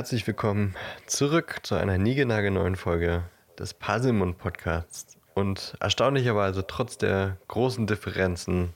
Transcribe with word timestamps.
herzlich 0.00 0.26
willkommen 0.26 0.74
zurück 1.04 1.58
zu 1.62 1.74
einer 1.74 1.98
niegelnagelneuen 1.98 2.74
Folge 2.74 3.24
des 3.58 3.74
Puzzlemund 3.74 4.38
Podcasts. 4.38 5.18
Und 5.34 5.74
erstaunlicherweise, 5.78 6.66
trotz 6.66 6.96
der 6.96 7.36
großen 7.48 7.86
Differenzen 7.86 8.72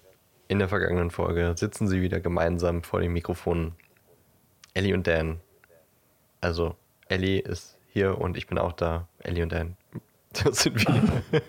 in 0.48 0.58
der 0.58 0.68
vergangenen 0.68 1.10
Folge, 1.10 1.54
sitzen 1.56 1.88
sie 1.88 2.02
wieder 2.02 2.20
gemeinsam 2.20 2.82
vor 2.82 3.00
den 3.00 3.14
Mikrofonen. 3.14 3.72
Ellie 4.74 4.92
und 4.92 5.06
Dan. 5.06 5.40
Also, 6.42 6.76
Ellie 7.08 7.40
ist 7.40 7.78
hier 7.88 8.18
und 8.18 8.36
ich 8.36 8.46
bin 8.46 8.58
auch 8.58 8.72
da. 8.72 9.08
Ellie 9.20 9.44
und 9.44 9.52
Dan. 9.52 9.78
Das 10.44 10.58
sind 10.58 10.78
wir. 10.78 11.40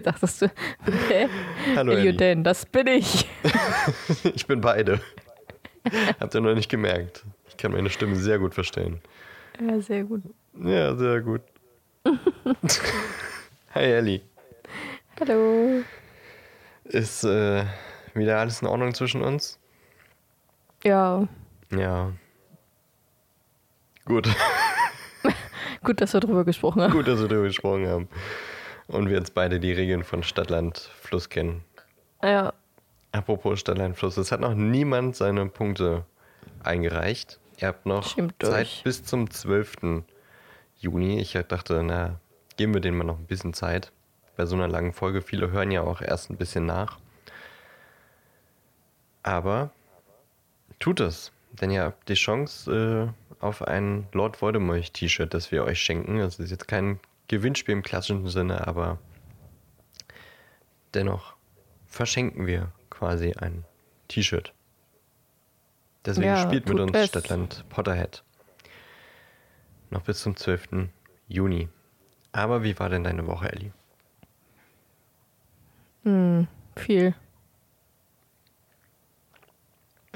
Dachtest 0.02 0.42
du, 0.42 0.46
okay. 0.84 1.28
Hallo 1.76 1.92
Ellie 1.92 2.00
Ellie. 2.00 2.10
und 2.10 2.20
Dan, 2.20 2.42
das 2.42 2.66
bin 2.66 2.88
ich. 2.88 3.28
Ich 4.34 4.48
bin 4.48 4.60
beide. 4.60 5.00
Habt 6.18 6.34
ihr 6.34 6.40
noch 6.40 6.56
nicht 6.56 6.68
gemerkt. 6.68 7.22
Ich 7.54 7.62
kann 7.62 7.70
meine 7.72 7.88
Stimme 7.88 8.16
sehr 8.16 8.40
gut 8.40 8.52
verstellen. 8.52 9.00
Ja, 9.60 9.80
sehr 9.80 10.02
gut. 10.02 10.22
Ja, 10.60 10.96
sehr 10.96 11.20
gut. 11.20 11.40
Hi 13.74 13.84
Ellie. 13.84 14.22
Hallo. 15.20 15.82
Ist 16.82 17.22
äh, 17.22 17.64
wieder 18.14 18.38
alles 18.38 18.60
in 18.60 18.66
Ordnung 18.68 18.92
zwischen 18.92 19.22
uns? 19.22 19.58
Ja, 20.82 21.28
Ja. 21.70 22.12
Gut. 24.04 24.28
gut, 25.84 26.00
dass 26.00 26.12
wir 26.12 26.20
drüber 26.20 26.44
gesprochen 26.44 26.82
haben. 26.82 26.92
Gut, 26.92 27.06
dass 27.06 27.20
wir 27.20 27.28
darüber 27.28 27.46
gesprochen 27.46 27.86
haben. 27.86 28.08
Und 28.88 29.08
wir 29.08 29.16
jetzt 29.16 29.34
beide 29.34 29.60
die 29.60 29.72
Regeln 29.72 30.02
von 30.02 30.22
Stadtland 30.24 30.90
Fluss 31.00 31.30
kennen. 31.30 31.64
Ja, 32.22 32.52
Apropos 33.12 33.60
Stadtland 33.60 33.96
Fluss, 33.96 34.16
es 34.16 34.32
hat 34.32 34.40
noch 34.40 34.54
niemand 34.54 35.14
seine 35.14 35.46
Punkte 35.46 36.04
eingereicht. 36.64 37.38
Ihr 37.64 37.68
habt 37.68 37.86
noch 37.86 38.06
Stimmt 38.06 38.34
Zeit 38.42 38.66
durch. 38.66 38.82
bis 38.84 39.04
zum 39.04 39.30
12. 39.30 40.02
Juni. 40.76 41.18
Ich 41.18 41.32
dachte, 41.32 41.82
na, 41.82 42.20
geben 42.58 42.74
wir 42.74 42.82
denen 42.82 42.98
mal 42.98 43.04
noch 43.04 43.18
ein 43.18 43.24
bisschen 43.24 43.54
Zeit. 43.54 43.90
Bei 44.36 44.44
so 44.44 44.54
einer 44.54 44.68
langen 44.68 44.92
Folge, 44.92 45.22
viele 45.22 45.50
hören 45.50 45.70
ja 45.70 45.80
auch 45.80 46.02
erst 46.02 46.28
ein 46.28 46.36
bisschen 46.36 46.66
nach. 46.66 46.98
Aber 49.22 49.70
tut 50.78 51.00
es, 51.00 51.32
denn 51.52 51.70
ihr 51.70 51.84
habt 51.84 52.06
die 52.10 52.14
Chance 52.14 53.14
äh, 53.40 53.42
auf 53.42 53.62
ein 53.62 54.08
Lord 54.12 54.42
Voldemort 54.42 54.92
T-Shirt, 54.92 55.32
das 55.32 55.50
wir 55.50 55.64
euch 55.64 55.80
schenken. 55.80 56.18
Das 56.18 56.38
ist 56.38 56.50
jetzt 56.50 56.68
kein 56.68 57.00
Gewinnspiel 57.28 57.72
im 57.72 57.82
klassischen 57.82 58.28
Sinne, 58.28 58.66
aber 58.66 58.98
dennoch 60.92 61.34
verschenken 61.86 62.46
wir 62.46 62.72
quasi 62.90 63.32
ein 63.32 63.64
T-Shirt. 64.08 64.52
Deswegen 66.04 66.26
Ja, 66.28 66.36
spielt 66.42 66.68
mit 66.68 66.78
uns. 66.78 67.06
Stadtland 67.08 67.64
Potterhead. 67.68 68.22
Noch 69.90 70.02
bis 70.02 70.20
zum 70.20 70.36
12. 70.36 70.88
Juni. 71.28 71.68
Aber 72.32 72.62
wie 72.62 72.78
war 72.78 72.88
denn 72.88 73.04
deine 73.04 73.26
Woche, 73.26 73.50
Ellie? 73.52 73.72
hm, 76.02 76.46
viel. 76.76 77.14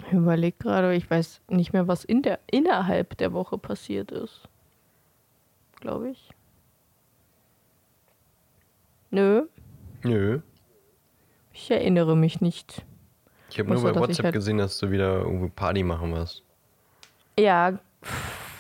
Ich 0.07 0.13
überleg 0.13 0.59
gerade, 0.59 0.95
ich 0.95 1.11
weiß 1.11 1.41
nicht 1.49 1.73
mehr, 1.73 1.87
was 1.89 2.05
in 2.05 2.23
der, 2.23 2.39
innerhalb 2.51 3.17
der 3.19 3.33
Woche 3.33 3.57
passiert 3.59 4.11
ist. 4.11 4.49
Glaube 5.81 6.11
ich. 6.11 6.31
Nö, 9.11 9.47
Nö. 10.03 10.41
ich 11.53 11.71
erinnere 11.71 12.17
mich 12.17 12.41
nicht. 12.43 12.85
Ich 13.51 13.59
habe 13.59 13.73
nur 13.73 13.83
bei 13.83 13.95
WhatsApp 13.95 14.25
halt- 14.25 14.35
gesehen, 14.35 14.59
dass 14.59 14.79
du 14.79 14.91
wieder 14.91 15.21
irgendwo 15.21 15.49
Party 15.49 15.83
machen 15.83 16.13
wirst. 16.15 16.43
Ja, 17.39 17.79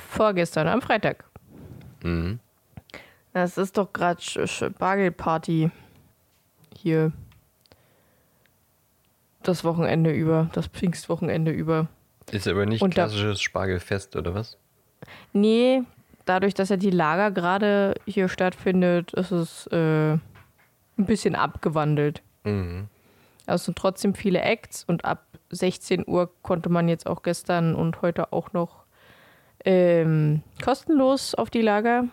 vorgestern, 0.08 0.68
am 0.68 0.80
Freitag. 0.80 1.24
Mhm. 2.02 2.38
Das 3.32 3.58
ist 3.58 3.76
doch 3.76 3.92
gerade 3.92 4.20
Spargelparty 4.20 5.70
hier. 6.76 7.12
Das 9.42 9.64
Wochenende 9.64 10.10
über, 10.12 10.48
das 10.52 10.66
Pfingstwochenende 10.66 11.50
über. 11.52 11.88
Ist 12.30 12.48
aber 12.48 12.66
nicht 12.66 12.82
Und 12.82 12.94
klassisches 12.94 13.40
Spargelfest, 13.40 14.16
oder 14.16 14.34
was? 14.34 14.58
Nee, 15.32 15.82
dadurch, 16.24 16.54
dass 16.54 16.68
ja 16.68 16.76
die 16.76 16.90
Lager 16.90 17.30
gerade 17.30 17.94
hier 18.06 18.28
stattfindet, 18.28 19.12
ist 19.14 19.30
es 19.30 19.66
äh, 19.68 20.12
ein 20.12 20.20
bisschen 20.96 21.34
abgewandelt. 21.34 22.22
Mhm. 22.44 22.88
Also 23.48 23.62
es 23.62 23.64
sind 23.66 23.78
trotzdem 23.78 24.14
viele 24.14 24.40
Acts 24.42 24.84
und 24.84 25.04
ab 25.04 25.26
16 25.50 26.04
Uhr 26.06 26.30
konnte 26.42 26.68
man 26.68 26.88
jetzt 26.88 27.06
auch 27.06 27.22
gestern 27.22 27.74
und 27.74 28.02
heute 28.02 28.32
auch 28.32 28.52
noch 28.52 28.84
ähm, 29.64 30.42
kostenlos 30.62 31.34
auf 31.34 31.50
die 31.50 31.62
Lager, 31.62 32.04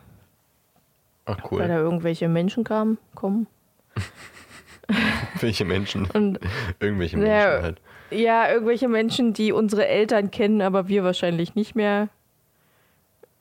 Ach 1.26 1.38
weil 1.44 1.52
cool. 1.52 1.68
da 1.68 1.78
irgendwelche 1.78 2.28
Menschen 2.30 2.64
kamen, 2.64 2.98
kommen. 3.14 3.48
Welche 5.42 5.66
Menschen? 5.66 6.06
Und 6.12 6.40
Irgendwelche 6.80 7.18
Menschen 7.18 7.32
Ja. 7.32 7.62
halt. 7.62 7.82
Ja, 8.12 8.50
irgendwelche 8.52 8.88
Menschen, 8.88 9.34
die 9.34 9.52
unsere 9.52 9.88
Eltern 9.88 10.30
kennen, 10.32 10.62
aber 10.62 10.88
wir 10.88 11.04
wahrscheinlich 11.04 11.56
nicht 11.56 11.76
mehr. 11.76 12.10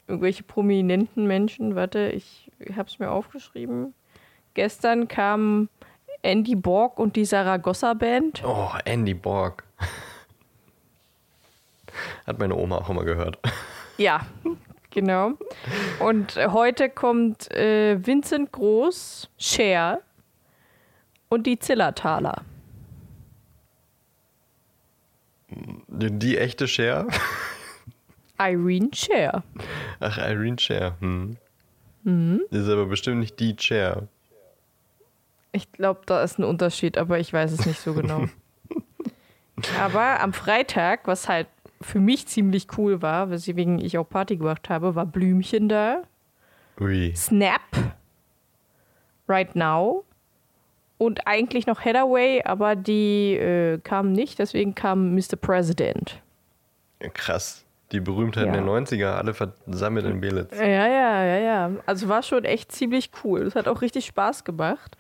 Irgendwelche 0.09 0.43
prominenten 0.43 1.27
Menschen. 1.27 1.77
Warte, 1.77 2.09
ich 2.09 2.51
hab's 2.75 2.99
mir 2.99 3.11
aufgeschrieben. 3.11 3.93
Gestern 4.55 5.07
kamen 5.07 5.69
Andy 6.25 6.55
Borg 6.55 6.99
und 6.99 7.17
die 7.17 7.25
Saragossa 7.25 7.95
Band. 7.95 8.43
Oh, 8.45 8.71
Andy 8.85 9.15
Borg. 9.15 9.65
Hat 12.27 12.39
meine 12.39 12.57
Oma 12.57 12.79
auch 12.79 12.89
immer 12.89 13.05
gehört. 13.05 13.39
Ja, 13.99 14.27
genau. 14.91 15.33
Und 16.01 16.37
heute 16.37 16.89
kommt 16.89 17.51
äh, 17.53 18.05
Vincent 18.05 18.51
Groß, 18.53 19.29
Cher 19.37 20.01
und 21.29 21.47
die 21.47 21.59
Zillertaler. 21.59 22.43
Die, 25.89 26.11
die 26.11 26.39
echte 26.39 26.67
Cher? 26.67 27.07
Irene 28.39 28.89
Cher. 28.93 29.45
Ach, 30.01 30.19
Irene 30.19 30.59
Cher. 30.59 30.97
Hm. 31.01 31.37
Mhm. 32.03 32.41
Ist 32.51 32.69
aber 32.69 32.87
bestimmt 32.87 33.21
nicht 33.21 33.39
die 33.39 33.55
Cher. 33.59 34.09
Ich 35.55 35.71
glaube, 35.71 36.01
da 36.07 36.23
ist 36.23 36.39
ein 36.39 36.45
Unterschied, 36.45 36.99
aber 36.99 37.21
ich 37.21 37.33
weiß 37.33 37.53
es 37.53 37.65
nicht 37.65 37.81
so 37.81 37.95
genau. 37.95 38.25
aber 39.81 40.21
am 40.21 40.33
Freitag, 40.33 41.07
was 41.07 41.29
halt 41.29 41.47
für 41.81 42.01
mich 42.01 42.27
ziemlich 42.27 42.67
cool 42.77 43.03
war, 43.03 43.31
weswegen 43.31 43.79
ich 43.79 43.97
auch 43.99 44.09
Party 44.09 44.37
gemacht 44.37 44.69
habe, 44.69 44.95
war 44.95 45.07
Blümchen 45.07 45.69
da, 45.69 46.03
Ui. 46.81 47.15
Snap, 47.15 47.61
Right 49.29 49.55
Now 49.55 50.05
und 50.99 51.27
eigentlich 51.27 51.67
noch 51.67 51.85
Headaway, 51.85 52.43
aber 52.45 52.75
die 52.75 53.35
äh, 53.35 53.79
kamen 53.79 54.13
nicht, 54.13 54.39
deswegen 54.41 54.75
kam 54.75 55.15
Mr. 55.15 55.37
President. 55.41 56.21
Krass. 57.13 57.65
Die 57.93 58.01
Berühmtheiten 58.01 58.53
Ja. 58.55 58.61
der 58.61 58.65
90er, 58.69 59.13
alle 59.15 59.35
versammelt 59.35 60.07
in 60.07 60.21
Belitz. 60.21 60.59
Ja, 60.59 60.67
ja, 60.67 61.25
ja, 61.25 61.39
ja. 61.39 61.71
Also 61.87 62.09
war 62.09 62.23
schon 62.25 62.45
echt 62.45 62.73
ziemlich 62.73 63.11
cool. 63.23 63.43
Es 63.43 63.55
hat 63.55 63.69
auch 63.69 63.83
richtig 63.83 64.07
Spaß 64.07 64.43
gemacht. 64.43 64.97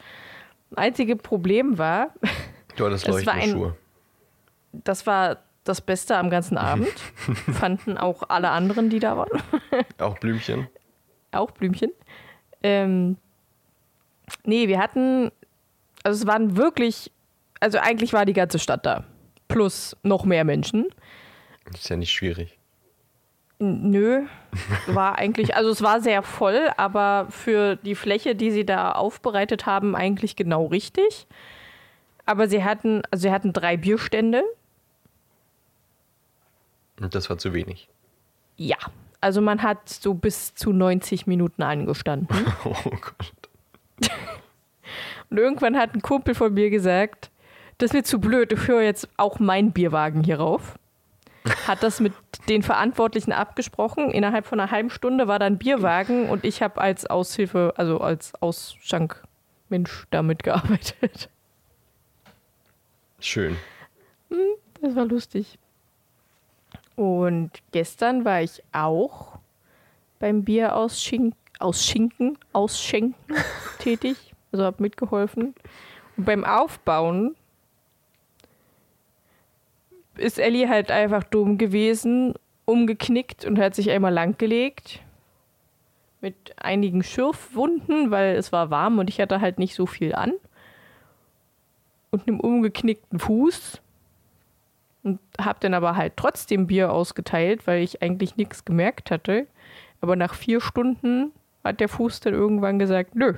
Einzige 0.77 1.17
Problem 1.17 1.79
war, 1.79 2.09
Du 2.77 2.87
hattest 2.87 3.07
leuchtende 3.07 3.49
Schuhe. 3.51 3.77
das 4.73 5.07
war 5.07 5.39
das 5.65 5.81
Beste 5.81 6.17
am 6.17 6.29
ganzen 6.31 6.59
Abend. 6.59 6.89
Fanden 7.53 7.97
auch 7.97 8.23
alle 8.29 8.51
anderen, 8.51 8.91
die 8.91 8.99
da 8.99 9.17
waren. 9.17 9.43
Auch 9.99 10.19
Blümchen. 10.19 10.69
auch 11.33 11.51
Blümchen. 11.53 11.91
Ähm, 12.63 13.17
nee, 14.45 14.69
wir 14.69 14.79
hatten, 14.79 15.31
also 16.03 16.23
es 16.23 16.27
waren 16.27 16.57
wirklich, 16.57 17.11
also 17.61 17.79
eigentlich 17.79 18.13
war 18.13 18.25
die 18.27 18.33
ganze 18.35 18.59
Stadt 18.59 18.85
da. 18.87 19.05
Plus 19.49 19.97
noch 20.03 20.25
mehr 20.25 20.45
Menschen. 20.45 20.87
Das 21.71 21.81
ist 21.83 21.89
ja 21.89 21.97
nicht 21.97 22.13
schwierig. 22.13 22.54
Nö, 23.59 24.27
war 24.87 25.17
eigentlich, 25.17 25.55
also 25.55 25.71
es 25.71 25.81
war 25.81 26.01
sehr 26.01 26.23
voll, 26.23 26.71
aber 26.77 27.29
für 27.31 27.77
die 27.77 27.95
Fläche, 27.95 28.35
die 28.35 28.51
sie 28.51 28.67
da 28.67 28.93
aufbereitet 28.93 29.65
haben, 29.65 29.95
eigentlich 29.95 30.37
genau 30.37 30.67
richtig. 30.67 31.27
Aber 32.27 32.49
sie 32.49 32.65
hatten, 32.65 33.03
also 33.11 33.23
sie 33.23 33.31
hatten 33.31 33.53
drei 33.53 33.77
Bierstände. 33.77 34.43
Und 37.01 37.15
das 37.15 37.31
war 37.31 37.39
zu 37.39 37.53
wenig. 37.53 37.89
Ja, 38.57 38.77
also 39.21 39.41
man 39.41 39.63
hat 39.63 39.89
so 39.89 40.15
bis 40.15 40.55
zu 40.55 40.73
90 40.73 41.27
Minuten 41.27 41.63
angestanden. 41.63 42.29
Oh 42.65 42.75
Gott. 42.91 43.33
Und 45.31 45.39
irgendwann 45.39 45.77
hat 45.77 45.95
ein 45.95 46.03
Kumpel 46.03 46.35
von 46.35 46.53
mir 46.53 46.71
gesagt, 46.71 47.31
das 47.79 47.91
ist 47.91 47.95
mir 47.95 48.03
zu 48.03 48.21
blöd, 48.21 48.53
ich 48.53 48.69
höre 48.69 48.83
jetzt 48.83 49.09
auch 49.17 49.39
meinen 49.39 49.73
Bierwagen 49.73 50.23
hier 50.23 50.39
rauf. 50.39 50.79
Hat 51.67 51.83
das 51.83 52.01
mit 52.01 52.13
den 52.49 52.63
Verantwortlichen 52.63 53.33
abgesprochen. 53.33 54.11
Innerhalb 54.11 54.47
von 54.47 54.61
einer 54.61 54.71
halben 54.71 54.91
Stunde 54.91 55.29
war 55.29 55.39
dann 55.39 55.59
Bierwagen 55.59 56.29
und 56.31 56.45
ich 56.45 56.63
habe 56.63 56.81
als 56.81 57.07
Aushilfe, 57.07 57.75
also 57.77 58.01
als 58.01 58.35
Ausschankmensch 58.41 60.07
damit 60.11 60.43
gearbeitet. 60.43 61.29
Schön. 63.21 63.57
Das 64.81 64.97
war 64.97 65.05
lustig. 65.05 65.59
Und 66.97 67.51
gestern 67.73 68.25
war 68.25 68.43
ich 68.43 68.63
auch 68.73 69.39
beim 70.19 70.45
Bier 70.45 70.77
ausschinken, 70.77 71.35
ausschinken, 71.59 72.39
ausschenken 72.53 73.35
tätig. 73.79 74.35
Also 74.53 74.65
habe 74.65 74.83
mitgeholfen. 74.83 75.55
Und 76.17 76.25
beim 76.25 76.45
Aufbauen 76.45 77.35
ist 80.17 80.39
Ellie 80.39 80.69
halt 80.69 80.91
einfach 80.91 81.25
dumm 81.25 81.59
gewesen, 81.59 82.35
umgeknickt 82.65 83.45
und 83.45 83.59
hat 83.59 83.75
sich 83.75 83.91
einmal 83.91 84.13
langgelegt. 84.13 85.01
Mit 86.21 86.55
einigen 86.57 87.03
Schürfwunden, 87.03 88.11
weil 88.11 88.37
es 88.37 88.53
war 88.53 88.71
warm 88.71 88.99
und 88.99 89.11
ich 89.11 89.21
hatte 89.21 89.41
halt 89.41 89.59
nicht 89.59 89.75
so 89.75 89.87
viel 89.87 90.15
an. 90.15 90.33
Und 92.11 92.27
einem 92.27 92.41
umgeknickten 92.41 93.19
Fuß. 93.19 93.81
Und 95.03 95.21
habe 95.39 95.59
dann 95.61 95.75
aber 95.75 95.97
halt 95.97 96.15
trotzdem 96.17 96.67
Bier 96.67 96.91
ausgeteilt, 96.91 97.67
weil 97.67 97.83
ich 97.83 98.03
eigentlich 98.03 98.37
nichts 98.37 98.65
gemerkt 98.65 99.11
hatte. 99.11 99.47
Aber 100.01 100.17
nach 100.17 100.33
vier 100.33 100.63
Stunden 100.63 101.33
hat 101.63 101.81
der 101.81 101.89
Fuß 101.89 102.21
dann 102.21 102.33
irgendwann 102.33 102.79
gesagt, 102.79 103.15
nö, 103.15 103.35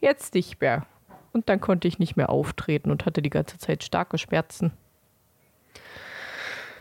jetzt 0.00 0.34
nicht 0.34 0.60
mehr. 0.60 0.86
Und 1.32 1.48
dann 1.48 1.60
konnte 1.60 1.88
ich 1.88 1.98
nicht 1.98 2.16
mehr 2.16 2.30
auftreten 2.30 2.90
und 2.90 3.04
hatte 3.06 3.20
die 3.20 3.30
ganze 3.30 3.58
Zeit 3.58 3.82
starke 3.82 4.18
Schmerzen. 4.18 4.72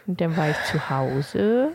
Und 0.06 0.20
dann 0.20 0.36
war 0.36 0.50
ich 0.50 0.58
zu 0.66 0.90
Hause. 0.90 1.72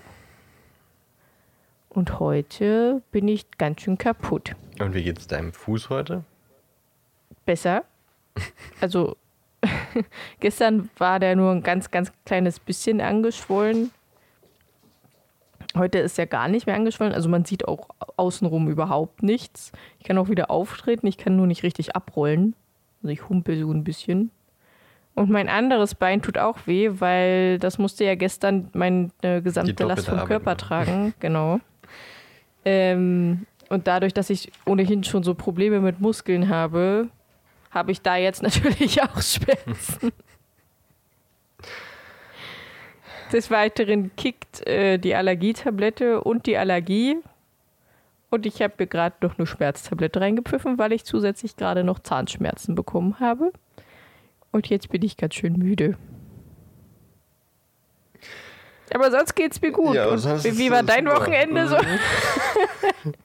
Und 1.89 2.21
heute 2.21 3.03
bin 3.11 3.27
ich 3.29 3.51
ganz 3.59 3.83
schön 3.83 3.99
kaputt. 3.99 4.55
Und 4.79 4.95
wie 4.95 5.03
geht's 5.03 5.27
deinem 5.27 5.53
Fuß 5.53 5.91
heute? 5.91 6.25
Besser. 7.45 7.85
Also 8.81 9.17
gestern 10.41 10.91
war 10.99 11.19
der 11.19 11.37
nur 11.37 11.51
ein 11.51 11.63
ganz, 11.63 11.91
ganz 11.91 12.13
kleines 12.25 12.61
bisschen 12.61 13.01
angeschwollen. 13.01 13.91
Heute 15.77 15.99
ist 15.99 16.19
er 16.19 16.27
gar 16.27 16.49
nicht 16.49 16.67
mehr 16.67 16.77
angeschwollen. 16.77 17.13
Also 17.13 17.29
man 17.29 17.45
sieht 17.45 17.67
auch 17.67 17.89
außenrum 18.17 18.69
überhaupt 18.69 19.23
nichts. 19.23 19.73
Ich 19.99 20.05
kann 20.05 20.19
auch 20.19 20.29
wieder 20.29 20.51
auftreten, 20.51 21.07
ich 21.07 21.19
kann 21.19 21.37
nur 21.37 21.47
nicht 21.47 21.63
richtig 21.63 21.95
abrollen. 21.95 22.55
Also 23.03 23.13
ich 23.13 23.29
humpel 23.29 23.59
so 23.59 23.73
ein 23.73 23.85
bisschen. 23.85 24.31
Und 25.19 25.31
mein 25.31 25.49
anderes 25.49 25.97
Bein 25.97 26.23
tut 26.23 26.39
auch 26.39 26.59
weh, 26.67 26.91
weil 27.01 27.59
das 27.59 27.77
musste 27.79 28.05
ja 28.05 28.15
gestern 28.15 28.71
meine 28.73 29.11
gesamte 29.21 29.83
Last 29.85 30.07
vom 30.07 30.15
Arbeit, 30.15 30.29
Körper 30.29 30.51
ja. 30.53 30.57
tragen. 30.57 31.15
Genau. 31.21 31.59
Ähm, 32.65 33.47
und 33.69 33.89
dadurch, 33.89 34.15
dass 34.15 34.31
ich 34.31 34.53
ohnehin 34.65 35.03
schon 35.03 35.25
so 35.25 35.35
Probleme 35.35 35.81
mit 35.81 36.01
Muskeln 36.01 36.49
habe, 36.49 37.09
habe 37.73 37.91
ich 37.91 38.01
da 38.01 38.17
jetzt 38.17 38.43
natürlich 38.45 39.03
auch 39.03 39.21
Schmerzen. 39.21 40.13
Des 43.33 43.51
Weiteren 43.51 44.15
kickt 44.15 44.65
äh, 44.69 44.99
die 44.99 45.17
Allergietablette 45.17 46.21
und 46.23 46.47
die 46.47 46.57
Allergie. 46.57 47.17
Und 48.31 48.47
ich 48.47 48.63
habe 48.63 48.75
mir 48.79 48.87
gerade 48.87 49.17
noch 49.21 49.37
eine 49.37 49.47
Schmerztablette 49.47 50.21
reingepfiffen, 50.21 50.79
weil 50.79 50.93
ich 50.93 51.05
zusätzlich 51.05 51.57
gerade 51.57 51.83
noch 51.83 51.99
Zahnschmerzen 51.99 52.77
bekommen 52.77 53.19
habe. 53.19 53.51
Und 54.53 54.69
jetzt 54.69 54.89
bin 54.89 55.03
ich 55.03 55.17
ganz 55.17 55.35
schön 55.35 55.55
müde. 55.55 55.97
Aber 58.95 59.11
sonst 59.11 59.35
geht's 59.35 59.61
mir 59.61 59.73
gut. 59.73 59.95
Ja, 59.95 60.11
wie 60.13 60.71
war 60.71 60.83
dein 60.83 61.05
super. 61.05 61.21
Wochenende 61.21 61.69
so? 61.69 61.77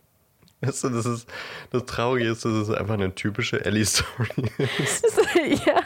Weißt 0.61 0.83
du, 0.85 0.89
das 0.89 1.05
ist 1.05 1.29
das 1.71 1.85
Traurige 1.85 2.29
ist, 2.29 2.45
dass 2.45 2.53
es 2.53 2.69
einfach 2.69 2.93
eine 2.93 3.13
typische 3.13 3.63
Ellie-Story 3.65 4.29
ist. 4.79 5.05
ja. 5.65 5.81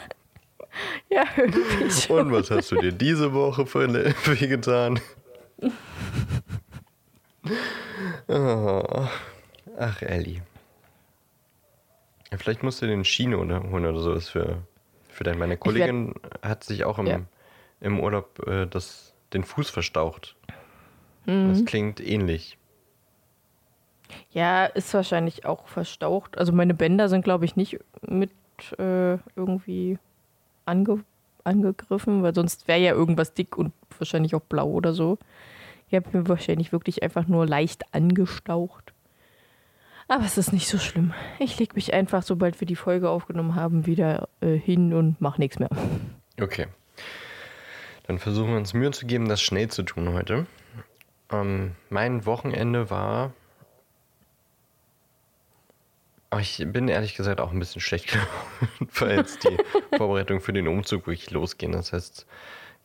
Ja, 1.10 1.24
irgendwie 1.36 1.90
schon. 1.90 2.26
Und 2.26 2.32
was 2.32 2.50
hast 2.50 2.70
du 2.70 2.76
dir 2.76 2.92
diese 2.92 3.32
Woche 3.32 3.66
für 3.66 3.84
eine 3.84 4.14
Weh 4.24 4.46
getan? 4.46 5.00
Oh. 8.28 9.08
Ach, 9.76 10.02
Ellie. 10.02 10.42
Ja, 12.30 12.38
vielleicht 12.38 12.62
musst 12.62 12.80
du 12.82 12.86
den 12.86 13.04
Schiene 13.04 13.36
holen 13.38 13.86
oder 13.86 14.00
so. 14.00 14.12
Ist 14.12 14.28
für, 14.28 14.62
für 15.18 15.24
dein, 15.24 15.36
meine 15.36 15.56
Kollegin 15.56 16.14
hat 16.42 16.62
sich 16.62 16.84
auch 16.84 16.98
im, 16.98 17.06
ja. 17.06 17.20
im 17.80 17.98
Urlaub 17.98 18.46
äh, 18.46 18.66
das, 18.66 19.14
den 19.32 19.42
Fuß 19.42 19.68
verstaucht. 19.68 20.36
Mhm. 21.26 21.48
Das 21.48 21.64
klingt 21.64 22.00
ähnlich. 22.00 22.56
Ja, 24.30 24.64
ist 24.64 24.94
wahrscheinlich 24.94 25.44
auch 25.44 25.66
verstaucht. 25.66 26.38
Also 26.38 26.52
meine 26.52 26.72
Bänder 26.72 27.08
sind, 27.08 27.24
glaube 27.24 27.44
ich, 27.44 27.56
nicht 27.56 27.80
mit 28.00 28.30
äh, 28.78 29.18
irgendwie 29.34 29.98
ange 30.64 31.04
angegriffen, 31.42 32.22
weil 32.22 32.34
sonst 32.34 32.68
wäre 32.68 32.78
ja 32.78 32.92
irgendwas 32.92 33.32
dick 33.34 33.56
und 33.56 33.72
wahrscheinlich 33.98 34.34
auch 34.34 34.42
blau 34.42 34.68
oder 34.68 34.92
so. 34.92 35.18
Ich 35.88 35.96
habe 35.96 36.16
mir 36.16 36.28
wahrscheinlich 36.28 36.70
wirklich 36.70 37.02
einfach 37.02 37.26
nur 37.26 37.46
leicht 37.46 37.92
angestaucht. 37.92 38.87
Aber 40.08 40.24
es 40.24 40.38
ist 40.38 40.52
nicht 40.52 40.68
so 40.68 40.78
schlimm. 40.78 41.12
Ich 41.38 41.58
lege 41.58 41.74
mich 41.74 41.92
einfach, 41.92 42.22
sobald 42.22 42.60
wir 42.60 42.66
die 42.66 42.76
Folge 42.76 43.10
aufgenommen 43.10 43.54
haben, 43.54 43.86
wieder 43.86 44.28
äh, 44.40 44.56
hin 44.56 44.94
und 44.94 45.20
mache 45.20 45.40
nichts 45.40 45.58
mehr. 45.58 45.68
Okay. 46.40 46.66
Dann 48.06 48.18
versuchen 48.18 48.50
wir 48.50 48.56
uns 48.56 48.72
Mühe 48.72 48.90
zu 48.90 49.06
geben, 49.06 49.28
das 49.28 49.42
schnell 49.42 49.68
zu 49.68 49.82
tun 49.82 50.14
heute. 50.14 50.46
Ähm, 51.30 51.72
mein 51.90 52.24
Wochenende 52.24 52.88
war 52.88 53.32
aber 56.30 56.42
ich 56.42 56.62
bin 56.66 56.88
ehrlich 56.88 57.14
gesagt 57.14 57.40
auch 57.40 57.52
ein 57.52 57.58
bisschen 57.58 57.80
schlecht 57.80 58.08
gelaufen, 58.08 58.88
weil 58.98 59.16
jetzt 59.16 59.44
die 59.44 59.56
Vorbereitungen 59.96 60.42
für 60.42 60.52
den 60.52 60.68
Umzug 60.68 61.06
wirklich 61.06 61.30
losgehen. 61.30 61.72
Das 61.72 61.92
heißt, 61.92 62.26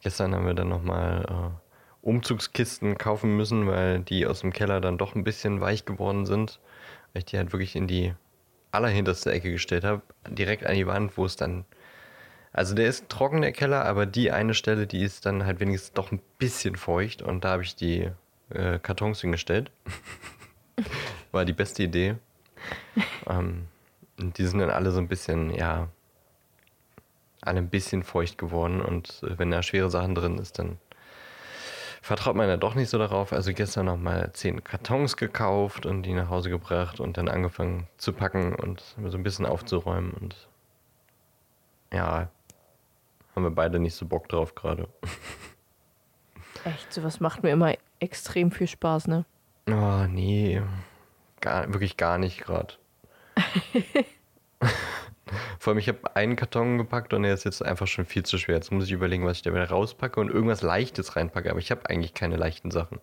gestern 0.02 0.34
haben 0.34 0.46
wir 0.46 0.54
dann 0.54 0.70
nochmal 0.70 1.26
äh, 1.30 2.08
Umzugskisten 2.08 2.98
kaufen 2.98 3.36
müssen, 3.36 3.68
weil 3.68 4.00
die 4.00 4.26
aus 4.26 4.42
dem 4.42 4.54
Keller 4.54 4.80
dann 4.80 4.98
doch 4.98 5.16
ein 5.16 5.24
bisschen 5.24 5.60
weich 5.60 5.86
geworden 5.86 6.26
sind. 6.26 6.60
Weil 7.14 7.20
ich 7.20 7.26
die 7.26 7.38
halt 7.38 7.54
wirklich 7.54 7.76
in 7.76 7.88
die 7.88 8.14
allerhinterste 8.72 9.32
Ecke 9.32 9.52
gestellt 9.52 9.84
habe, 9.84 10.02
direkt 10.28 10.66
an 10.66 10.76
die 10.76 10.88
Wand, 10.88 11.18
wo 11.18 11.26
es 11.26 11.36
dann. 11.36 11.66
Also 12.52 12.76
der 12.76 12.88
ist 12.88 13.10
trocken, 13.10 13.42
der 13.42 13.52
Keller, 13.52 13.86
aber 13.86 14.06
die 14.06 14.32
eine 14.32 14.54
Stelle, 14.54 14.86
die 14.86 15.04
ist 15.04 15.26
dann 15.26 15.46
halt 15.46 15.60
wenigstens 15.60 15.94
doch 15.94 16.12
ein 16.12 16.22
bisschen 16.38 16.76
feucht 16.76 17.22
und 17.22 17.44
da 17.44 17.52
habe 17.52 17.64
ich 17.64 17.76
die 17.76 18.12
äh, 18.50 18.80
Kartons 18.80 19.22
hingestellt. 19.22 19.72
War 21.32 21.46
die 21.46 21.54
beste 21.54 21.84
Idee. 21.84 22.16
ähm, 23.28 23.68
die 24.18 24.46
sind 24.46 24.60
dann 24.60 24.70
alle 24.70 24.92
so 24.92 25.00
ein 25.00 25.08
bisschen, 25.08 25.50
ja, 25.54 25.88
alle 27.42 27.60
ein 27.60 27.70
bisschen 27.70 28.04
feucht 28.04 28.38
geworden 28.38 28.82
und 28.82 29.24
äh, 29.24 29.38
wenn 29.38 29.52
da 29.52 29.64
schwere 29.64 29.90
Sachen 29.90 30.16
drin 30.16 30.38
ist, 30.38 30.60
dann 30.60 30.78
vertraut 32.04 32.36
man 32.36 32.50
ja 32.50 32.58
doch 32.58 32.76
nicht 32.76 32.90
so 32.90 32.98
darauf. 32.98 33.32
Also 33.32 33.54
gestern 33.54 33.86
nochmal 33.86 34.30
zehn 34.34 34.62
Kartons 34.62 35.16
gekauft 35.16 35.86
und 35.86 36.04
die 36.04 36.14
nach 36.14 36.30
Hause 36.30 36.50
gebracht 36.50 37.00
und 37.00 37.18
dann 37.18 37.30
angefangen 37.30 37.88
zu 37.98 38.12
packen 38.12 38.54
und 38.54 38.84
so 39.08 39.18
ein 39.18 39.24
bisschen 39.24 39.46
aufzuräumen 39.46 40.12
und 40.12 40.36
ja, 41.94 42.28
haben 43.34 43.44
wir 43.44 43.52
beide 43.52 43.80
nicht 43.80 43.96
so 43.96 44.06
Bock 44.06 44.28
drauf 44.28 44.54
gerade. 44.54 44.90
Echt, 46.66 46.94
sowas 46.94 47.22
macht 47.22 47.42
mir 47.42 47.52
immer 47.52 47.74
extrem 48.00 48.52
viel 48.52 48.68
Spaß, 48.68 49.08
ne? 49.08 49.26
Oh, 49.70 50.06
nee. 50.10 50.62
Gar, 51.40 51.72
wirklich 51.72 51.96
gar 51.96 52.18
nicht 52.18 52.42
gerade. 52.42 52.74
Vor 55.64 55.72
allem, 55.72 55.78
ich 55.78 55.88
habe 55.88 56.14
einen 56.18 56.36
Karton 56.36 56.78
gepackt 56.78 57.14
und 57.14 57.24
der 57.24 57.34
ist 57.34 57.46
jetzt 57.46 57.64
einfach 57.64 57.88
schon 57.88 58.04
viel 58.04 58.24
zu 58.24 58.38
schwer. 58.38 58.56
Jetzt 58.56 58.74
muss 58.74 58.84
ich 58.84 58.92
überlegen, 58.92 59.26
was 59.26 59.38
ich 59.38 59.44
da 59.44 59.52
wieder 59.52 59.70
rauspacke 59.70 60.20
und 60.20 60.30
irgendwas 60.30 60.62
Leichtes 60.62 61.16
reinpacke. 61.16 61.50
Aber 61.50 61.60
ich 61.60 61.72
habe 61.72 61.90
eigentlich 61.90 62.14
keine 62.14 62.36
leichten 62.36 62.70
Sachen. 62.70 63.00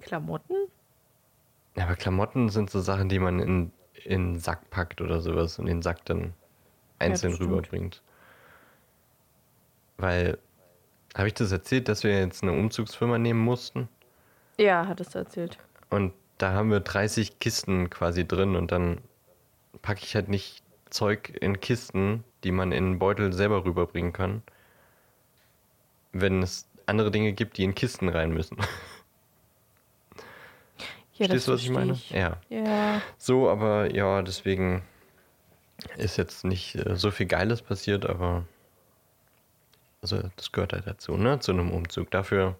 Klamotten? 0.00 0.56
Ja, 1.76 1.84
aber 1.84 1.96
Klamotten 1.96 2.48
sind 2.48 2.70
so 2.70 2.80
Sachen, 2.80 3.10
die 3.10 3.18
man 3.18 3.40
in, 3.40 3.72
in 4.04 4.22
einen 4.22 4.38
Sack 4.38 4.70
packt 4.70 5.02
oder 5.02 5.20
sowas 5.20 5.58
und 5.58 5.66
den 5.66 5.82
Sack 5.82 6.02
dann 6.06 6.32
einzeln 6.98 7.34
ja, 7.34 7.40
rüberbringt. 7.40 8.02
Weil, 9.98 10.38
habe 11.14 11.28
ich 11.28 11.34
das 11.34 11.52
erzählt, 11.52 11.90
dass 11.90 12.04
wir 12.04 12.18
jetzt 12.18 12.42
eine 12.42 12.52
Umzugsfirma 12.52 13.18
nehmen 13.18 13.40
mussten? 13.40 13.86
Ja, 14.56 14.86
hattest 14.88 15.14
du 15.14 15.18
erzählt. 15.18 15.58
Und 15.90 16.14
da 16.38 16.54
haben 16.54 16.70
wir 16.70 16.80
30 16.80 17.38
Kisten 17.38 17.90
quasi 17.90 18.26
drin 18.26 18.56
und 18.56 18.72
dann 18.72 19.02
packe 19.82 20.00
ich 20.02 20.14
halt 20.14 20.28
nicht 20.28 20.62
Zeug 20.90 21.36
in 21.40 21.60
Kisten, 21.60 22.24
die 22.44 22.52
man 22.52 22.72
in 22.72 22.84
einen 22.84 22.98
Beutel 22.98 23.32
selber 23.32 23.64
rüberbringen 23.64 24.12
kann, 24.12 24.42
wenn 26.12 26.42
es 26.42 26.68
andere 26.86 27.10
Dinge 27.10 27.32
gibt, 27.32 27.56
die 27.56 27.64
in 27.64 27.74
Kisten 27.74 28.08
rein 28.08 28.32
müssen. 28.32 28.58
Ja, 31.16 31.26
Verstehst 31.26 31.46
du, 31.46 31.52
was 31.52 31.60
ich 31.60 31.70
meine? 31.70 31.92
Ich. 31.92 32.10
Ja. 32.10 32.38
ja. 32.48 33.00
So, 33.18 33.48
aber 33.48 33.94
ja, 33.94 34.20
deswegen 34.22 34.82
ist 35.96 36.16
jetzt 36.16 36.44
nicht 36.44 36.74
äh, 36.74 36.96
so 36.96 37.12
viel 37.12 37.26
Geiles 37.26 37.62
passiert, 37.62 38.04
aber 38.04 38.44
also 40.02 40.28
das 40.36 40.50
gehört 40.50 40.72
halt 40.72 40.86
dazu, 40.86 41.16
ne? 41.16 41.38
Zu 41.38 41.52
einem 41.52 41.70
Umzug. 41.70 42.10
Dafür 42.10 42.56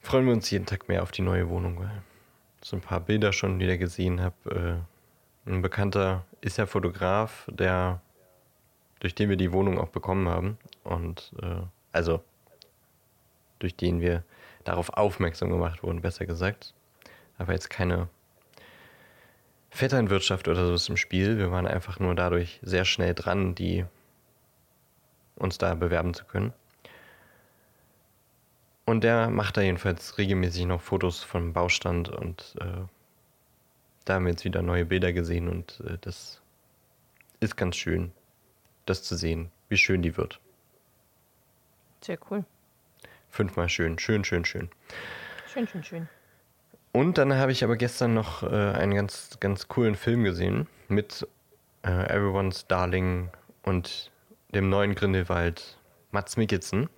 freuen 0.00 0.26
wir 0.26 0.32
uns 0.32 0.50
jeden 0.50 0.66
Tag 0.66 0.88
mehr 0.88 1.02
auf 1.02 1.12
die 1.12 1.22
neue 1.22 1.48
Wohnung, 1.48 1.78
weil 1.78 2.02
so 2.62 2.76
ein 2.76 2.82
paar 2.82 3.00
Bilder 3.00 3.32
schon 3.32 3.60
wieder 3.60 3.78
gesehen 3.78 4.20
habe. 4.20 4.84
Ein 5.50 5.62
Bekannter 5.62 6.24
ist 6.40 6.58
ja 6.58 6.66
Fotograf, 6.66 7.48
der 7.50 8.00
durch 9.00 9.16
den 9.16 9.28
wir 9.30 9.36
die 9.36 9.52
Wohnung 9.52 9.80
auch 9.80 9.88
bekommen 9.88 10.28
haben. 10.28 10.58
Und 10.84 11.32
äh, 11.42 11.62
also 11.90 12.22
durch 13.58 13.74
den 13.74 14.00
wir 14.00 14.22
darauf 14.62 14.90
aufmerksam 14.90 15.50
gemacht 15.50 15.82
wurden, 15.82 16.02
besser 16.02 16.24
gesagt. 16.24 16.72
Aber 17.36 17.52
jetzt 17.52 17.68
keine 17.68 18.08
Vetternwirtschaft 19.70 20.46
oder 20.46 20.66
so 20.66 20.74
ist 20.74 20.88
im 20.88 20.96
Spiel. 20.96 21.36
Wir 21.36 21.50
waren 21.50 21.66
einfach 21.66 21.98
nur 21.98 22.14
dadurch 22.14 22.60
sehr 22.62 22.84
schnell 22.84 23.14
dran, 23.14 23.56
die 23.56 23.84
uns 25.34 25.58
da 25.58 25.74
bewerben 25.74 26.14
zu 26.14 26.26
können. 26.26 26.52
Und 28.84 29.02
der 29.02 29.30
macht 29.30 29.56
da 29.56 29.62
jedenfalls 29.62 30.16
regelmäßig 30.16 30.66
noch 30.66 30.80
Fotos 30.80 31.24
vom 31.24 31.52
Baustand 31.52 32.08
und 32.08 32.54
äh, 32.60 32.84
da 34.04 34.14
haben 34.14 34.24
wir 34.24 34.32
jetzt 34.32 34.44
wieder 34.44 34.62
neue 34.62 34.84
Bilder 34.84 35.12
gesehen 35.12 35.48
und 35.48 35.80
äh, 35.86 35.98
das 36.00 36.40
ist 37.40 37.56
ganz 37.56 37.76
schön, 37.76 38.12
das 38.86 39.02
zu 39.02 39.16
sehen, 39.16 39.50
wie 39.68 39.76
schön 39.76 40.02
die 40.02 40.16
wird. 40.16 40.40
Sehr 42.00 42.18
cool. 42.30 42.44
Fünfmal 43.28 43.68
schön, 43.68 43.98
schön, 43.98 44.24
schön, 44.24 44.44
schön. 44.44 44.70
Schön, 45.52 45.68
schön, 45.68 45.84
schön. 45.84 46.08
Und 46.92 47.18
dann 47.18 47.34
habe 47.34 47.52
ich 47.52 47.62
aber 47.62 47.76
gestern 47.76 48.14
noch 48.14 48.42
äh, 48.42 48.46
einen 48.46 48.94
ganz, 48.94 49.38
ganz 49.38 49.68
coolen 49.68 49.94
Film 49.94 50.24
gesehen 50.24 50.66
mit 50.88 51.26
äh, 51.82 51.88
Everyone's 51.88 52.66
Darling 52.66 53.30
und 53.62 54.10
dem 54.54 54.68
neuen 54.68 54.94
Grindelwald 54.94 55.78
Mats 56.10 56.36
Mikkelsen, 56.36 56.88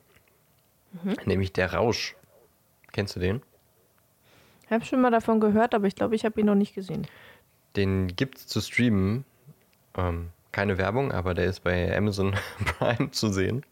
mhm. 1.02 1.16
nämlich 1.26 1.52
Der 1.52 1.74
Rausch. 1.74 2.16
Kennst 2.92 3.16
du 3.16 3.20
den? 3.20 3.42
Ich 4.72 4.74
habe 4.74 4.86
schon 4.86 5.02
mal 5.02 5.10
davon 5.10 5.38
gehört, 5.38 5.74
aber 5.74 5.86
ich 5.86 5.94
glaube, 5.94 6.14
ich 6.14 6.24
habe 6.24 6.40
ihn 6.40 6.46
noch 6.46 6.54
nicht 6.54 6.74
gesehen. 6.74 7.06
Den 7.76 8.06
gibt 8.06 8.38
es 8.38 8.46
zu 8.46 8.62
streamen. 8.62 9.26
Ähm, 9.98 10.30
keine 10.50 10.78
Werbung, 10.78 11.12
aber 11.12 11.34
der 11.34 11.44
ist 11.44 11.60
bei 11.62 11.94
Amazon 11.94 12.34
Prime 12.78 13.10
zu 13.10 13.28
sehen. 13.30 13.66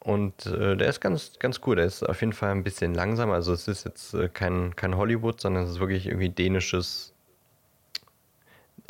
Und 0.00 0.44
äh, 0.44 0.76
der 0.76 0.90
ist 0.90 1.00
ganz, 1.00 1.38
ganz 1.38 1.62
cool. 1.64 1.76
Der 1.76 1.86
ist 1.86 2.02
auf 2.02 2.20
jeden 2.20 2.34
Fall 2.34 2.50
ein 2.50 2.64
bisschen 2.64 2.92
langsam. 2.92 3.30
Also 3.30 3.54
es 3.54 3.66
ist 3.66 3.86
jetzt 3.86 4.12
äh, 4.12 4.28
kein, 4.28 4.76
kein 4.76 4.94
Hollywood, 4.94 5.40
sondern 5.40 5.64
es 5.64 5.70
ist 5.70 5.80
wirklich 5.80 6.04
irgendwie 6.04 6.28
dänisches. 6.28 7.14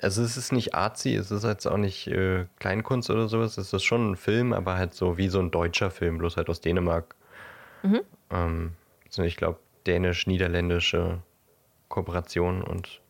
Also 0.02 0.21
es 0.25 0.37
ist 0.37 0.50
nicht 0.50 0.75
artsy, 0.75 1.14
es 1.14 1.31
ist 1.31 1.45
jetzt 1.45 1.67
auch 1.67 1.76
nicht 1.76 2.09
äh, 2.09 2.47
Kleinkunst 2.59 3.09
oder 3.09 3.28
sowas. 3.28 3.57
Es 3.57 3.73
ist 3.73 3.85
schon 3.85 4.11
ein 4.11 4.17
Film, 4.17 4.52
aber 4.52 4.75
halt 4.75 4.95
so 4.95 5.17
wie 5.17 5.28
so 5.28 5.38
ein 5.38 5.52
deutscher 5.52 5.93
Film, 5.93 6.19
bloß 6.19 6.37
halt 6.37 6.49
aus 6.49 6.61
Dänemark. 6.61 7.14
Mhm. 7.85 8.00
Ähm, 8.33 8.73
also 9.07 9.23
ich 9.23 9.37
glaube, 9.37 9.61
dänisch-niederländische 9.88 11.23
Kooperation 11.88 12.62
und 12.62 13.00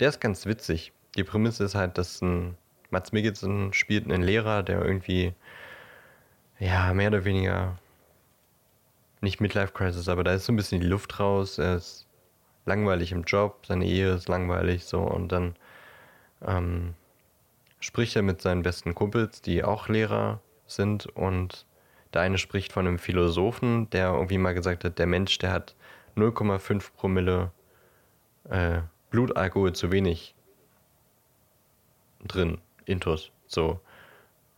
der 0.00 0.08
ist 0.08 0.20
ganz 0.20 0.46
witzig. 0.46 0.92
Die 1.16 1.24
Prämisse 1.24 1.64
ist 1.64 1.74
halt, 1.74 1.98
dass 1.98 2.20
ein 2.22 2.56
Mats 2.90 3.12
Mikkelsen 3.12 3.72
spielt 3.72 4.10
einen 4.10 4.22
Lehrer, 4.22 4.62
der 4.62 4.84
irgendwie 4.84 5.34
ja, 6.58 6.92
mehr 6.94 7.08
oder 7.08 7.24
weniger 7.24 7.78
nicht 9.20 9.40
Midlife 9.40 9.72
Crisis, 9.72 10.08
aber 10.08 10.24
da 10.24 10.32
ist 10.32 10.46
so 10.46 10.52
ein 10.52 10.56
bisschen 10.56 10.80
die 10.80 10.86
Luft 10.86 11.20
raus. 11.20 11.58
Er 11.58 11.76
ist 11.76 12.06
langweilig 12.66 13.12
im 13.12 13.22
Job, 13.22 13.64
seine 13.66 13.86
Ehe 13.86 14.12
ist 14.12 14.28
langweilig 14.28 14.84
so 14.84 15.00
und 15.00 15.30
dann 15.30 15.56
ähm, 16.44 16.94
spricht 17.80 18.16
er 18.16 18.22
mit 18.22 18.40
seinen 18.40 18.62
besten 18.62 18.94
Kumpels, 18.94 19.42
die 19.42 19.64
auch 19.64 19.88
Lehrer 19.88 20.40
sind 20.66 21.06
und 21.06 21.66
der 22.14 22.22
eine 22.22 22.38
spricht 22.38 22.72
von 22.72 22.86
einem 22.86 22.98
Philosophen, 22.98 23.88
der 23.90 24.12
irgendwie 24.12 24.38
mal 24.38 24.54
gesagt 24.54 24.84
hat, 24.84 24.98
der 24.98 25.06
Mensch, 25.06 25.38
der 25.38 25.52
hat 25.52 25.74
0,5 26.16 26.92
Promille 26.96 27.50
äh, 28.48 28.80
Blutalkohol 29.10 29.72
zu 29.72 29.92
wenig 29.92 30.34
drin, 32.26 32.58
Intus, 32.84 33.30
so, 33.46 33.80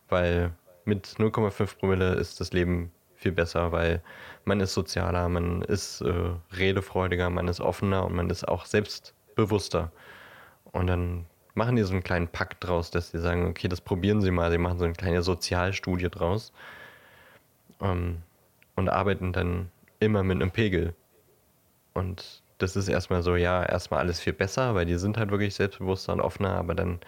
weil 0.09 0.53
mit 0.85 1.07
0,5 1.07 1.79
Promille 1.79 2.15
ist 2.15 2.41
das 2.41 2.53
Leben 2.53 2.93
viel 3.15 3.33
besser, 3.33 3.73
weil 3.73 4.03
man 4.45 4.61
ist 4.61 4.75
sozialer, 4.75 5.29
man 5.29 5.63
ist 5.63 6.03
äh, 6.03 6.31
redefreudiger, 6.53 7.31
man 7.31 7.49
ist 7.49 7.61
offener 7.61 8.05
und 8.05 8.15
man 8.15 8.29
ist 8.29 8.47
auch 8.47 8.67
selbstbewusster. 8.67 9.91
Und 10.73 10.89
dann 10.89 11.27
machen 11.55 11.77
die 11.77 11.83
so 11.83 11.93
einen 11.93 12.03
kleinen 12.03 12.29
Pakt 12.29 12.65
draus, 12.67 12.91
dass 12.91 13.11
sie 13.11 13.21
sagen, 13.21 13.47
okay, 13.47 13.69
das 13.69 13.81
probieren 13.81 14.21
sie 14.21 14.31
mal. 14.31 14.51
Sie 14.51 14.59
machen 14.59 14.79
so 14.79 14.85
eine 14.85 14.95
kleine 14.95 15.23
Sozialstudie 15.23 16.11
draus 16.11 16.53
ähm, 17.81 18.23
und 18.77 18.89
arbeiten 18.89 19.33
dann 19.33 19.71
immer 20.01 20.23
mit 20.23 20.43
einem 20.43 20.51
Pegel. 20.51 20.95
Und 21.95 22.43
das 22.59 22.77
ist 22.77 22.89
erstmal 22.89 23.23
so, 23.23 23.37
ja, 23.37 23.65
erstmal 23.65 24.01
alles 24.01 24.21
viel 24.21 24.33
besser, 24.33 24.75
weil 24.75 24.87
die 24.87 24.97
sind 24.97 25.17
halt 25.17 25.31
wirklich 25.31 25.55
selbstbewusster 25.55 26.13
und 26.13 26.21
offener, 26.21 26.57
aber 26.57 26.75
dann 26.75 27.01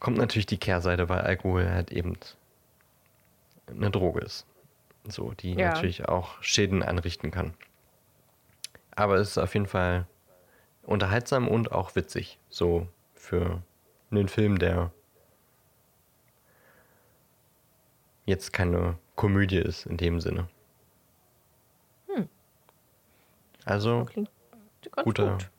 kommt 0.00 0.18
natürlich 0.18 0.46
die 0.46 0.58
Kehrseite, 0.58 1.08
weil 1.08 1.20
Alkohol 1.20 1.70
halt 1.70 1.92
eben 1.92 2.14
eine 3.68 3.90
Droge 3.90 4.20
ist. 4.20 4.46
So, 5.06 5.32
die 5.32 5.54
ja. 5.54 5.72
natürlich 5.72 6.08
auch 6.08 6.42
Schäden 6.42 6.82
anrichten 6.82 7.30
kann. 7.30 7.54
Aber 8.96 9.16
es 9.16 9.30
ist 9.30 9.38
auf 9.38 9.54
jeden 9.54 9.66
Fall 9.66 10.06
unterhaltsam 10.82 11.48
und 11.48 11.72
auch 11.72 11.94
witzig. 11.94 12.38
So 12.48 12.86
für 13.14 13.62
einen 14.10 14.28
Film, 14.28 14.58
der 14.58 14.92
jetzt 18.26 18.52
keine 18.52 18.98
Komödie 19.16 19.58
ist 19.58 19.86
in 19.86 19.96
dem 19.96 20.20
Sinne. 20.20 20.48
Hm. 22.08 22.28
Also 23.64 24.06
guter, 25.02 25.32
gut. 25.32 25.50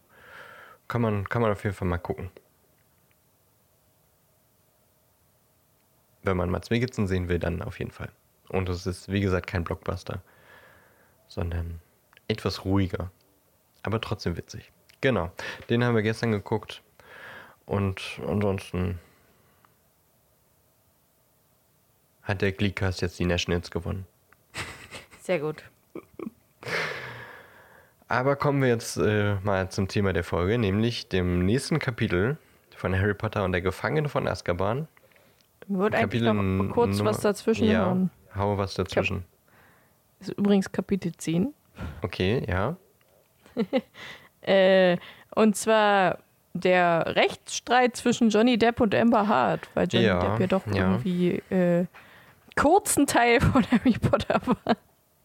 kann 0.87 1.01
man 1.01 1.27
kann 1.27 1.41
man 1.41 1.51
auf 1.51 1.63
jeden 1.63 1.75
Fall 1.75 1.87
mal 1.87 1.97
gucken. 1.97 2.29
wenn 6.25 6.37
man 6.37 6.49
Mats 6.49 6.69
Mikkelsen 6.69 7.07
sehen 7.07 7.29
will, 7.29 7.39
dann 7.39 7.61
auf 7.61 7.79
jeden 7.79 7.91
Fall. 7.91 8.09
Und 8.49 8.69
es 8.69 8.85
ist, 8.85 9.11
wie 9.11 9.21
gesagt, 9.21 9.47
kein 9.47 9.63
Blockbuster, 9.63 10.21
sondern 11.27 11.79
etwas 12.27 12.65
ruhiger, 12.65 13.11
aber 13.83 14.01
trotzdem 14.01 14.37
witzig. 14.37 14.71
Genau, 15.01 15.31
den 15.69 15.83
haben 15.83 15.95
wir 15.95 16.01
gestern 16.01 16.31
geguckt 16.31 16.81
und 17.65 18.19
ansonsten 18.27 18.99
hat 22.23 22.41
der 22.41 22.51
Gleecast 22.51 23.01
jetzt 23.01 23.19
die 23.19 23.25
Nationals 23.25 23.69
gewonnen. 23.69 24.07
Sehr 25.21 25.39
gut. 25.39 25.63
Aber 28.07 28.35
kommen 28.35 28.61
wir 28.61 28.69
jetzt 28.69 28.97
äh, 28.97 29.35
mal 29.43 29.69
zum 29.69 29.87
Thema 29.87 30.13
der 30.13 30.23
Folge, 30.23 30.57
nämlich 30.57 31.09
dem 31.09 31.45
nächsten 31.45 31.79
Kapitel 31.79 32.37
von 32.75 32.97
Harry 32.97 33.13
Potter 33.13 33.43
und 33.43 33.51
der 33.51 33.61
Gefangene 33.61 34.09
von 34.09 34.27
Azkaban. 34.27 34.87
Wird 35.67 35.95
eigentlich 35.95 36.21
noch 36.21 36.69
kurz 36.71 37.03
was 37.03 37.21
dazwischen 37.21 37.67
ja, 37.67 37.87
hauen. 37.87 38.11
hau 38.35 38.57
was 38.57 38.75
dazwischen. 38.75 39.23
Das 40.19 40.29
ist 40.29 40.37
übrigens 40.37 40.71
Kapitel 40.71 41.11
10. 41.15 41.53
Okay, 42.03 42.45
ja. 42.47 42.77
äh, 44.41 44.97
und 45.33 45.55
zwar 45.55 46.19
der 46.53 47.15
Rechtsstreit 47.15 47.95
zwischen 47.95 48.29
Johnny 48.29 48.57
Depp 48.57 48.79
und 48.79 48.93
Amber 48.93 49.27
Hart, 49.27 49.67
weil 49.73 49.87
Johnny 49.89 50.05
ja, 50.05 50.19
Depp 50.19 50.39
ja 50.39 50.47
doch 50.47 50.67
ja. 50.67 50.91
irgendwie 50.91 51.41
äh, 51.49 51.85
kurzen 52.55 53.07
Teil 53.07 53.41
von 53.41 53.65
Harry 53.71 53.97
Potter 53.99 54.39
war. 54.45 54.77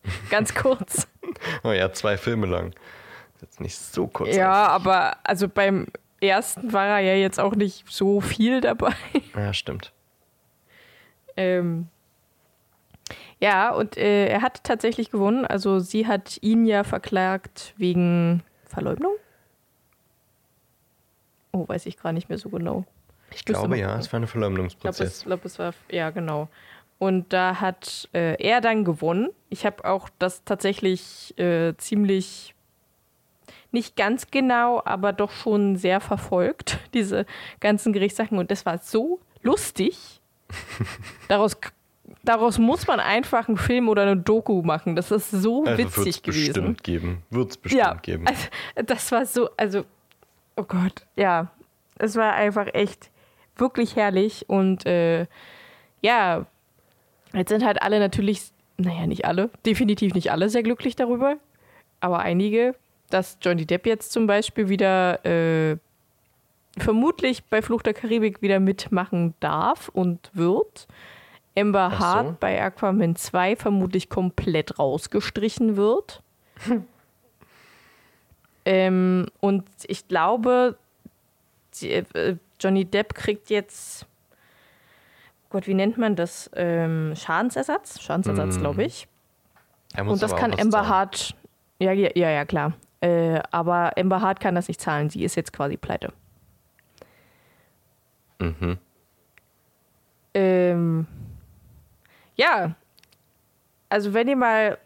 Ganz 0.30 0.54
kurz. 0.54 1.06
oh 1.62 1.72
ja, 1.72 1.92
zwei 1.92 2.16
Filme 2.16 2.46
lang. 2.46 2.74
Jetzt 3.40 3.60
nicht 3.60 3.76
so 3.76 4.06
kurz. 4.06 4.34
Ja, 4.34 4.66
aber 4.66 5.16
also 5.24 5.48
beim 5.48 5.86
ersten 6.20 6.72
war 6.72 6.86
er 6.86 7.00
ja 7.00 7.14
jetzt 7.14 7.40
auch 7.40 7.54
nicht 7.54 7.84
so 7.88 8.20
viel 8.20 8.60
dabei. 8.60 8.92
Ja, 9.34 9.54
stimmt. 9.54 9.92
Ähm, 11.36 11.88
ja, 13.38 13.70
und 13.70 13.96
äh, 13.96 14.26
er 14.26 14.42
hat 14.42 14.64
tatsächlich 14.64 15.10
gewonnen. 15.10 15.46
Also 15.46 15.78
sie 15.78 16.06
hat 16.06 16.38
ihn 16.42 16.66
ja 16.66 16.84
verklagt 16.84 17.74
wegen 17.76 18.42
Verleumdung. 18.66 19.14
Oh, 21.52 21.66
weiß 21.66 21.86
ich 21.86 21.98
gar 21.98 22.12
nicht 22.12 22.28
mehr 22.28 22.38
so 22.38 22.48
genau. 22.50 22.84
Ich 23.32 23.44
glaube 23.44 23.78
ja, 23.78 23.96
es 23.98 24.12
war 24.12 24.20
ein 24.20 24.26
Verleumdungsprozess. 24.26 25.18
Ich 25.20 25.24
glaube, 25.24 25.46
es, 25.46 25.54
glaub, 25.56 25.72
es 25.72 25.76
war, 25.90 25.96
ja, 25.96 26.10
genau. 26.10 26.48
Und 27.00 27.32
da 27.32 27.62
hat 27.62 28.10
äh, 28.12 28.36
er 28.42 28.60
dann 28.60 28.84
gewonnen. 28.84 29.30
Ich 29.48 29.64
habe 29.64 29.86
auch 29.86 30.10
das 30.18 30.44
tatsächlich 30.44 31.34
äh, 31.38 31.74
ziemlich, 31.78 32.54
nicht 33.72 33.96
ganz 33.96 34.30
genau, 34.30 34.82
aber 34.84 35.14
doch 35.14 35.30
schon 35.30 35.76
sehr 35.76 36.00
verfolgt, 36.00 36.78
diese 36.94 37.24
ganzen 37.58 37.94
Gerichtssachen. 37.94 38.36
Und 38.38 38.50
das 38.50 38.66
war 38.66 38.76
so 38.76 39.18
lustig 39.40 40.20
daraus, 41.28 41.56
daraus 42.22 42.58
muss 42.58 42.86
man 42.86 43.00
einfach 43.00 43.48
einen 43.48 43.56
Film 43.56 43.88
oder 43.88 44.02
eine 44.02 44.18
Doku 44.18 44.60
machen. 44.60 44.94
Das 44.94 45.10
ist 45.10 45.30
so 45.30 45.64
also 45.64 45.78
witzig 45.78 46.22
gewesen. 46.22 46.52
Bestimmt 46.52 46.84
geben. 46.84 47.22
Wird 47.30 47.50
es 47.52 47.56
bestimmt 47.56 47.82
ja, 47.82 47.94
geben. 47.94 48.26
Also, 48.26 48.46
das 48.84 49.10
war 49.10 49.24
so, 49.24 49.48
also, 49.56 49.86
oh 50.54 50.64
Gott, 50.64 51.06
ja. 51.16 51.50
Es 51.98 52.14
war 52.16 52.34
einfach 52.34 52.66
echt 52.74 53.10
wirklich 53.56 53.96
herrlich 53.96 54.50
und 54.50 54.84
äh, 54.84 55.26
ja, 56.02 56.46
jetzt 57.34 57.50
sind 57.50 57.64
halt 57.64 57.82
alle 57.82 57.98
natürlich, 57.98 58.50
naja, 58.76 59.06
nicht 59.06 59.24
alle, 59.24 59.50
definitiv 59.66 60.14
nicht 60.14 60.32
alle 60.32 60.48
sehr 60.48 60.62
glücklich 60.62 60.96
darüber, 60.96 61.36
aber 62.00 62.20
einige, 62.20 62.74
dass 63.10 63.38
Johnny 63.42 63.66
Depp 63.66 63.86
jetzt 63.86 64.12
zum 64.12 64.26
Beispiel 64.26 64.68
wieder 64.68 65.24
äh, 65.24 65.76
vermutlich 66.78 67.44
bei 67.44 67.62
Fluch 67.62 67.82
der 67.82 67.94
Karibik 67.94 68.42
wieder 68.42 68.60
mitmachen 68.60 69.34
darf 69.40 69.88
und 69.88 70.30
wird. 70.32 70.86
Amber 71.56 71.90
Ach 71.92 71.98
Hart 71.98 72.28
so. 72.28 72.36
bei 72.38 72.62
Aquaman 72.62 73.16
2 73.16 73.56
vermutlich 73.56 74.08
komplett 74.08 74.78
rausgestrichen 74.78 75.76
wird. 75.76 76.22
ähm, 78.64 79.26
und 79.40 79.64
ich 79.86 80.06
glaube, 80.06 80.76
die, 81.80 81.90
äh, 81.90 82.36
Johnny 82.60 82.84
Depp 82.84 83.14
kriegt 83.14 83.50
jetzt, 83.50 84.06
Gott, 85.50 85.66
wie 85.66 85.74
nennt 85.74 85.98
man 85.98 86.16
das? 86.16 86.48
Ähm, 86.54 87.14
Schadensersatz? 87.16 88.00
Schadensersatz, 88.00 88.56
Mm. 88.56 88.60
glaube 88.60 88.84
ich. 88.84 89.08
Und 89.98 90.22
das 90.22 90.34
kann 90.36 90.58
Amber. 90.58 90.86
Hart, 90.88 91.34
ja, 91.80 91.92
ja, 91.92 92.10
ja, 92.14 92.30
ja, 92.30 92.44
klar. 92.44 92.72
Äh, 93.00 93.40
aber 93.50 93.96
Amber 93.98 94.20
Hart 94.20 94.38
kann 94.40 94.54
das 94.54 94.68
nicht 94.68 94.80
zahlen. 94.80 95.10
Sie 95.10 95.24
ist 95.24 95.34
jetzt 95.34 95.52
quasi 95.52 95.76
pleite. 95.76 96.12
Mhm. 98.38 98.78
Ähm, 100.34 101.06
ja, 102.36 102.76
also 103.88 104.14
wenn 104.14 104.28
ihr 104.28 104.36
mal 104.36 104.78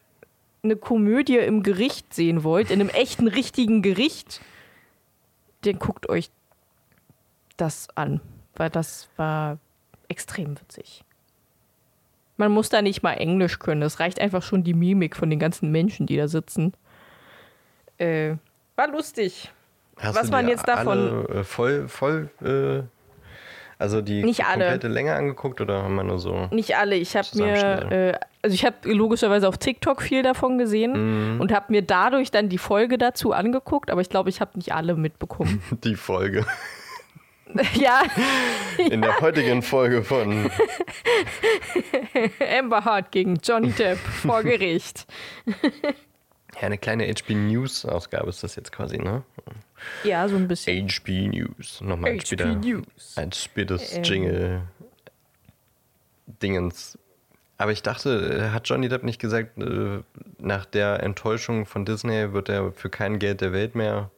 eine 0.62 0.76
Komödie 0.76 1.36
im 1.36 1.62
Gericht 1.62 2.14
sehen 2.14 2.42
wollt, 2.42 2.70
in 2.70 2.80
einem 2.80 2.88
echten, 2.94 3.28
richtigen 3.28 3.82
Gericht, 3.82 4.40
dann 5.62 5.78
guckt 5.78 6.08
euch 6.08 6.30
das 7.58 7.88
an, 7.94 8.20
weil 8.56 8.70
das 8.70 9.08
war 9.16 9.58
extrem 10.14 10.58
witzig. 10.60 11.02
Man 12.36 12.50
muss 12.52 12.68
da 12.68 12.82
nicht 12.82 13.02
mal 13.02 13.14
Englisch 13.14 13.58
können, 13.58 13.82
es 13.82 13.98
reicht 14.00 14.20
einfach 14.20 14.42
schon 14.42 14.62
die 14.64 14.74
Mimik 14.74 15.16
von 15.16 15.28
den 15.30 15.38
ganzen 15.40 15.70
Menschen, 15.72 16.06
die 16.06 16.16
da 16.16 16.28
sitzen. 16.28 16.72
Äh, 17.98 18.36
war 18.76 18.88
lustig. 18.88 19.50
Hast 19.98 20.16
Was 20.16 20.26
du 20.26 20.32
man 20.32 20.48
jetzt 20.48 20.66
davon- 20.66 20.88
Alle, 21.28 21.40
äh, 21.40 21.44
voll, 21.44 21.86
voll, 21.88 22.28
äh, 22.42 22.82
also 23.78 24.00
die 24.00 24.24
Nicht 24.24 24.44
alle. 24.44 24.64
komplette 24.64 24.88
Länge 24.88 25.14
angeguckt 25.14 25.60
oder 25.60 25.82
haben 25.82 25.94
wir 25.94 26.02
nur 26.04 26.18
so? 26.18 26.48
Nicht 26.50 26.76
alle. 26.76 26.96
Ich 26.96 27.16
habe 27.16 27.28
mir, 27.34 27.92
äh, 27.92 28.18
also 28.42 28.54
ich 28.54 28.64
habe 28.64 28.76
logischerweise 28.92 29.46
auf 29.48 29.58
TikTok 29.58 30.02
viel 30.02 30.22
davon 30.24 30.58
gesehen 30.58 31.34
Mhm. 31.34 31.40
und 31.40 31.52
habe 31.52 31.66
mir 31.70 31.82
dadurch 31.82 32.30
dann 32.32 32.48
die 32.48 32.58
Folge 32.58 32.98
dazu 32.98 33.32
angeguckt, 33.32 33.90
aber 33.90 34.00
ich 34.00 34.08
glaube, 34.08 34.28
ich 34.30 34.40
habe 34.40 34.52
nicht 34.56 34.74
alle 34.74 34.94
mitbekommen. 34.96 35.62
Die 35.84 35.94
Folge. 35.96 36.44
ja, 37.74 38.02
In 38.90 39.02
der 39.02 39.20
heutigen 39.20 39.62
Folge 39.62 40.02
von 40.02 40.50
Amber 42.58 42.84
Hart 42.84 43.12
gegen 43.12 43.36
Johnny 43.36 43.70
Depp 43.70 43.98
vor 43.98 44.42
Gericht. 44.42 45.06
ja, 45.46 46.60
eine 46.62 46.78
kleine 46.78 47.06
HB 47.06 47.30
News 47.34 47.84
Ausgabe 47.84 48.28
ist 48.28 48.42
das 48.42 48.56
jetzt 48.56 48.72
quasi, 48.72 48.98
ne? 48.98 49.22
Ja, 50.02 50.28
so 50.28 50.36
ein 50.36 50.48
bisschen. 50.48 50.88
HB 50.88 51.28
News. 51.28 51.80
Nochmal 51.80 52.12
ein 52.12 52.18
HP 52.18 52.26
später, 52.26 52.54
News. 52.54 53.14
ein 53.16 53.32
spätes 53.32 53.96
Ähm. 53.96 54.02
Jingle 54.02 54.62
Dingens. 56.42 56.98
Aber 57.56 57.70
ich 57.70 57.82
dachte, 57.82 58.52
hat 58.52 58.68
Johnny 58.68 58.88
Depp 58.88 59.04
nicht 59.04 59.20
gesagt, 59.20 59.56
äh, 59.58 60.00
nach 60.38 60.64
der 60.64 61.02
Enttäuschung 61.04 61.66
von 61.66 61.84
Disney 61.84 62.32
wird 62.32 62.48
er 62.48 62.72
für 62.72 62.90
kein 62.90 63.20
Geld 63.20 63.40
der 63.42 63.52
Welt 63.52 63.76
mehr 63.76 64.10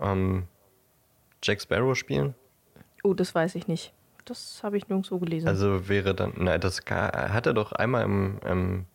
ähm, 0.00 0.44
Jack 1.46 1.62
Sparrow 1.62 1.96
spielen? 1.96 2.34
Oh, 3.04 3.14
das 3.14 3.34
weiß 3.34 3.54
ich 3.54 3.68
nicht. 3.68 3.92
Das 4.24 4.60
habe 4.64 4.76
ich 4.76 4.88
nirgendwo 4.88 5.18
gelesen. 5.18 5.46
Also 5.46 5.88
wäre 5.88 6.12
dann, 6.12 6.32
nein, 6.36 6.60
das 6.60 6.80
hat 6.90 7.46
er 7.46 7.54
doch 7.54 7.70
einmal 7.70 8.02
im, 8.02 8.40
im, 8.44 8.86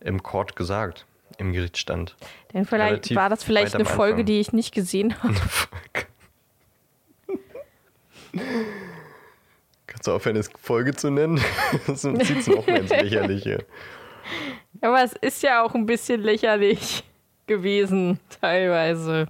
im 0.00 0.22
Court 0.22 0.56
gesagt, 0.56 1.04
im 1.36 1.52
Gerichtsstand. 1.52 2.16
Denn 2.54 2.64
vielleicht 2.64 2.92
relativ 2.92 3.16
war 3.16 3.28
das 3.28 3.44
vielleicht 3.44 3.74
eine 3.74 3.84
Folge, 3.84 4.24
die 4.24 4.40
ich 4.40 4.54
nicht 4.54 4.74
gesehen 4.74 5.14
habe. 5.22 5.34
Kannst 9.86 10.06
du 10.06 10.12
aufhören, 10.12 10.36
es 10.36 10.48
Folge 10.58 10.94
zu 10.94 11.10
nennen? 11.10 11.38
Das 11.86 12.00
zieht 12.00 12.38
es 12.38 12.46
noch 12.46 12.66
mehr 12.66 12.80
ins 12.80 12.90
Lächerliche. 12.90 13.66
Aber 14.80 15.02
es 15.02 15.12
ist 15.12 15.42
ja 15.42 15.62
auch 15.62 15.74
ein 15.74 15.84
bisschen 15.84 16.22
lächerlich 16.22 17.04
gewesen, 17.46 18.18
teilweise. 18.40 19.28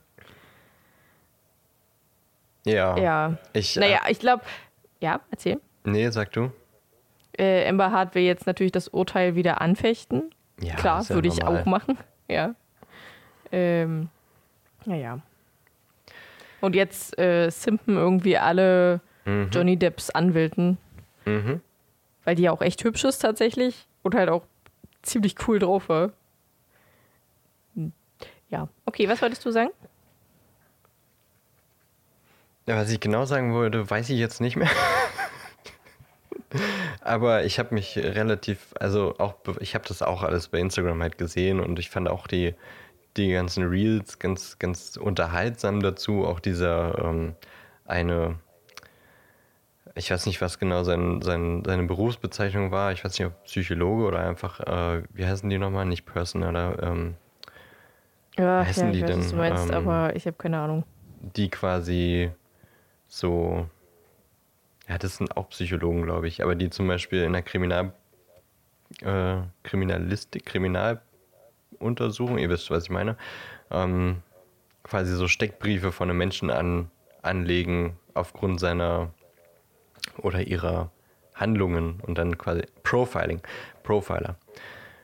Ja. 2.66 2.96
Ja. 2.98 3.36
Ich, 3.52 3.76
Naja, 3.76 4.00
ich 4.08 4.18
glaube, 4.18 4.42
ja, 5.00 5.20
erzähl. 5.30 5.54
Äh, 5.54 5.58
nee, 5.84 6.10
sag 6.10 6.32
du. 6.32 6.50
Äh, 7.38 7.68
Amber 7.68 7.90
Hart 7.92 8.14
will 8.14 8.22
jetzt 8.22 8.46
natürlich 8.46 8.72
das 8.72 8.88
Urteil 8.88 9.34
wieder 9.36 9.60
anfechten. 9.60 10.30
Ja, 10.60 10.74
Klar, 10.74 11.02
ja 11.02 11.08
würde 11.14 11.28
ich 11.28 11.44
auch 11.44 11.64
machen. 11.66 11.96
Ja. 12.28 12.54
Ähm, 13.52 14.08
naja. 14.84 15.20
Und 16.60 16.74
jetzt 16.74 17.18
äh, 17.18 17.50
simpen 17.50 17.96
irgendwie 17.96 18.36
alle 18.38 19.00
Mhm. 19.26 19.50
Johnny 19.52 19.76
Depps 19.76 20.10
Anwälten, 20.10 20.78
Mhm. 21.24 21.60
weil 22.24 22.34
die 22.36 22.42
ja 22.44 22.52
auch 22.52 22.62
echt 22.62 22.82
hübsch 22.84 23.04
ist 23.04 23.18
tatsächlich 23.18 23.86
und 24.02 24.14
halt 24.14 24.28
auch 24.28 24.42
ziemlich 25.02 25.34
cool 25.46 25.58
drauf 25.58 25.88
war. 25.88 26.12
Hm. 27.74 27.92
Ja, 28.50 28.68
okay, 28.84 29.08
was 29.08 29.20
wolltest 29.22 29.44
du 29.44 29.50
sagen? 29.50 29.70
Was 32.66 32.90
ich 32.90 32.98
genau 33.00 33.24
sagen 33.24 33.54
wollte, 33.54 33.88
weiß 33.88 34.10
ich 34.10 34.18
jetzt 34.18 34.40
nicht 34.40 34.56
mehr. 34.56 34.68
Aber 37.00 37.44
ich 37.44 37.58
habe 37.58 37.74
mich 37.74 37.96
relativ, 37.96 38.74
also 38.80 39.14
auch, 39.18 39.34
ich 39.60 39.74
habe 39.74 39.84
das 39.86 40.02
auch 40.02 40.22
alles 40.22 40.48
bei 40.48 40.58
Instagram 40.58 41.00
halt 41.02 41.18
gesehen 41.18 41.60
und 41.60 41.78
ich 41.78 41.90
fand 41.90 42.08
auch 42.08 42.26
die, 42.26 42.54
die 43.16 43.30
ganzen 43.32 43.64
Reels 43.68 44.18
ganz, 44.18 44.58
ganz 44.58 44.96
unterhaltsam 44.96 45.80
dazu. 45.80 46.24
Auch 46.24 46.40
dieser 46.40 46.98
ähm, 47.04 47.34
eine, 47.84 48.36
ich 49.94 50.10
weiß 50.10 50.26
nicht, 50.26 50.40
was 50.40 50.58
genau 50.58 50.82
sein, 50.82 51.22
sein, 51.22 51.62
seine 51.64 51.84
Berufsbezeichnung 51.84 52.70
war. 52.72 52.92
Ich 52.92 53.04
weiß 53.04 53.18
nicht, 53.18 53.26
ob 53.28 53.44
Psychologe 53.44 54.04
oder 54.04 54.20
einfach, 54.20 54.60
äh, 54.60 55.02
wie 55.12 55.26
heißen 55.26 55.48
die 55.48 55.58
nochmal? 55.58 55.86
Nicht 55.86 56.04
Personaler, 56.06 56.82
ähm, 56.82 57.14
Ja, 58.36 58.64
heißen 58.64 58.86
ja 58.86 58.92
die 58.92 58.98
ich 58.98 59.04
weiß, 59.04 59.16
was 59.16 59.28
denn? 59.28 59.30
du 59.30 59.36
meinst, 59.36 59.70
Ähm, 59.70 59.74
aber 59.88 60.16
ich 60.16 60.26
habe 60.26 60.36
keine 60.36 60.58
Ahnung. 60.60 60.84
die 61.34 61.48
quasi 61.50 62.30
so, 63.08 63.68
ja, 64.88 64.98
das 64.98 65.16
sind 65.16 65.36
auch 65.36 65.48
Psychologen, 65.50 66.02
glaube 66.02 66.28
ich, 66.28 66.42
aber 66.42 66.54
die 66.54 66.70
zum 66.70 66.88
Beispiel 66.88 67.22
in 67.22 67.32
der 67.32 67.42
Kriminal, 67.42 67.92
äh, 69.02 69.38
Kriminalistik, 69.62 70.46
Kriminaluntersuchung, 70.46 72.38
ihr 72.38 72.48
wisst, 72.48 72.70
was 72.70 72.84
ich 72.84 72.90
meine, 72.90 73.16
ähm, 73.70 74.22
quasi 74.82 75.14
so 75.14 75.28
Steckbriefe 75.28 75.92
von 75.92 76.08
einem 76.08 76.18
Menschen 76.18 76.50
an, 76.50 76.90
anlegen 77.22 77.96
aufgrund 78.14 78.60
seiner 78.60 79.10
oder 80.18 80.46
ihrer 80.46 80.90
Handlungen 81.34 82.00
und 82.00 82.18
dann 82.18 82.38
quasi 82.38 82.62
Profiling, 82.82 83.40
Profiler. 83.82 84.36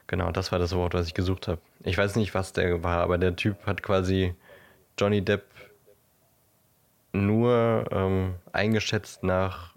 Genau, 0.07 0.31
das 0.31 0.53
war 0.53 0.59
das 0.59 0.75
Wort, 0.75 0.95
was 0.95 1.07
ich 1.07 1.15
gesucht 1.15 1.49
habe. 1.49 1.61
Ich 1.85 1.97
weiß 1.97 2.17
nicht, 2.17 2.35
was 2.35 2.53
der 2.53 2.83
war, 2.83 3.03
aber 3.03 3.19
der 3.19 3.37
Typ 3.37 3.67
hat 3.67 3.83
quasi 3.83 4.35
Johnny 4.99 5.23
Depp 5.25 5.45
nur 7.13 7.85
ähm, 7.91 8.35
eingeschätzt 8.53 9.23
nach 9.23 9.75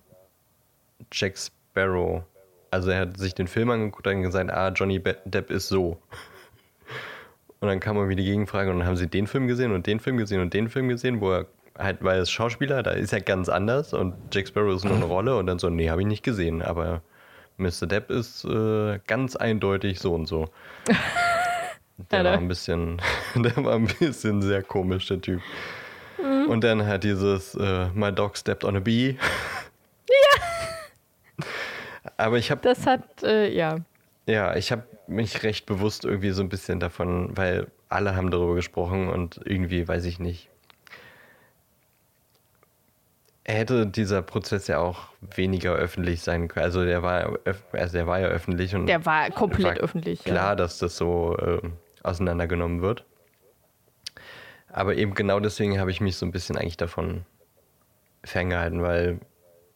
Jack 1.12 1.38
Sparrow. 1.38 2.24
Also 2.72 2.90
er 2.92 3.02
hat 3.02 3.18
sich 3.18 3.34
den 3.36 3.48
Film 3.48 3.70
angeguckt 3.70 4.08
und 4.08 4.14
dann 4.14 4.22
gesagt, 4.24 4.52
ah, 4.52 4.70
Johnny 4.70 5.00
Depp 5.00 5.52
ist 5.52 5.68
so. 5.68 6.02
Und 7.62 7.70
dann 7.70 7.80
kam 7.80 7.96
irgendwie 7.96 8.18
die 8.18 8.26
Gegenfrage 8.26 8.70
und 8.70 8.80
dann 8.80 8.88
haben 8.88 8.98
sie 8.98 9.08
den 9.08 9.26
Film 9.26 9.48
gesehen 9.48 9.72
und 9.72 9.88
den 9.88 10.00
Film 10.00 10.18
gesehen 10.18 10.40
und 10.42 10.54
den 10.54 10.70
Film 10.70 10.88
gesehen, 10.88 11.20
wo 11.20 11.32
er 11.32 11.48
halt, 11.80 12.04
weil 12.04 12.18
er 12.18 12.22
ist 12.22 12.30
Schauspieler, 12.30 12.84
da 12.84 12.92
ist 12.92 13.12
er 13.12 13.22
ganz 13.22 13.50
anders 13.50 13.94
und 13.94 14.14
Jack 14.32 14.50
Sparrow 14.50 14.76
ist 14.76 14.84
nur 14.84 14.94
eine 14.94 15.06
Rolle 15.06 15.36
und 15.38 15.48
dann 15.48 15.58
so, 15.58 15.70
nee, 15.70 15.90
habe 15.90 16.02
ich 16.02 16.08
nicht 16.08 16.22
gesehen, 16.22 16.62
aber 16.62 17.02
Mr. 17.58 17.88
Depp 17.88 18.12
ist 18.12 18.46
äh, 18.46 19.00
ganz 19.08 19.36
eindeutig 19.36 20.00
so 20.00 20.14
und 20.14 20.28
so. 20.28 20.50
Der 22.12 22.26
war 22.26 22.34
ein 22.34 22.50
bisschen, 22.50 23.02
der 23.36 23.56
war 23.64 23.76
ein 23.76 23.88
bisschen 23.88 24.42
sehr 24.42 24.62
komisch, 24.62 25.08
der 25.08 25.22
Typ. 25.22 25.42
Mhm. 26.26 26.50
Und 26.50 26.64
dann 26.64 26.86
hat 26.88 27.04
dieses 27.04 27.56
äh, 27.56 27.88
My 27.94 28.12
Dog 28.12 28.38
Stepped 28.38 28.64
on 28.64 28.76
a 28.78 28.80
Bee. 28.80 29.18
Ja. 30.10 31.46
Aber 32.18 32.38
ich 32.38 32.52
habe 32.52 32.62
Das 32.62 32.86
hat, 32.88 33.24
äh, 33.24 33.50
ja. 33.54 33.78
ja, 34.26 34.56
ich 34.56 34.72
habe 34.72 34.84
mich 35.08 35.44
recht 35.44 35.66
bewusst 35.66 36.06
irgendwie 36.06 36.32
so 36.32 36.42
ein 36.42 36.50
bisschen 36.50 36.80
davon, 36.80 37.36
weil 37.38 37.68
alle 37.90 38.16
haben 38.16 38.32
darüber 38.32 38.56
gesprochen 38.56 39.10
und 39.10 39.40
irgendwie 39.46 39.88
weiß 39.88 40.06
ich 40.06 40.20
nicht. 40.20 40.50
Hätte 43.48 43.86
dieser 43.86 44.24
Prozess 44.24 44.66
ja 44.68 44.80
auch 44.80 45.10
weniger 45.36 45.74
öffentlich 45.74 46.22
sein 46.24 46.48
können. 46.48 46.66
Also 46.66 46.84
der 46.84 47.04
war, 47.04 47.38
also 47.74 47.94
der 47.94 48.08
war 48.08 48.20
ja 48.20 48.28
öffentlich 48.28 48.74
und 48.74 48.88
Der 48.88 49.06
war 49.06 49.30
komplett 49.30 49.66
war 49.78 49.84
öffentlich. 49.84 50.24
Klar, 50.24 50.36
Ja. 50.52 50.56
dass 50.56 50.80
das 50.80 50.98
so 50.98 51.38
äh, 51.38 51.62
auseinandergenommen 52.02 52.82
wird. 52.82 53.06
Aber 54.76 54.96
eben 54.96 55.14
genau 55.14 55.40
deswegen 55.40 55.80
habe 55.80 55.90
ich 55.90 56.02
mich 56.02 56.18
so 56.18 56.26
ein 56.26 56.34
bisschen 56.34 56.58
eigentlich 56.58 56.76
davon 56.76 57.24
ferngehalten, 58.26 58.82
weil 58.82 59.22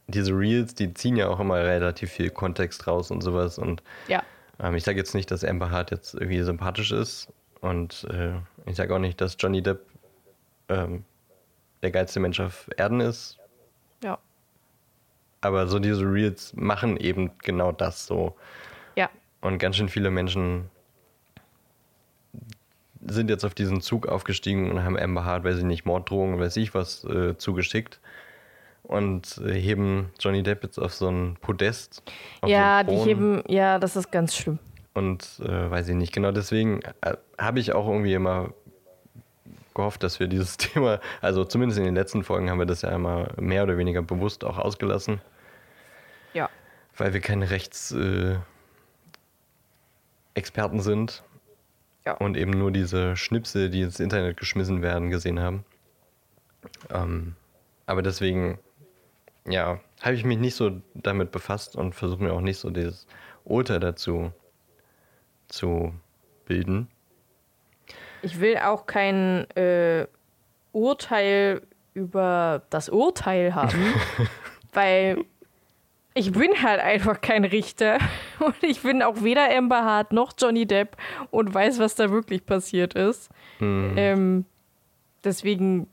diese 0.07 0.33
Reels, 0.33 0.75
die 0.75 0.93
ziehen 0.93 1.15
ja 1.15 1.29
auch 1.29 1.39
immer 1.39 1.55
relativ 1.55 2.11
viel 2.11 2.29
Kontext 2.29 2.85
raus 2.85 3.09
und 3.09 3.21
sowas. 3.21 3.57
Und 3.57 3.81
ja. 4.09 4.21
ähm, 4.59 4.75
ich 4.75 4.83
sage 4.83 4.97
jetzt 4.97 5.15
nicht, 5.15 5.31
dass 5.31 5.45
Amber 5.45 5.71
Hart 5.71 5.91
jetzt 5.91 6.15
irgendwie 6.15 6.41
sympathisch 6.41 6.91
ist. 6.91 7.31
Und 7.61 8.07
äh, 8.11 8.33
ich 8.65 8.75
sage 8.75 8.93
auch 8.93 8.99
nicht, 8.99 9.21
dass 9.21 9.37
Johnny 9.39 9.61
Depp 9.61 9.85
ähm, 10.67 11.05
der 11.81 11.91
geilste 11.91 12.19
Mensch 12.19 12.41
auf 12.41 12.69
Erden 12.75 12.99
ist. 12.99 13.39
Ja. 14.03 14.19
Aber 15.39 15.67
so 15.67 15.79
diese 15.79 16.03
Reels 16.03 16.53
machen 16.57 16.97
eben 16.97 17.31
genau 17.37 17.71
das 17.71 18.05
so. 18.05 18.35
Ja. 18.97 19.09
Und 19.39 19.59
ganz 19.59 19.77
schön 19.77 19.87
viele 19.87 20.11
Menschen 20.11 20.69
sind 23.07 23.29
jetzt 23.29 23.45
auf 23.45 23.53
diesen 23.53 23.81
Zug 23.81 24.07
aufgestiegen 24.07 24.69
und 24.71 24.83
haben 24.83 24.97
Amber 24.97 25.23
Hart, 25.23 25.43
weiß 25.43 25.57
ich 25.57 25.63
nicht, 25.63 25.85
Morddrohungen, 25.85 26.39
weiß 26.39 26.57
ich 26.57 26.73
was, 26.73 27.03
äh, 27.05 27.37
zugeschickt. 27.37 27.99
Und 28.83 29.39
äh, 29.45 29.53
heben 29.53 30.11
Johnny 30.19 30.41
Depp 30.43 30.63
jetzt 30.63 30.79
auf 30.79 30.93
so 30.93 31.09
ein 31.09 31.37
Podest. 31.41 32.01
Ja, 32.45 32.83
so 32.85 32.91
die 32.91 32.97
heben, 32.97 33.43
ja, 33.47 33.77
das 33.79 33.95
ist 33.95 34.11
ganz 34.11 34.35
schlimm. 34.35 34.59
Und 34.93 35.39
äh, 35.43 35.69
weiß 35.69 35.87
ich 35.89 35.95
nicht, 35.95 36.11
genau 36.11 36.31
deswegen 36.31 36.81
äh, 37.01 37.15
habe 37.37 37.59
ich 37.59 37.73
auch 37.73 37.87
irgendwie 37.87 38.13
immer 38.13 38.49
gehofft, 39.75 40.03
dass 40.03 40.19
wir 40.19 40.27
dieses 40.27 40.57
Thema, 40.57 40.99
also 41.21 41.45
zumindest 41.45 41.77
in 41.79 41.85
den 41.85 41.95
letzten 41.95 42.23
Folgen 42.23 42.49
haben 42.49 42.59
wir 42.59 42.65
das 42.65 42.81
ja 42.81 42.89
immer 42.89 43.29
mehr 43.39 43.63
oder 43.63 43.77
weniger 43.77 44.01
bewusst 44.01 44.43
auch 44.43 44.57
ausgelassen, 44.57 45.21
Ja. 46.33 46.49
weil 46.97 47.13
wir 47.13 47.21
keine 47.21 47.49
Rechtsexperten 47.49 48.41
äh, 50.79 50.81
sind 50.81 51.23
Ja. 52.09 52.15
und 52.15 52.37
eben 52.37 52.51
nur 52.51 52.71
diese 52.71 53.15
Schnipsel, 53.15 53.69
die 53.69 53.81
ins 53.81 53.99
Internet 53.99 54.37
geschmissen 54.37 54.81
werden, 54.81 55.11
gesehen 55.11 55.39
haben. 55.39 55.63
Ähm, 56.91 57.35
aber 57.85 58.01
deswegen, 58.01 58.57
ja, 59.45 59.79
habe 60.01 60.15
ich 60.15 60.25
mich 60.25 60.39
nicht 60.39 60.55
so 60.55 60.81
damit 60.95 61.31
befasst 61.31 61.75
und 61.75 61.93
versuche 61.93 62.23
mir 62.23 62.33
auch 62.33 62.41
nicht 62.41 62.57
so 62.57 62.71
dieses 62.71 63.05
Urteil 63.43 63.79
dazu 63.79 64.31
zu 65.49 65.93
bilden. 66.45 66.87
Ich 68.23 68.39
will 68.39 68.57
auch 68.57 68.87
kein 68.87 69.49
äh, 69.51 70.07
Urteil 70.71 71.61
über 71.93 72.63
das 72.71 72.89
Urteil 72.89 73.53
haben, 73.53 73.93
weil 74.73 75.25
ich 76.19 76.31
bin 76.33 76.51
halt 76.61 76.79
einfach 76.81 77.21
kein 77.21 77.45
Richter 77.45 77.97
und 78.39 78.61
ich 78.63 78.81
bin 78.81 79.01
auch 79.01 79.23
weder 79.23 79.49
Amber 79.55 79.83
Hart 79.83 80.11
noch 80.13 80.33
Johnny 80.37 80.65
Depp 80.65 80.97
und 81.31 81.53
weiß, 81.53 81.79
was 81.79 81.95
da 81.95 82.09
wirklich 82.11 82.45
passiert 82.45 82.93
ist. 82.93 83.29
Hm, 83.59 83.93
Ähm, 83.97 84.45
deswegen, 85.23 85.87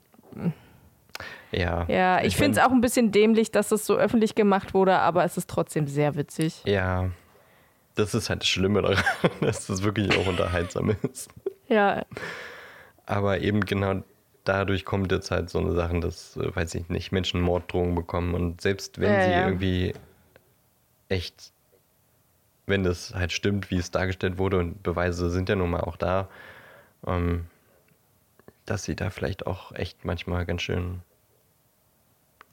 ja. 1.53 1.87
ja, 1.89 2.21
ich, 2.21 2.27
Ich 2.29 2.37
finde 2.37 2.59
es 2.59 2.65
auch 2.67 2.71
ein 2.73 2.81
bisschen 2.81 3.13
dämlich, 3.13 3.51
dass 3.51 3.69
das 3.69 3.87
so 3.87 3.97
öffentlich 3.97 4.35
gemacht 4.35 4.75
wurde, 4.75 4.99
aber 4.99 5.25
es 5.25 5.37
ist 5.37 5.49
trotzdem 5.49 5.87
sehr 5.87 6.17
witzig. 6.17 6.63
Ja, 6.65 7.11
das 7.95 8.15
ist 8.15 8.29
halt 8.29 8.43
das 8.43 8.49
Schlimme 8.49 8.83
daran, 8.83 9.03
dass 9.41 9.67
das 9.67 9.83
wirklich 9.83 10.17
auch 10.19 10.27
unterhaltsam 10.27 10.95
ist. 11.11 11.31
Ja, 11.69 12.05
Aber 13.07 13.41
eben 13.41 13.61
genau 13.61 14.03
dadurch 14.45 14.85
kommt 14.85 15.11
jetzt 15.11 15.31
halt 15.33 15.51
so 15.51 15.59
eine 15.59 15.73
Sache, 15.73 15.99
dass, 16.01 16.37
äh, 16.37 16.55
weiß 16.55 16.75
ich 16.77 16.89
nicht, 16.89 17.11
Menschen 17.11 17.41
Morddrohungen 17.41 17.95
bekommen 17.97 18.35
und 18.35 18.61
selbst 18.61 19.01
wenn 19.01 19.15
Ja, 19.15 19.23
sie 19.23 19.31
ja. 19.33 19.47
irgendwie 19.47 19.95
echt, 21.09 21.53
wenn 22.67 22.85
das 22.85 23.15
halt 23.15 23.33
stimmt, 23.33 23.71
wie 23.71 23.77
es 23.77 23.91
dargestellt 23.91 24.39
wurde 24.39 24.59
und 24.59 24.83
Beweise 24.83 25.31
sind 25.31 25.49
ja 25.49 25.57
nun 25.57 25.71
mal 25.71 25.81
auch 25.81 25.97
da, 25.97 26.29
ähm, 27.07 27.47
dass 28.65 28.85
sie 28.85 28.97
da 28.97 29.11
vielleicht 29.11 29.47
auch 29.47 29.73
echt 29.73 30.05
manchmal 30.05 30.45
ganz 30.45 30.63
schön 30.63 31.03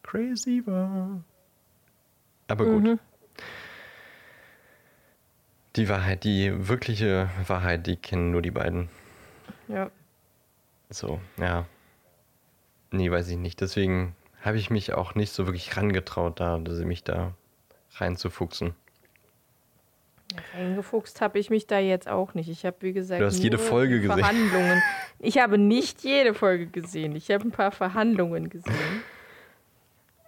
crazy 0.04 0.62
war. 0.66 1.24
Aber 2.48 2.66
gut. 2.66 2.84
Mhm. 2.84 3.00
Die 5.76 5.90
Wahrheit, 5.90 6.24
die 6.24 6.68
wirkliche 6.68 7.30
Wahrheit, 7.48 7.88
die 7.88 7.96
kennen 7.96 8.30
nur 8.30 8.44
die 8.44 8.52
beiden. 8.52 8.90
ja. 9.68 9.90
So, 10.90 11.20
ja. 11.38 11.66
Nee, 12.92 13.10
weiß 13.10 13.28
ich 13.30 13.38
nicht. 13.38 13.60
Deswegen 13.60 14.16
habe 14.42 14.58
ich 14.58 14.70
mich 14.70 14.94
auch 14.94 15.16
nicht 15.16 15.32
so 15.32 15.48
wirklich 15.48 15.76
rangetraut, 15.76 16.40
da, 16.40 16.60
dass 16.60 16.78
sie 16.78 16.86
mich 16.86 17.04
da 17.04 17.34
reinzufuchsen. 18.00 18.74
Eingefuchst 20.58 21.22
habe 21.22 21.38
ich 21.38 21.50
mich 21.52 21.68
da 21.68 21.78
jetzt 21.78 22.08
auch 22.08 22.34
nicht. 22.34 22.50
Ich 22.50 22.66
habe, 22.66 22.78
wie 22.80 22.94
gesagt, 22.94 23.22
Du 23.22 23.26
hast 23.26 23.38
jede 23.40 23.60
Folge 23.60 24.02
gesehen. 24.02 24.18
Verhandlungen. 24.18 24.82
Ich 25.20 25.38
habe 25.38 25.58
nicht 25.60 26.04
jede 26.04 26.34
Folge 26.34 26.66
gesehen. 26.68 27.16
Ich 27.16 27.30
habe 27.30 27.44
ein 27.48 27.52
paar 27.52 27.72
Verhandlungen 27.72 28.50
gesehen. 28.50 29.04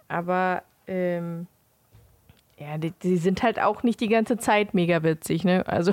Aber 0.06 0.62
ähm, 0.86 1.48
ja, 2.56 2.78
die, 2.78 2.92
die 3.02 3.16
sind 3.16 3.42
halt 3.42 3.58
auch 3.58 3.82
nicht 3.82 4.00
die 4.00 4.08
ganze 4.08 4.36
Zeit 4.38 4.74
mega 4.74 5.02
witzig, 5.02 5.42
ne? 5.42 5.66
Also 5.66 5.92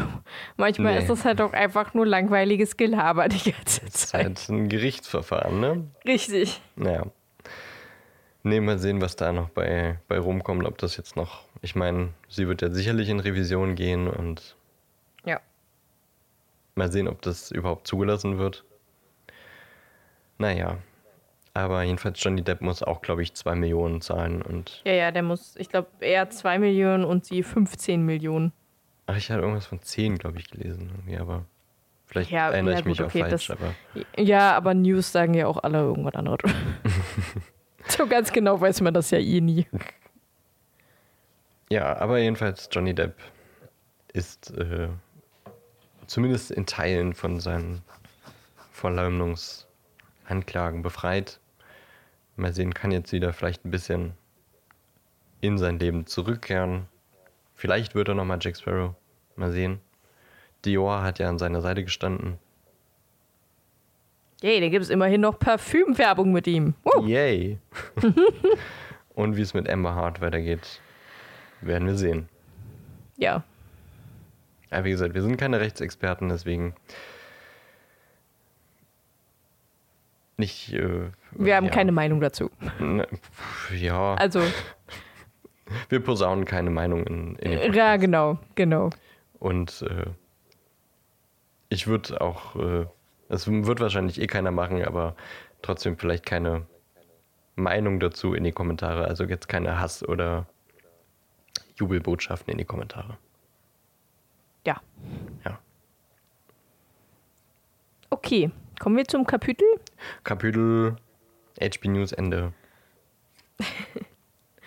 manchmal 0.57 0.93
Nee. 0.93 0.99
ist 0.99 1.09
das 1.09 1.25
halt 1.25 1.41
auch 1.41 1.53
einfach 1.53 1.95
nur 1.95 2.05
langweiliges 2.05 2.77
Gelaber 2.77 3.27
die 3.29 3.51
ganze 3.51 3.81
Das 3.81 3.95
ist 3.95 4.07
Zeit. 4.09 4.23
halt 4.25 4.49
ein 4.49 4.69
Gerichtsverfahren, 4.69 5.59
ne? 5.59 5.87
Richtig. 6.05 6.61
Naja. 6.75 7.07
Nee, 8.43 8.59
mal 8.59 8.77
sehen, 8.77 8.99
was 9.01 9.15
da 9.15 9.31
noch 9.31 9.49
bei, 9.49 9.99
bei 10.09 10.19
rumkommt, 10.19 10.65
ob 10.65 10.77
das 10.77 10.97
jetzt 10.97 11.15
noch. 11.15 11.43
Ich 11.61 11.75
meine, 11.75 12.09
sie 12.27 12.47
wird 12.47 12.61
ja 12.61 12.69
sicherlich 12.69 13.07
in 13.09 13.21
Revision 13.21 13.75
gehen 13.75 14.07
und 14.09 14.55
Ja. 15.25 15.39
mal 16.75 16.91
sehen, 16.91 17.07
ob 17.07 17.21
das 17.21 17.51
überhaupt 17.51 17.87
zugelassen 17.87 18.37
wird. 18.37 18.65
Naja. 20.37 20.77
Aber 21.53 21.83
jedenfalls 21.83 22.21
Johnny 22.21 22.41
Depp 22.41 22.61
muss 22.61 22.81
auch, 22.83 23.01
glaube 23.01 23.21
ich, 23.21 23.33
2 23.35 23.55
Millionen 23.55 24.01
zahlen 24.01 24.41
und 24.41 24.81
Ja, 24.85 24.93
ja, 24.93 25.11
der 25.11 25.21
muss, 25.23 25.55
ich 25.55 25.69
glaube, 25.69 25.87
er 25.99 26.29
2 26.31 26.57
Millionen 26.59 27.05
und 27.05 27.23
sie 27.25 27.43
15 27.43 28.03
Millionen. 28.05 28.51
Ach, 29.05 29.15
ich 29.15 29.29
hatte 29.29 29.41
irgendwas 29.41 29.67
von 29.67 29.81
10, 29.81 30.17
glaube 30.17 30.39
ich, 30.39 30.49
gelesen. 30.49 30.89
Irgendwie, 30.95 31.17
aber 31.17 31.45
vielleicht 32.07 32.31
Ja, 32.31 32.49
erinnere 32.49 32.73
ja, 32.73 32.79
ich 32.79 32.85
mich 32.85 32.97
gut, 32.97 33.05
auch 33.05 33.09
okay, 33.09 33.19
falsch. 33.21 33.47
das- 33.47 33.57
Aber 33.61 33.75
Ja, 34.17 34.53
aber 34.57 34.73
News 34.73 35.11
sagen 35.11 35.33
ja 35.35 35.45
auch 35.47 35.61
alle 35.63 35.77
irgendwas 35.77 36.15
anderes. 36.15 36.39
so 37.87 38.07
ganz 38.07 38.31
genau 38.31 38.59
weiß 38.59 38.81
man 38.81 38.93
das 38.93 39.11
ja 39.11 39.19
eh 39.19 39.41
nie. 39.41 39.67
ja, 41.69 41.97
aber 41.97 42.19
jedenfalls 42.19 42.69
Johnny 42.71 42.93
Depp 42.93 43.15
ist 44.13 44.51
äh, 44.51 44.89
zumindest 46.07 46.51
in 46.51 46.65
Teilen 46.65 47.13
von 47.13 47.39
seinen 47.39 47.81
Verleumdungsanklagen 48.71 50.81
befreit. 50.81 51.39
Mal 52.35 52.53
sehen, 52.53 52.73
kann 52.73 52.91
jetzt 52.91 53.11
wieder 53.11 53.33
vielleicht 53.33 53.65
ein 53.65 53.71
bisschen 53.71 54.13
in 55.41 55.57
sein 55.57 55.79
Leben 55.79 56.07
zurückkehren. 56.07 56.87
Vielleicht 57.55 57.95
wird 57.95 58.07
er 58.07 58.15
nochmal 58.15 58.39
Jack 58.41 58.57
Sparrow. 58.57 58.95
Mal 59.35 59.51
sehen. 59.51 59.79
Dior 60.65 61.03
hat 61.03 61.19
ja 61.19 61.29
an 61.29 61.37
seiner 61.37 61.61
Seite 61.61 61.83
gestanden. 61.83 62.39
Yay, 64.43 64.59
da 64.59 64.67
gibt 64.67 64.83
es 64.83 64.89
immerhin 64.89 65.21
noch 65.21 65.39
Parfümwerbung 65.39 66.33
mit 66.33 66.47
ihm. 66.47 66.73
Uh, 66.83 67.05
Yay! 67.05 67.59
Und 69.15 69.37
wie 69.37 69.41
es 69.41 69.53
mit 69.53 69.69
Amber 69.69 69.95
Hart 69.95 70.19
weitergeht, 70.19 70.81
werden 71.61 71.87
wir 71.87 71.95
sehen. 71.95 72.27
ja, 73.15 73.43
Aber 74.69 74.83
wie 74.83 74.89
gesagt, 74.89 75.13
wir 75.13 75.21
sind 75.21 75.37
keine 75.37 75.61
Rechtsexperten, 75.61 76.27
deswegen 76.27 76.75
nicht. 80.35 80.73
Äh, 80.73 81.11
wir 81.31 81.55
haben 81.55 81.67
ja, 81.67 81.71
keine 81.71 81.93
Meinung 81.93 82.19
dazu. 82.19 82.51
Ne, 82.79 83.07
ja, 83.73 84.15
Also, 84.15 84.41
wir 85.87 86.01
posaunen 86.01 86.43
keine 86.43 86.69
Meinung 86.69 87.05
in, 87.07 87.35
in 87.37 87.51
den 87.51 87.59
Podcast. 87.59 87.75
ja, 87.77 87.95
genau, 87.95 88.37
genau. 88.55 88.89
Und 89.39 89.85
äh, 89.89 90.07
ich 91.69 91.87
würde 91.87 92.19
auch, 92.19 92.57
äh, 92.57 92.85
es 93.33 93.47
wird 93.47 93.79
wahrscheinlich 93.79 94.21
eh 94.21 94.27
keiner 94.27 94.51
machen, 94.51 94.83
aber 94.83 95.15
trotzdem 95.61 95.97
vielleicht 95.97 96.25
keine 96.25 96.65
Meinung 97.55 97.99
dazu 97.99 98.33
in 98.33 98.43
die 98.43 98.51
Kommentare. 98.51 99.05
Also 99.05 99.23
jetzt 99.23 99.47
keine 99.47 99.79
Hass- 99.79 100.07
oder 100.07 100.45
Jubelbotschaften 101.75 102.51
in 102.51 102.57
die 102.57 102.65
Kommentare. 102.65 103.17
Ja. 104.65 104.81
Ja. 105.45 105.59
Okay, 108.09 108.51
kommen 108.79 108.95
wir 108.95 109.05
zum 109.05 109.25
Kapitel. 109.25 109.67
Kapitel 110.23 110.95
HB 111.59 111.87
News 111.87 112.11
Ende. 112.11 112.53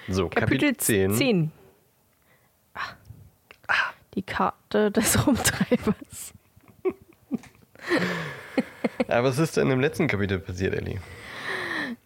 So, 0.08 0.28
Kapitel, 0.28 0.68
Kapitel 0.72 0.76
10. 0.76 1.14
10. 1.14 1.52
Ah. 2.74 3.90
Die 4.14 4.22
Karte 4.22 4.92
des 4.92 5.26
Rumtreibers. 5.26 6.32
Aber 9.08 9.28
was 9.28 9.38
ist 9.38 9.56
denn 9.56 9.70
im 9.70 9.80
letzten 9.80 10.06
Kapitel 10.06 10.38
passiert, 10.38 10.74
Ellie? 10.74 10.98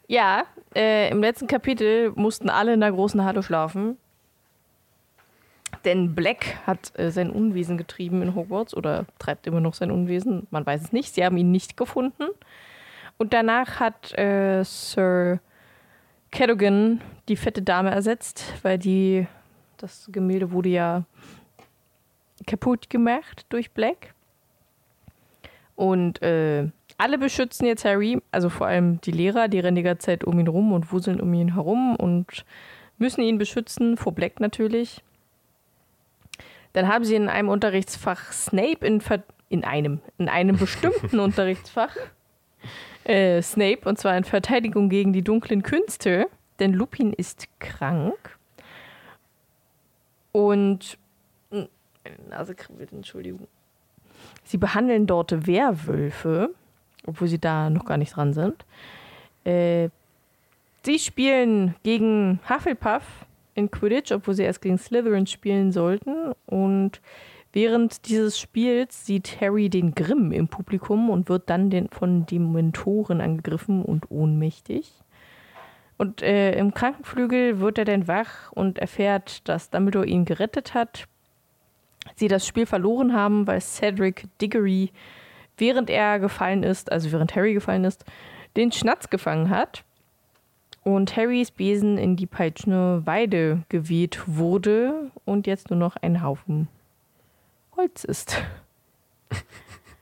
Ja, 0.09 0.45
äh, 0.75 1.11
im 1.11 1.21
letzten 1.21 1.47
Kapitel 1.47 2.13
mussten 2.17 2.51
alle 2.51 2.75
in 2.75 2.81
der 2.81 2.93
großen 2.93 3.25
Halle 3.25 3.43
schlafen. 3.43 3.97
Denn 5.85 6.15
Black 6.15 6.67
hat 6.67 6.99
äh, 6.99 7.11
sein 7.11 7.31
Unwesen 7.31 7.79
getrieben 7.79 8.23
in 8.23 8.35
Hogwarts 8.35 8.75
oder 8.75 9.07
treibt 9.19 9.47
immer 9.47 9.61
noch 9.61 9.75
sein 9.75 9.91
Unwesen. 9.91 10.47
Man 10.51 10.67
weiß 10.67 10.83
es 10.83 10.93
nicht. 10.93 11.15
Sie 11.15 11.25
haben 11.25 11.37
ihn 11.37 11.51
nicht 11.51 11.77
gefunden. 11.77 12.25
Und 13.19 13.33
danach 13.33 13.81
hat 13.81 14.17
äh, 14.19 14.63
Sir 14.65 15.41
Cadogan 16.33 17.01
die 17.29 17.37
fette 17.37 17.63
Dame 17.63 17.91
ersetzt, 17.91 18.45
weil 18.63 18.79
die 18.79 19.27
das 19.77 20.09
Gemälde 20.13 20.53
wurde 20.53 20.69
ja 20.69 21.05
kaputt 22.47 22.91
gemacht 22.91 23.47
durch 23.49 23.71
Black. 23.71 24.15
Und 25.77 26.21
äh, 26.23 26.69
alle 27.01 27.17
beschützen 27.17 27.67
jetzt 27.67 27.85
Harry, 27.85 28.21
also 28.31 28.51
vor 28.51 28.67
allem 28.67 29.01
die 29.01 29.11
Lehrer, 29.11 29.49
die 29.49 29.59
rennen 29.59 29.77
die 29.77 29.83
ganze 29.83 30.07
Zeit 30.07 30.25
um 30.25 30.39
ihn 30.39 30.49
rum 30.49 30.73
und 30.73 30.93
wuseln 30.93 31.21
um 31.21 31.33
ihn 31.33 31.55
herum 31.55 31.97
und 31.97 32.45
müssen 32.99 33.23
ihn 33.23 33.39
beschützen, 33.39 33.97
vor 33.97 34.13
Black 34.13 34.39
natürlich. 34.39 35.03
Dann 36.75 36.89
haben 36.89 37.05
sie 37.05 37.15
in 37.15 37.29
einem 37.29 37.49
Unterrichtsfach 37.49 38.33
Snape 38.33 38.87
in, 38.87 39.01
Ver 39.01 39.23
in 39.49 39.65
einem, 39.65 40.01
in 40.19 40.29
einem 40.29 40.59
bestimmten 40.59 41.19
Unterrichtsfach 41.21 41.97
äh, 43.05 43.41
Snape, 43.41 43.89
und 43.89 43.99
zwar 43.99 44.17
in 44.17 44.25
Verteidigung 44.25 44.91
gegen 44.91 45.15
die 45.15 45.23
dunklen 45.23 45.63
Künste, 45.63 46.29
denn 46.59 46.75
Lupin 46.75 47.15
ist 47.15 47.49
krank. 47.61 48.39
Und 50.33 50.99
meine 51.51 51.69
Nase 52.29 52.55
kribbelt, 52.55 52.93
Entschuldigung. 52.93 53.49
Sie 54.45 54.59
behandeln 54.59 55.07
dort 55.07 55.47
Werwölfe, 55.47 56.55
obwohl 57.07 57.29
sie 57.29 57.39
da 57.39 57.71
noch 57.71 57.85
gar 57.85 57.97
nicht 57.97 58.17
dran 58.17 58.33
sind. 58.33 58.65
Äh, 59.45 59.89
sie 60.85 60.99
spielen 60.99 61.75
gegen 61.83 62.41
Hufflepuff 62.49 63.27
in 63.55 63.71
Quidditch, 63.71 64.13
obwohl 64.13 64.35
sie 64.35 64.45
erst 64.45 64.63
gegen 64.63 64.79
Slytherin 64.79 65.27
spielen 65.27 65.73
sollten. 65.73 66.33
Und 66.47 67.01
während 67.53 68.09
dieses 68.09 68.39
Spiels 68.39 69.07
sieht 69.07 69.41
Harry 69.41 69.69
den 69.69 69.95
Grimm 69.95 70.33
im 70.33 70.49
Publikum 70.49 71.11
und 71.11 71.29
wird 71.29 71.49
dann 71.51 71.71
den, 71.71 71.89
von 71.89 72.27
den 72.27 72.53
Mentoren 72.53 73.21
angegriffen 73.21 73.85
und 73.85 74.11
ohnmächtig. 74.11 74.93
Und 76.01 76.23
äh, 76.23 76.53
im 76.53 76.73
Krankenflügel 76.73 77.61
wird 77.61 77.77
er 77.77 77.85
dann 77.85 78.09
wach 78.09 78.53
und 78.53 78.79
erfährt, 78.79 79.47
dass 79.47 79.69
Dumbledore 79.69 80.07
ihn 80.07 80.25
gerettet 80.25 80.73
hat. 80.73 81.07
Sie 82.17 82.29
das 82.29 82.47
Spiel 82.47 82.65
verloren 82.65 83.13
haben, 83.13 83.47
weil 83.47 83.61
Cedric 83.61 84.27
Diggory, 84.41 84.93
während 85.61 85.91
er 85.91 86.19
gefallen 86.19 86.63
ist, 86.63 86.91
also 86.91 87.13
während 87.13 87.35
Harry 87.37 87.55
gefallen 87.55 87.85
ist, 87.85 88.05
den 88.57 88.73
Schnatz 88.73 89.11
gefangen 89.11 89.51
hat 89.51 89.85
und 90.83 91.17
Harrys 91.17 91.51
Besen 91.51 91.99
in 91.99 92.17
die 92.17 92.27
peitschende 92.27 93.07
Weide 93.07 93.63
geweht 93.69 94.23
wurde 94.27 95.11
und 95.25 95.47
jetzt 95.47 95.71
nur 95.71 95.79
noch 95.79 95.97
ein 95.97 96.23
Haufen 96.23 96.69
Holz 97.77 98.05
ist. 98.05 98.43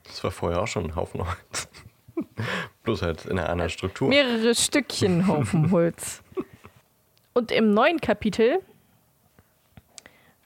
Das 0.05 0.23
war 0.23 0.31
vorher 0.31 0.61
auch 0.61 0.67
schon 0.67 0.85
ein 0.85 0.95
Haufen 0.95 1.21
Holz. 1.25 1.69
Bloß 2.83 3.01
halt 3.03 3.25
in 3.25 3.37
einer 3.37 3.49
anderen 3.49 3.69
Struktur. 3.69 4.09
Mehrere 4.09 4.55
Stückchen 4.55 5.27
Haufen 5.27 5.71
Holz. 5.71 6.23
Und 7.33 7.51
im 7.51 7.73
neuen 7.73 8.01
Kapitel, 8.01 8.59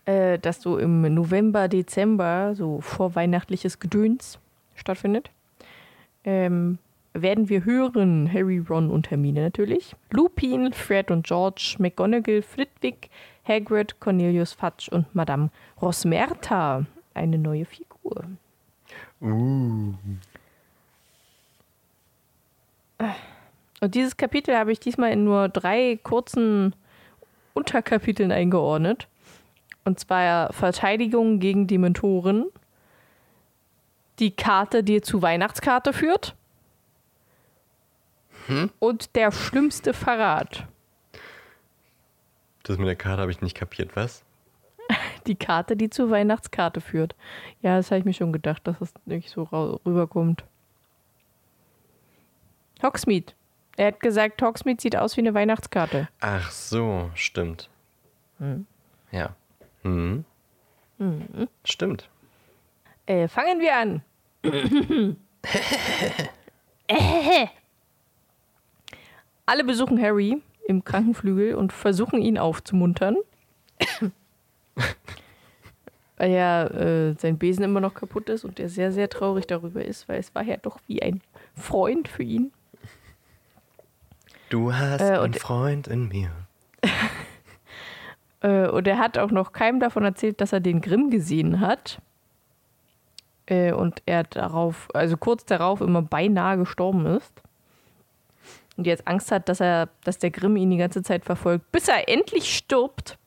äh, 0.06 0.38
das 0.38 0.62
so 0.62 0.78
im 0.78 1.02
November, 1.14 1.68
Dezember, 1.68 2.54
so 2.56 2.82
vorweihnachtliches 2.82 3.80
Gedöns 3.80 4.40
stattfindet, 4.76 5.32
ähm, 6.24 6.78
werden 7.14 7.50
wir 7.50 7.64
hören 7.66 8.32
Harry, 8.32 8.60
Ron 8.60 8.90
und 8.90 9.12
Hermine 9.12 9.42
natürlich, 9.42 9.96
Lupin, 10.10 10.74
Fred 10.74 11.12
und 11.12 11.28
George, 11.28 11.76
McGonagall, 11.78 12.42
Flitwick, 12.42 13.10
Hagrid, 13.48 14.00
Cornelius 14.00 14.54
Fudge 14.54 14.90
und 14.92 15.14
Madame 15.14 15.50
Rosmerta, 15.82 16.86
eine 17.14 17.38
neue 17.38 17.66
Figur. 17.66 18.26
Uh. 19.22 19.94
Und 23.82 23.96
dieses 23.96 24.18
Kapitel 24.18 24.56
habe 24.56 24.72
ich 24.72 24.80
diesmal 24.80 25.12
in 25.12 25.26
nur 25.26 25.50
drei 25.50 26.00
kurzen 26.02 26.74
Unterkapiteln 27.54 28.32
eingeordnet. 28.32 29.08
Und 29.84 30.00
zwar 30.00 30.54
Verteidigung 30.54 31.40
gegen 31.40 31.68
die 31.68 31.78
Mentoren, 31.78 32.46
die 34.24 34.32
Karte, 34.32 34.86
die 34.86 35.02
zur 35.02 35.22
Weihnachtskarte 35.22 35.92
führt 35.92 36.34
Hm? 38.48 38.72
und 38.80 39.16
der 39.18 39.34
schlimmste 39.34 39.94
Verrat. 39.94 40.66
Das 42.64 42.78
mit 42.78 42.88
der 42.88 42.96
Karte 42.96 43.22
habe 43.22 43.32
ich 43.32 43.42
nicht 43.42 43.58
kapiert, 43.58 43.96
was? 43.98 44.24
Die 45.28 45.36
Karte, 45.36 45.76
die 45.76 45.90
zur 45.90 46.10
Weihnachtskarte 46.10 46.80
führt. 46.80 47.16
Ja, 47.62 47.76
das 47.76 47.92
habe 47.92 48.00
ich 48.00 48.06
mir 48.06 48.14
schon 48.14 48.32
gedacht, 48.32 48.66
dass 48.66 48.80
das 48.80 48.94
nicht 49.06 49.30
so 49.30 49.44
rüberkommt. 49.44 50.46
Hogsmeade. 52.82 53.34
Er 53.76 53.88
hat 53.88 54.00
gesagt, 54.00 54.42
Hogsmeade 54.42 54.82
sieht 54.82 54.96
aus 54.96 55.18
wie 55.18 55.22
eine 55.22 55.34
Weihnachtskarte. 55.34 56.08
Ach 56.22 56.50
so, 56.52 57.10
stimmt. 57.16 57.70
Ja. 59.12 59.36
Hm. 59.84 60.24
Stimmt. 61.66 62.10
Äh, 63.06 63.28
fangen 63.28 63.60
wir 63.60 63.76
an. 63.76 64.02
Alle 69.46 69.64
besuchen 69.64 70.02
Harry 70.02 70.42
im 70.68 70.84
Krankenflügel 70.84 71.56
und 71.56 71.74
versuchen 71.74 72.22
ihn 72.22 72.38
aufzumuntern. 72.38 73.18
weil 76.18 76.32
ja 76.32 76.66
äh, 76.68 77.16
sein 77.18 77.38
Besen 77.38 77.64
immer 77.66 77.82
noch 77.82 77.94
kaputt 77.94 78.30
ist 78.30 78.46
und 78.46 78.60
er 78.60 78.70
sehr, 78.70 78.92
sehr 78.94 79.10
traurig 79.10 79.46
darüber 79.48 79.84
ist, 79.84 80.08
weil 80.08 80.20
es 80.20 80.34
war 80.34 80.44
ja 80.44 80.56
doch 80.58 80.80
wie 80.88 81.02
ein 81.02 81.22
Freund 81.56 82.08
für 82.08 82.24
ihn. 82.24 82.54
Du 84.50 84.74
hast 84.74 85.02
Äh, 85.02 85.06
einen 85.14 85.24
und- 85.24 85.40
Freund 85.40 85.88
in 85.88 86.08
mir. 86.08 86.32
Äh, 88.42 88.68
und 88.68 88.86
er 88.90 88.98
hat 88.98 89.18
auch 89.18 89.32
noch 89.32 89.54
keinem 89.54 89.80
davon 89.80 90.04
erzählt, 90.04 90.42
dass 90.42 90.52
er 90.52 90.60
den 90.60 90.82
Grimm 90.82 91.10
gesehen 91.10 91.62
hat. 91.62 92.02
Äh, 93.46 93.74
und 93.74 94.02
er 94.06 94.24
darauf, 94.24 94.88
also 94.94 95.18
kurz 95.18 95.46
darauf 95.46 95.82
immer 95.82 96.02
beinahe 96.02 96.58
gestorben 96.58 97.06
ist. 97.06 97.42
Und 98.76 98.88
jetzt 98.88 99.08
Angst 99.08 99.32
hat, 99.32 99.50
dass 99.50 99.60
er, 99.60 99.90
dass 100.04 100.18
der 100.18 100.32
Grimm 100.32 100.56
ihn 100.56 100.72
die 100.72 100.78
ganze 100.78 101.04
Zeit 101.04 101.26
verfolgt, 101.26 101.72
bis 101.72 101.88
er 101.88 102.10
endlich 102.10 102.56
stirbt. 102.56 103.18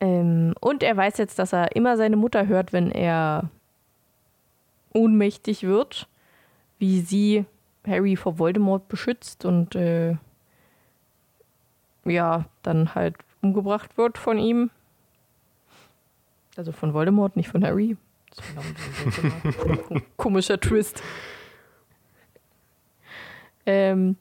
Ähm, 0.00 0.54
und 0.60 0.82
er 0.82 0.96
weiß 0.96 1.18
jetzt, 1.18 1.38
dass 1.38 1.52
er 1.52 1.76
immer 1.76 1.96
seine 1.96 2.16
Mutter 2.16 2.46
hört, 2.46 2.72
wenn 2.72 2.90
er 2.90 3.48
ohnmächtig 4.92 5.62
wird, 5.64 6.08
wie 6.78 7.00
sie 7.00 7.44
Harry 7.86 8.16
vor 8.16 8.38
Voldemort 8.38 8.88
beschützt 8.88 9.44
und 9.44 9.74
äh, 9.74 10.16
ja, 12.04 12.44
dann 12.62 12.94
halt 12.94 13.16
umgebracht 13.42 13.96
wird 13.96 14.18
von 14.18 14.38
ihm. 14.38 14.70
Also 16.56 16.72
von 16.72 16.94
Voldemort, 16.94 17.36
nicht 17.36 17.48
von 17.48 17.64
Harry. 17.64 17.96
Komischer 20.16 20.60
Twist. 20.60 21.02
Ähm, 23.66 24.16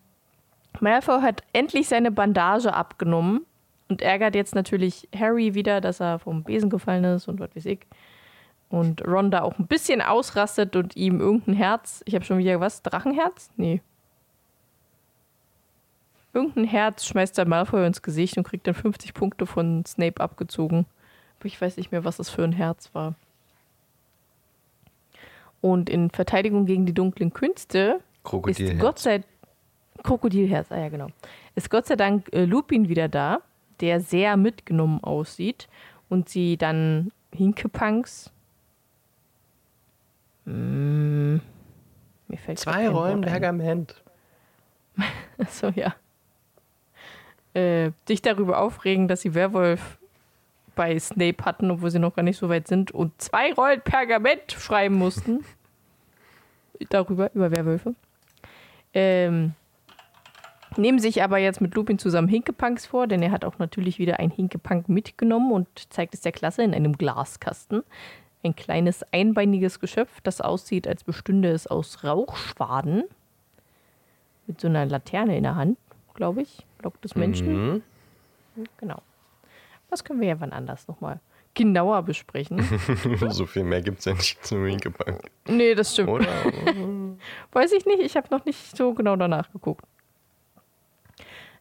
Malfoy 0.79 1.21
hat 1.21 1.43
endlich 1.53 1.87
seine 1.87 2.11
Bandage 2.11 2.73
abgenommen 2.73 3.45
und 3.89 4.01
ärgert 4.01 4.35
jetzt 4.35 4.55
natürlich 4.55 5.07
Harry 5.15 5.53
wieder, 5.53 5.81
dass 5.81 5.99
er 5.99 6.19
vom 6.19 6.43
Besen 6.43 6.69
gefallen 6.69 7.03
ist 7.03 7.27
und 7.27 7.39
was 7.39 7.55
weiß 7.55 7.65
ich. 7.65 7.79
Und 8.69 9.05
Ron 9.05 9.29
da 9.29 9.41
auch 9.41 9.59
ein 9.59 9.67
bisschen 9.67 10.01
ausrastet 10.01 10.75
und 10.75 10.95
ihm 10.95 11.19
irgendein 11.19 11.55
Herz, 11.55 12.01
ich 12.05 12.15
habe 12.15 12.25
schon 12.25 12.39
wieder 12.39 12.59
was, 12.59 12.81
Drachenherz? 12.81 13.51
Nee. 13.55 13.81
Irgendein 16.33 16.65
Herz 16.65 17.05
schmeißt 17.05 17.37
der 17.37 17.47
Malfoy 17.47 17.85
ins 17.85 18.01
Gesicht 18.01 18.37
und 18.37 18.43
kriegt 18.43 18.65
dann 18.65 18.73
50 18.73 19.13
Punkte 19.13 19.45
von 19.45 19.85
Snape 19.85 20.19
abgezogen. 20.19 20.87
Ich 21.45 21.59
weiß 21.59 21.77
nicht 21.77 21.91
mehr, 21.91 22.03
was 22.03 22.17
das 22.17 22.29
für 22.29 22.43
ein 22.43 22.51
Herz 22.51 22.89
war. 22.93 23.15
Und 25.61 25.89
in 25.89 26.09
Verteidigung 26.09 26.65
gegen 26.65 26.85
die 26.85 26.93
dunklen 26.93 27.33
Künste 27.33 28.01
ist. 28.47 28.79
Gott 28.79 28.99
sei 28.99 29.23
Krokodilherz, 30.03 30.71
ah 30.71 30.79
ja 30.79 30.89
genau. 30.89 31.07
Ist 31.55 31.69
Gott 31.69 31.85
sei 31.85 31.95
Dank 31.95 32.27
äh, 32.33 32.45
Lupin 32.45 32.89
wieder 32.89 33.07
da, 33.07 33.41
der 33.79 34.01
sehr 34.01 34.37
mitgenommen 34.37 35.03
aussieht 35.03 35.67
und 36.09 36.29
sie 36.29 36.57
dann 36.57 37.11
Hinkepunks. 37.33 38.31
Mm, 40.45 41.35
mir 42.27 42.37
fällt 42.37 42.59
Zwei 42.59 42.89
Rollen 42.89 43.23
ein. 43.23 43.29
Pergament. 43.29 44.03
Achso, 45.37 45.69
ja. 45.69 45.95
Äh, 47.53 47.91
dich 48.09 48.21
darüber 48.21 48.59
aufregen, 48.59 49.07
dass 49.07 49.21
sie 49.21 49.35
Werwolf 49.35 49.99
bei 50.75 50.97
Snape 50.99 51.43
hatten, 51.45 51.71
obwohl 51.71 51.91
sie 51.91 51.99
noch 51.99 52.15
gar 52.15 52.23
nicht 52.23 52.37
so 52.37 52.49
weit 52.49 52.67
sind 52.67 52.91
und 52.91 53.21
zwei 53.21 53.53
Rollen 53.53 53.81
Pergament 53.81 54.51
schreiben 54.51 54.95
mussten. 54.95 55.43
darüber, 56.89 57.31
über 57.33 57.51
Werwölfe. 57.51 57.95
Ähm, 58.93 59.53
nehmen 60.77 60.99
sich 60.99 61.23
aber 61.23 61.37
jetzt 61.37 61.61
mit 61.61 61.75
Lupin 61.75 61.99
zusammen 61.99 62.27
Hinkepunks 62.27 62.85
vor, 62.85 63.07
denn 63.07 63.21
er 63.21 63.31
hat 63.31 63.45
auch 63.45 63.59
natürlich 63.59 63.99
wieder 63.99 64.19
ein 64.19 64.31
Hinkepunk 64.31 64.89
mitgenommen 64.89 65.51
und 65.51 65.67
zeigt 65.91 66.13
es 66.13 66.21
der 66.21 66.31
Klasse 66.31 66.63
in 66.63 66.73
einem 66.73 66.97
Glaskasten. 66.97 67.83
Ein 68.43 68.55
kleines 68.55 69.03
einbeiniges 69.13 69.79
Geschöpf, 69.79 70.19
das 70.21 70.41
aussieht, 70.41 70.87
als 70.87 71.03
bestünde 71.03 71.49
es 71.49 71.65
aus 71.67 72.03
Rauchschwaden 72.03 73.03
mit 74.47 74.59
so 74.59 74.67
einer 74.67 74.85
Laterne 74.85 75.37
in 75.37 75.43
der 75.43 75.55
Hand, 75.55 75.77
glaube 76.13 76.41
ich. 76.41 76.65
Lockt 76.81 77.03
des 77.03 77.15
Menschen. 77.15 77.73
Mhm. 77.73 77.81
Genau. 78.77 79.01
Das 79.93 80.03
können 80.03 80.21
wir 80.21 80.27
ja 80.29 80.39
wann 80.39 80.53
anders 80.53 80.87
nochmal 80.87 81.19
genauer 81.53 82.01
besprechen. 82.01 82.59
so 83.29 83.45
viel 83.45 83.63
mehr 83.63 83.79
gibt 83.83 83.99
es 83.99 84.05
ja 84.05 84.15
nicht 84.15 84.43
zum 84.43 84.65
Winkelbank. 84.65 85.21
nee, 85.47 85.75
das 85.75 85.93
stimmt. 85.93 86.09
Oder? 86.09 86.25
Weiß 87.51 87.71
ich 87.73 87.85
nicht, 87.85 87.99
ich 88.01 88.15
habe 88.17 88.27
noch 88.31 88.43
nicht 88.43 88.75
so 88.75 88.95
genau 88.95 89.15
danach 89.15 89.51
geguckt. 89.51 89.85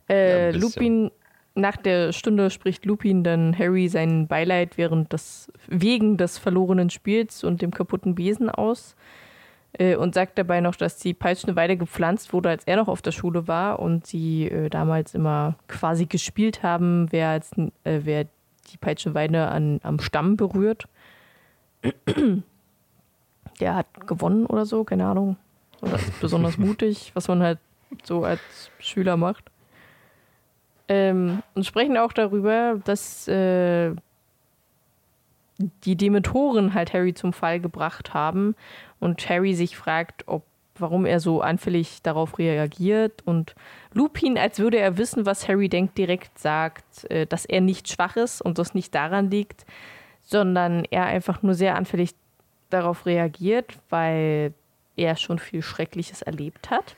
Äh, 0.09 0.51
Ja. 0.51 0.57
Lupin, 0.59 1.11
nach 1.55 1.77
der 1.77 2.13
Stunde 2.13 2.49
spricht 2.49 2.87
Lupin 2.87 3.23
dann 3.23 3.59
Harry 3.59 3.87
sein 3.89 4.27
Beileid 4.29 4.79
während 4.79 5.13
des, 5.13 5.53
wegen 5.69 6.17
des 6.17 6.39
verlorenen 6.39 6.89
Spiels 6.89 7.45
und 7.45 7.61
dem 7.61 7.71
kaputten 7.71 8.15
Besen 8.15 8.49
aus. 8.49 8.97
Äh, 9.79 9.97
und 9.97 10.15
sagt 10.15 10.39
dabei 10.39 10.61
noch, 10.61 10.77
dass 10.77 10.99
die 10.99 11.15
Peitsche 11.15 11.47
eine 11.47 11.57
Weile 11.57 11.77
gepflanzt 11.77 12.33
wurde, 12.33 12.51
als 12.51 12.65
er 12.65 12.77
noch 12.77 12.89
auf 12.89 13.01
der 13.01 13.13
Schule 13.13 13.49
war 13.49 13.79
und 13.79 14.07
sie 14.07 14.47
äh, 14.49 14.69
damals 14.69 15.15
immer 15.15 15.57
quasi 15.67 16.05
gespielt 16.07 16.63
haben, 16.63 17.11
wer, 17.11 17.31
als, 17.31 17.53
äh, 17.85 18.01
wer 18.03 18.25
die 18.71 18.77
Peitschenweide 18.79 19.49
an, 19.49 19.81
am 19.83 19.99
Stamm 19.99 20.37
berührt. 20.37 20.89
Der 23.61 23.75
hat 23.75 24.07
gewonnen 24.07 24.47
oder 24.47 24.67
so, 24.67 24.85
keine 24.85 25.07
Ahnung. 25.07 25.37
Oder 25.81 25.97
ist 25.97 26.21
besonders 26.21 26.59
mutig, 26.59 27.11
was 27.15 27.29
man 27.29 27.43
halt 27.43 27.59
so 28.05 28.25
als 28.25 28.41
Schüler 28.79 29.17
macht. 29.17 29.51
Ähm, 30.89 31.43
und 31.55 31.65
sprechen 31.65 31.97
auch 31.97 32.13
darüber, 32.13 32.79
dass 32.85 33.27
äh, 33.27 33.95
die 35.59 35.97
Dementoren 35.97 36.75
halt 36.75 36.93
Harry 36.93 37.15
zum 37.15 37.33
Fall 37.33 37.61
gebracht 37.61 38.15
haben 38.15 38.55
und 39.03 39.29
Harry 39.29 39.55
sich 39.55 39.77
fragt, 39.77 40.29
ob 40.29 40.45
warum 40.77 41.05
er 41.05 41.21
so 41.21 41.43
anfällig 41.43 42.01
darauf 42.03 42.39
reagiert 42.39 43.23
und 43.27 43.55
Lupin, 43.93 44.39
als 44.39 44.59
würde 44.59 44.79
er 44.79 44.97
wissen, 44.97 45.27
was 45.27 45.47
Harry 45.47 45.69
denkt, 45.69 45.99
direkt 45.99 46.39
sagt, 46.39 47.11
äh, 47.11 47.27
dass 47.27 47.45
er 47.45 47.61
nicht 47.61 47.91
schwach 47.91 48.17
ist 48.17 48.41
und 48.41 48.59
das 48.59 48.75
nicht 48.75 48.95
daran 48.95 49.31
liegt, 49.31 49.67
sondern 50.23 50.85
er 50.91 51.05
einfach 51.05 51.43
nur 51.43 51.55
sehr 51.55 51.77
anfällig 51.77 52.15
darauf 52.71 53.05
reagiert, 53.05 53.79
weil 53.91 54.55
er 54.97 55.17
schon 55.17 55.39
viel 55.39 55.63
Schreckliches 55.63 56.23
erlebt 56.23 56.71
hat. 56.71 56.97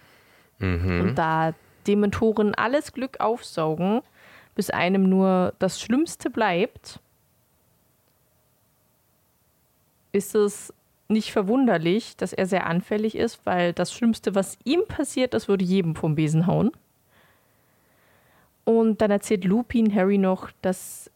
Und 1.01 1.15
da 1.17 1.53
Dementoren 1.87 2.55
alles 2.55 2.93
Glück 2.93 3.19
aufsaugen, 3.19 4.03
bis 4.55 4.71
einem 4.71 5.09
nur 5.09 5.53
das 5.59 5.81
Schlimmste 5.81 6.31
bleibt, 6.31 7.01
ist 10.13 10.35
es 10.35 10.73
nicht 11.09 11.33
verwunderlich, 11.33 12.17
dass 12.17 12.33
er 12.33 12.47
sehr 12.47 12.67
anfällig 12.67 13.17
ist, 13.17 13.45
weil 13.45 13.73
das 13.73 13.93
Schlimmste, 13.93 14.35
was 14.35 14.59
ihm 14.65 14.83
passiert, 14.89 15.35
das 15.35 15.49
würde 15.49 15.65
jedem 15.65 15.95
vom 15.95 16.15
Besen 16.15 16.47
hauen. 16.47 16.73
Und 18.65 19.03
dann 19.03 19.11
erzählt 19.11 19.45
Lupin 19.45 19.95
Harry 19.95 20.19
noch, 20.19 20.51
dass 20.63 21.11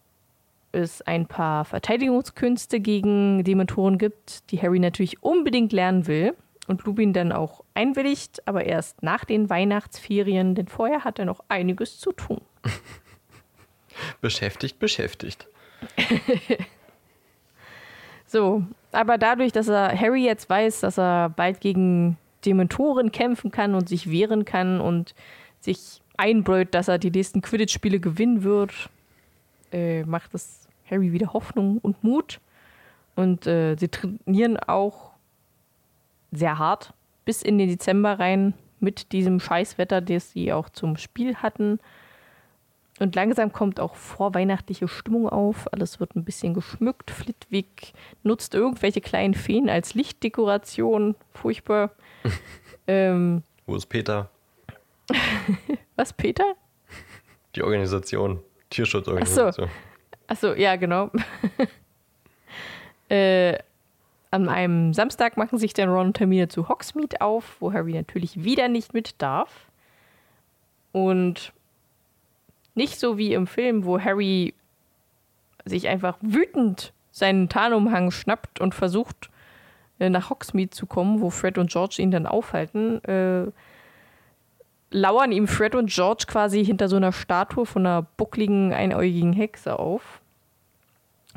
es 0.72 1.01
ein 1.03 1.27
paar 1.27 1.64
Verteidigungskünste 1.64 2.81
gegen 2.81 3.42
Dementoren 3.42 3.96
gibt, 3.96 4.51
die 4.51 4.61
Harry 4.61 4.79
natürlich 4.79 5.22
unbedingt 5.22 5.72
lernen 5.72 6.07
will. 6.07 6.35
Und 6.66 6.85
Lupin 6.85 7.14
dann 7.14 7.33
auch 7.33 7.64
einwilligt, 7.72 8.46
aber 8.46 8.66
erst 8.66 9.03
nach 9.03 9.24
den 9.24 9.48
Weihnachtsferien, 9.48 10.55
denn 10.55 10.68
vorher 10.68 11.03
hat 11.03 11.18
er 11.18 11.24
noch 11.24 11.42
einiges 11.48 11.98
zu 11.98 12.12
tun. 12.12 12.42
Beschäftigt, 14.20 14.79
beschäftigt. 14.79 15.48
So, 18.29 18.62
aber 18.93 19.17
dadurch, 19.17 19.53
dass 19.53 19.69
er 19.69 19.99
Harry 19.99 20.25
jetzt 20.25 20.49
weiß, 20.49 20.81
dass 20.81 20.99
er 20.99 21.31
bald 21.31 21.61
gegen 21.61 22.19
Dementoren 22.45 23.11
kämpfen 23.11 23.51
kann 23.51 23.75
und 23.75 23.88
sich 23.88 24.11
wehren 24.11 24.45
kann 24.45 24.81
und 24.81 25.14
sich 25.61 26.03
einbläut, 26.19 26.75
dass 26.75 26.88
er 26.88 26.99
die 26.99 27.11
nächsten 27.11 27.41
Quidditch-Spiele 27.41 28.01
gewinnen 28.01 28.43
wird, 28.43 28.91
äh, 29.73 30.05
macht 30.05 30.35
es 30.35 30.69
Harry 30.91 31.12
wieder 31.12 31.33
Hoffnung 31.33 31.79
und 31.79 32.05
Mut. 32.05 32.41
Und 33.17 33.47
äh, 33.47 33.77
sie 33.77 33.88
trainieren 33.88 34.59
auch 34.59 35.12
sehr 36.31 36.59
hart 36.59 36.93
bis 37.25 37.43
in 37.43 37.59
den 37.59 37.69
Dezember 37.69 38.19
rein 38.19 38.55
mit 38.79 39.12
diesem 39.12 39.41
Scheißwetter, 39.41 40.01
das 40.01 40.33
sie 40.33 40.53
auch 40.53 40.69
zum 40.69 40.97
Spiel 40.97 41.37
hatten. 41.37 41.81
Und 42.99 43.15
langsam 43.15 43.53
kommt 43.53 43.79
auch 43.81 43.95
vorweihnachtliche 43.95 44.89
Stimmung 44.89 45.29
auf. 45.29 45.73
Alles 45.73 46.01
wird 46.01 46.17
ein 46.17 46.25
bisschen 46.25 46.55
geschmückt. 46.55 47.11
Flitwick 47.11 47.93
nutzt 48.23 48.55
irgendwelche 48.55 49.01
kleinen 49.01 49.35
Feen 49.35 49.71
als 49.71 49.95
Lichtdekoration. 49.95 51.15
Furchtbar. 51.33 51.93
ähm, 52.87 53.43
Wo 53.67 53.77
ist 53.77 53.87
Peter? 53.87 54.31
was, 55.97 56.13
Peter? 56.13 56.45
Die 57.55 57.63
Organisation. 57.63 58.41
Tierschutzorganisation. 58.71 59.69
Achso, 60.27 60.53
ja, 60.53 60.77
genau. 60.77 61.11
äh, 63.09 63.59
an 64.31 64.49
einem 64.49 64.93
Samstag 64.93 65.37
machen 65.37 65.59
sich 65.59 65.73
dann 65.73 65.89
Ron 65.89 66.09
und 66.09 66.21
Hermine 66.21 66.49
zu 66.49 66.69
Hogsmeade 66.69 67.21
auf, 67.23 67.57
wo 67.61 67.73
Harry 67.73 67.95
natürlich 67.95 68.45
wieder 68.45 68.69
nicht 68.69 68.93
mit 68.93 69.23
darf. 69.23 69.71
Und 70.93 71.53
nicht 72.79 72.99
so 72.99 73.19
wie 73.19 73.35
im 73.35 73.47
Film, 73.47 73.85
wo 73.85 74.01
Harry 74.01 74.55
sich 75.64 75.88
einfach 75.88 76.17
wütend 76.23 76.95
seinen 77.11 77.49
Tarnumhang 77.49 78.11
schnappt 78.11 78.61
und 78.61 78.75
versucht, 78.75 79.29
äh, 79.99 80.09
nach 80.09 80.31
Hogsmeade 80.31 80.71
zu 80.71 80.87
kommen, 80.87 81.21
wo 81.21 81.29
Fred 81.29 81.59
und 81.59 81.71
George 81.71 81.97
ihn 81.99 82.11
dann 82.11 82.27
aufhalten, 82.27 83.05
äh, 83.05 83.51
lauern 84.91 85.33
ihm 85.33 85.49
Fred 85.49 85.75
und 85.75 85.91
George 85.91 86.25
quasi 86.27 86.64
hinter 86.64 86.88
so 86.88 86.97
einer 86.97 87.12
Statue 87.12 87.67
von 87.67 87.85
einer 87.85 88.03
buckligen, 88.03 88.73
einäugigen 88.73 89.33
Hexe 89.33 89.79
auf 89.79 90.23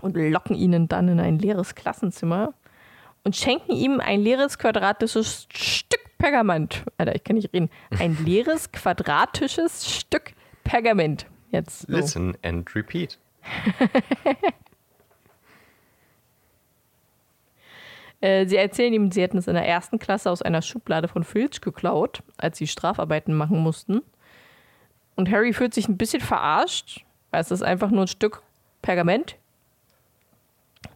und 0.02 0.16
locken 0.16 0.56
ihn 0.56 0.88
dann 0.88 1.10
in 1.10 1.20
ein 1.20 1.40
leeres 1.40 1.76
Klassenzimmer 1.76 2.54
und 3.24 3.36
schenken 3.36 3.74
ihm 3.74 4.00
ein 4.00 4.22
leeres 4.22 4.58
quadratisches 4.58 5.48
Stück 5.52 6.02
Pergament. 6.22 6.84
Alter, 7.00 7.16
ich 7.16 7.24
kann 7.24 7.36
nicht 7.36 7.52
reden. 7.52 7.72
Ein 7.98 8.16
leeres 8.24 8.72
quadratisches 8.72 9.90
Stück 9.90 10.34
Pergament. 10.72 11.26
Jetzt. 11.50 11.82
So. 11.82 11.92
Listen 11.92 12.38
and 12.44 12.74
repeat. 12.76 13.20
Äh, 18.24 18.46
sie 18.46 18.58
erzählen 18.58 18.94
ihm, 18.94 19.12
sie 19.12 19.24
hätten 19.24 19.40
es 19.40 19.48
in 19.48 19.56
der 19.56 19.68
ersten 19.68 19.98
Klasse 19.98 20.30
aus 20.30 20.44
einer 20.44 20.62
Schublade 20.62 21.08
von 21.08 21.24
Filch 21.24 21.60
geklaut, 21.60 22.22
als 22.38 22.60
sie 22.60 22.68
Strafarbeiten 22.68 23.34
machen 23.34 23.58
mussten. 23.58 24.04
Und 25.16 25.32
Harry 25.32 25.54
fühlt 25.54 25.74
sich 25.74 25.90
ein 25.90 25.98
bisschen 25.98 26.22
verarscht, 26.22 27.04
weil 27.32 27.42
es 27.42 27.50
ist 27.50 27.64
einfach 27.64 27.90
nur 27.90 28.04
ein 28.04 28.08
Stück 28.08 28.44
Pergament. 28.84 29.38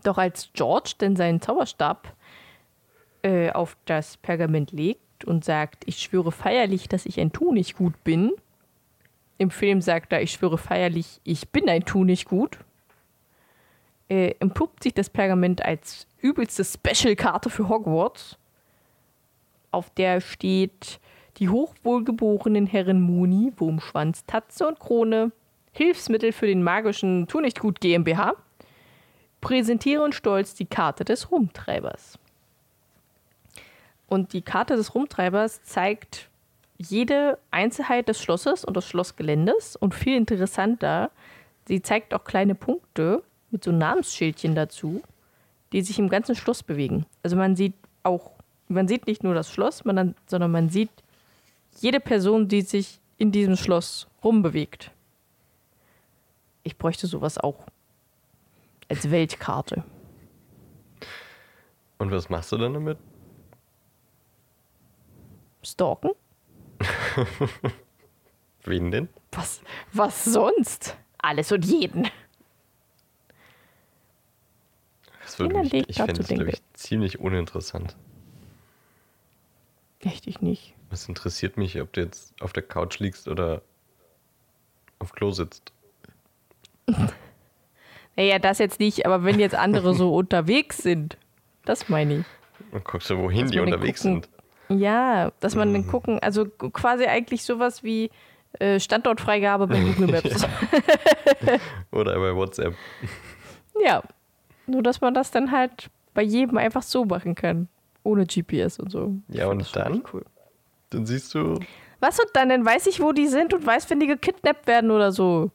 Doch 0.03 0.19
als 0.19 0.51
George 0.53 0.93
denn 1.01 1.15
seinen 1.15 1.41
Zauberstab 1.41 2.15
äh, 3.23 3.49
auf 3.49 3.75
das 3.85 4.17
Pergament 4.17 4.71
legt 4.71 5.25
und 5.25 5.43
sagt, 5.43 5.81
ich 5.88 5.97
schwöre 5.97 6.31
feierlich, 6.31 6.88
dass 6.89 7.07
ich 7.07 7.19
ein 7.19 7.31
Tunichtgut 7.31 8.03
bin. 8.03 8.33
Im 9.37 9.51
Film 9.51 9.81
sagt 9.81 10.13
er, 10.13 10.21
ich 10.21 10.31
schwöre 10.31 10.57
feierlich, 10.57 11.19
ich 11.23 11.49
bin 11.49 11.69
ein 11.69 11.83
Tunichtgut. 11.83 12.57
Äh, 14.07 14.35
entpuppt 14.39 14.83
sich 14.83 14.93
das 14.93 15.09
Pergament 15.09 15.65
als 15.65 16.07
übelste 16.21 16.63
Special-Karte 16.63 17.49
für 17.49 17.67
Hogwarts, 17.67 18.37
auf 19.71 19.89
der 19.89 20.21
steht 20.21 20.99
die 21.37 21.49
hochwohlgeborenen 21.49 22.65
Herren 22.65 23.01
Mooney, 23.01 23.51
Wurmschwanz, 23.57 24.25
Tatze 24.25 24.67
und 24.67 24.79
Krone, 24.79 25.31
Hilfsmittel 25.73 26.31
für 26.31 26.47
den 26.47 26.63
magischen 26.63 27.27
Tunichtgut 27.27 27.81
GmbH, 27.81 28.35
präsentieren 29.41 30.13
stolz 30.13 30.53
die 30.53 30.65
Karte 30.65 31.03
des 31.03 31.29
Rumtreibers. 31.29 32.17
Und 34.07 34.31
die 34.31 34.41
Karte 34.41 34.77
des 34.77 34.95
Rumtreibers 34.95 35.63
zeigt 35.63 36.29
jede 36.78 37.38
Einzelheit 37.51 38.09
des 38.09 38.21
Schlosses 38.21 38.65
und 38.65 38.76
des 38.76 38.86
Schlossgeländes 38.86 39.76
und 39.76 39.93
viel 39.93 40.17
interessanter, 40.17 41.11
sie 41.67 41.82
zeigt 41.82 42.13
auch 42.13 42.23
kleine 42.23 42.55
Punkte 42.55 43.23
mit 43.51 43.63
so 43.63 43.71
Namensschildchen 43.71 44.55
dazu, 44.55 45.01
die 45.71 45.82
sich 45.82 45.99
im 45.99 46.09
ganzen 46.09 46.36
Schloss 46.36 46.63
bewegen. 46.63 47.05
Also 47.23 47.36
man 47.36 47.55
sieht 47.55 47.76
auch, 48.03 48.32
man 48.67 48.88
sieht 48.88 49.07
nicht 49.07 49.23
nur 49.23 49.34
das 49.34 49.49
Schloss, 49.51 49.84
sondern 49.86 50.51
man 50.51 50.69
sieht 50.69 50.91
jede 51.80 51.99
Person, 51.99 52.47
die 52.47 52.61
sich 52.61 52.99
in 53.17 53.32
diesem 53.32 53.55
Schloss 53.55 54.07
rumbewegt. 54.23 54.91
Ich 56.63 56.78
bräuchte 56.78 57.07
sowas 57.07 57.38
auch 57.38 57.65
als 58.89 59.09
Weltkarte. 59.11 59.84
Und 61.97 62.11
was 62.11 62.30
machst 62.30 62.51
du 62.51 62.57
dann 62.57 62.73
damit? 62.73 62.97
Stalken? 65.63 66.11
Wen 68.63 68.91
denn? 68.91 69.09
Was, 69.32 69.61
was 69.93 70.24
sonst? 70.26 70.97
Alles 71.18 71.51
und 71.51 71.66
jeden. 71.66 72.07
Das 75.24 75.39
würde 75.39 75.57
mich, 75.59 75.74
ich 75.74 75.95
fände 75.97 76.22
es, 76.22 76.28
glaube 76.28 76.49
ich, 76.51 76.61
ziemlich 76.74 77.20
uninteressant. 77.20 77.95
Echt, 79.99 80.28
ich 80.28 80.41
nicht. 80.41 80.76
Es 80.91 81.07
interessiert 81.09 81.57
mich, 81.57 81.82
ob 81.82 81.91
du 81.93 82.01
jetzt 82.01 82.34
auf 82.41 82.53
der 82.53 82.61
Couch 82.63 82.99
liegst 82.99 83.28
oder 83.28 83.61
auf 84.99 85.13
Klo 85.13 85.32
sitzt. 85.32 85.72
Naja, 88.18 88.39
das 88.39 88.59
jetzt 88.59 88.80
nicht, 88.80 89.05
aber 89.05 89.26
wenn 89.26 89.41
jetzt 89.41 89.55
andere 89.55 89.93
so 89.93 90.16
unterwegs 90.16 90.78
sind, 90.78 91.18
das 91.66 91.89
meine 91.89 92.20
ich. 92.20 92.26
Und 92.72 92.86
guckst 92.86 93.09
du, 93.09 93.18
wohin 93.18 93.51
die 93.51 93.59
unterwegs 93.59 93.99
gucken- 94.03 94.24
sind. 94.24 94.30
Ja, 94.70 95.32
dass 95.39 95.55
man 95.55 95.74
dann 95.74 95.88
gucken, 95.88 96.20
also 96.20 96.45
quasi 96.45 97.05
eigentlich 97.05 97.43
sowas 97.43 97.84
wie 97.84 98.09
äh, 98.59 98.80
Standortfreigabe 98.80 99.68
bei 99.68 99.80
Google 99.80 100.07
Maps. 100.07 100.45
Oder 101.91 102.16
bei 102.16 102.36
WhatsApp. 102.36 102.74
ja, 103.84 104.01
nur 104.68 104.82
dass 104.82 105.01
man 105.01 105.13
das 105.13 105.32
dann 105.32 105.51
halt 105.51 105.89
bei 106.13 106.24
jedem 106.24 106.57
einfach 106.57 106.84
so 106.84 107.05
machen 107.05 107.36
kann. 107.36 107.68
Ohne 108.03 108.26
GPS 108.26 108.80
und 108.80 108.91
so. 108.91 109.16
Ja, 109.30 109.47
und 109.47 109.76
dann? 109.76 110.03
Cool. 110.11 110.24
Dann 110.91 111.05
siehst 111.05 111.34
du, 111.34 111.59
Was 111.99 112.20
und 112.20 112.30
dann? 112.34 112.49
Dann 112.49 112.66
weiß 112.66 112.88
ich, 112.88 113.01
wo 113.01 113.11
die 113.11 113.28
sind 113.28 113.53
und 113.53 113.66
weiß, 113.66 113.89
wenn 113.89 113.99
die 113.99 114.07
gekidnappt 114.07 114.68
werden 114.68 114.91
oder 114.91 115.11
so. 115.11 115.51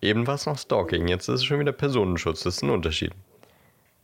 eben 0.00 0.26
war 0.26 0.36
es 0.36 0.46
noch 0.46 0.56
Stalking, 0.56 1.08
jetzt 1.08 1.28
ist 1.28 1.40
es 1.40 1.44
schon 1.44 1.58
wieder 1.58 1.72
Personenschutz. 1.72 2.44
Das 2.44 2.56
ist 2.56 2.62
ein 2.62 2.70
Unterschied. 2.70 3.12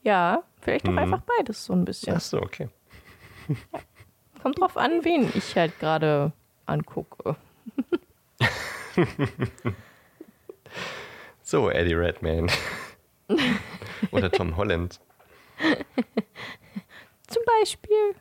Ja, 0.03 0.43
vielleicht 0.65 0.87
doch 0.87 0.93
Mhm. 0.93 0.99
einfach 0.99 1.21
beides 1.39 1.65
so 1.65 1.73
ein 1.75 1.85
bisschen. 1.85 2.15
Ach 2.17 2.21
so, 2.21 2.41
okay. 2.43 2.69
Kommt 4.43 4.61
drauf 4.61 4.77
an, 4.77 5.05
wen 5.05 5.31
ich 5.35 5.57
halt 5.57 5.79
gerade 5.79 6.33
angucke. 6.67 7.37
So, 11.47 11.69
Eddie 11.71 11.93
Redmayne. 11.95 12.51
Oder 14.13 14.33
Tom 14.33 14.57
Holland. 14.57 14.99
Zum 17.27 17.43
Beispiel. 17.61 18.15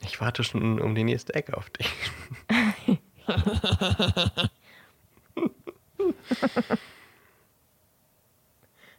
Ich 0.00 0.20
warte 0.20 0.42
schon 0.42 0.80
um 0.80 0.94
die 0.96 1.04
nächste 1.04 1.34
Ecke 1.34 1.56
auf 1.56 1.70
dich. 1.70 1.88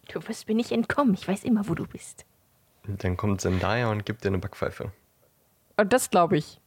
Du 0.08 0.26
wirst 0.28 0.48
mir 0.48 0.56
nicht 0.56 0.72
entkommen. 0.72 1.14
Ich 1.16 1.28
weiß 1.28 1.44
immer, 1.44 1.68
wo 1.68 1.74
du 1.74 1.86
bist. 1.88 2.26
Dann 2.88 3.18
kommt 3.18 3.42
Zendaya 3.42 3.90
und 3.92 4.06
gibt 4.06 4.24
dir 4.24 4.30
eine 4.30 4.38
Backpfeife. 4.38 4.92
Und 5.78 5.94
das 5.94 6.10
glaube 6.10 6.38
ich. 6.38 6.60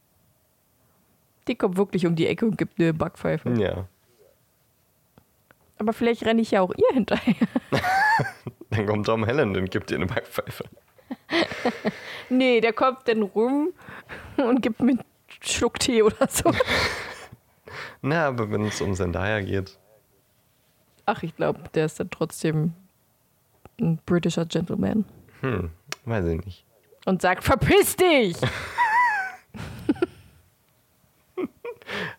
Die 1.47 1.55
kommt 1.55 1.77
wirklich 1.77 2.05
um 2.05 2.15
die 2.15 2.27
Ecke 2.27 2.45
und 2.45 2.57
gibt 2.57 2.79
eine 2.79 2.93
Backpfeife. 2.93 3.49
Ja. 3.53 3.87
Aber 5.77 5.93
vielleicht 5.93 6.25
renne 6.25 6.41
ich 6.41 6.51
ja 6.51 6.61
auch 6.61 6.73
ihr 6.75 6.93
hinterher. 6.93 7.35
Dann 8.69 8.85
kommt 8.85 9.05
Tom 9.05 9.25
Holland 9.25 9.55
und 9.57 9.71
gibt 9.71 9.89
dir 9.89 9.95
eine 9.95 10.05
Backpfeife. 10.07 10.65
Nee, 12.29 12.61
der 12.61 12.73
kommt 12.73 13.07
dann 13.07 13.23
rum 13.23 13.73
und 14.37 14.61
gibt 14.61 14.81
mir 14.81 14.91
einen 14.91 15.03
Schluck 15.41 15.79
Tee 15.79 16.03
oder 16.03 16.27
so. 16.29 16.51
Na, 18.03 18.27
aber 18.27 18.51
wenn 18.51 18.65
es 18.65 18.79
um 18.81 18.93
Zendaya 18.93 19.41
geht, 19.41 19.79
Ach, 21.07 21.23
ich 21.23 21.35
glaube, 21.35 21.59
der 21.73 21.85
ist 21.85 21.99
dann 21.99 22.11
trotzdem 22.11 22.73
ein 23.81 23.97
britischer 24.05 24.45
Gentleman. 24.45 25.05
hm, 25.41 25.71
weiß 26.09 26.25
ich 26.25 26.45
nicht. 26.45 26.65
Und 27.05 27.21
sagt, 27.21 27.43
verpiss 27.43 27.95
dich! 27.95 28.35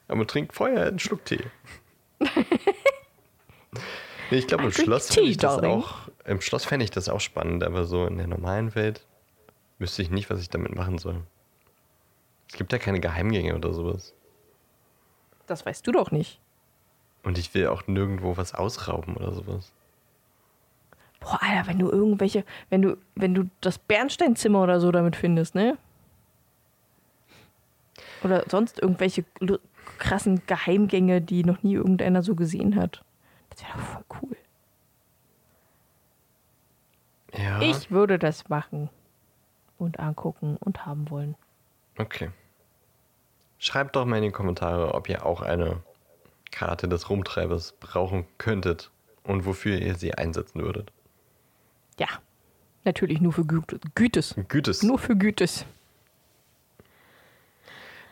Aber 0.08 0.26
trink 0.26 0.52
vorher 0.52 0.86
einen 0.86 0.98
Schluck 0.98 1.24
Tee. 1.24 1.44
nee, 2.18 2.28
ich 4.30 4.46
glaube, 4.48 4.64
im 4.64 4.72
Schloss 4.72 5.14
fände 5.14 5.30
ich 5.30 5.36
das 5.36 5.62
auch. 5.62 6.08
Im 6.24 6.40
Schloss 6.40 6.64
fände 6.64 6.84
ich 6.84 6.90
das 6.90 7.08
auch 7.08 7.20
spannend, 7.20 7.62
aber 7.64 7.84
so 7.84 8.06
in 8.06 8.16
der 8.16 8.26
normalen 8.26 8.74
Welt 8.74 9.06
wüsste 9.78 10.02
ich 10.02 10.10
nicht, 10.10 10.28
was 10.30 10.40
ich 10.40 10.50
damit 10.50 10.74
machen 10.74 10.98
soll. 10.98 11.22
Es 12.48 12.56
gibt 12.56 12.72
ja 12.72 12.78
keine 12.78 13.00
Geheimgänge 13.00 13.54
oder 13.54 13.72
sowas. 13.72 14.14
Das 15.46 15.64
weißt 15.64 15.86
du 15.86 15.92
doch 15.92 16.10
nicht. 16.10 16.40
Und 17.22 17.38
ich 17.38 17.54
will 17.54 17.68
auch 17.68 17.86
nirgendwo 17.86 18.36
was 18.36 18.54
ausrauben 18.54 19.16
oder 19.16 19.32
sowas. 19.32 19.72
Boah, 21.20 21.38
Alter, 21.42 21.68
wenn 21.68 21.78
du 21.78 21.90
irgendwelche, 21.90 22.44
wenn 22.70 22.82
du, 22.82 22.96
wenn 23.14 23.34
du 23.34 23.50
das 23.60 23.78
Bernsteinzimmer 23.78 24.62
oder 24.62 24.80
so 24.80 24.90
damit 24.90 25.16
findest, 25.16 25.54
ne? 25.54 25.76
Oder 28.22 28.44
sonst 28.48 28.80
irgendwelche 28.80 29.24
krassen 29.98 30.42
Geheimgänge, 30.46 31.20
die 31.20 31.44
noch 31.44 31.62
nie 31.62 31.74
irgendeiner 31.74 32.22
so 32.22 32.34
gesehen 32.34 32.76
hat. 32.76 33.04
Das 33.50 33.62
wäre 33.62 33.72
doch 33.78 33.84
voll 33.84 34.04
cool. 34.22 34.36
Ja. 37.36 37.60
Ich 37.60 37.90
würde 37.90 38.18
das 38.18 38.48
machen. 38.48 38.90
Und 39.78 39.98
angucken 39.98 40.58
und 40.60 40.84
haben 40.84 41.08
wollen. 41.08 41.36
Okay. 41.96 42.30
Schreibt 43.58 43.96
doch 43.96 44.04
mal 44.04 44.16
in 44.16 44.24
die 44.24 44.30
Kommentare, 44.30 44.94
ob 44.94 45.08
ihr 45.08 45.24
auch 45.24 45.40
eine 45.40 45.82
Karte 46.50 46.86
des 46.86 47.08
Rumtreibers 47.08 47.72
brauchen 47.80 48.26
könntet 48.36 48.90
und 49.22 49.46
wofür 49.46 49.78
ihr 49.78 49.94
sie 49.94 50.12
einsetzen 50.14 50.62
würdet. 50.62 50.92
Ja. 52.00 52.08
Natürlich 52.84 53.20
nur 53.20 53.32
für 53.32 53.44
Güte, 53.44 53.78
Gütes. 53.94 54.34
Gütes. 54.48 54.82
Nur 54.82 54.98
für 54.98 55.14
Gütes. 55.14 55.66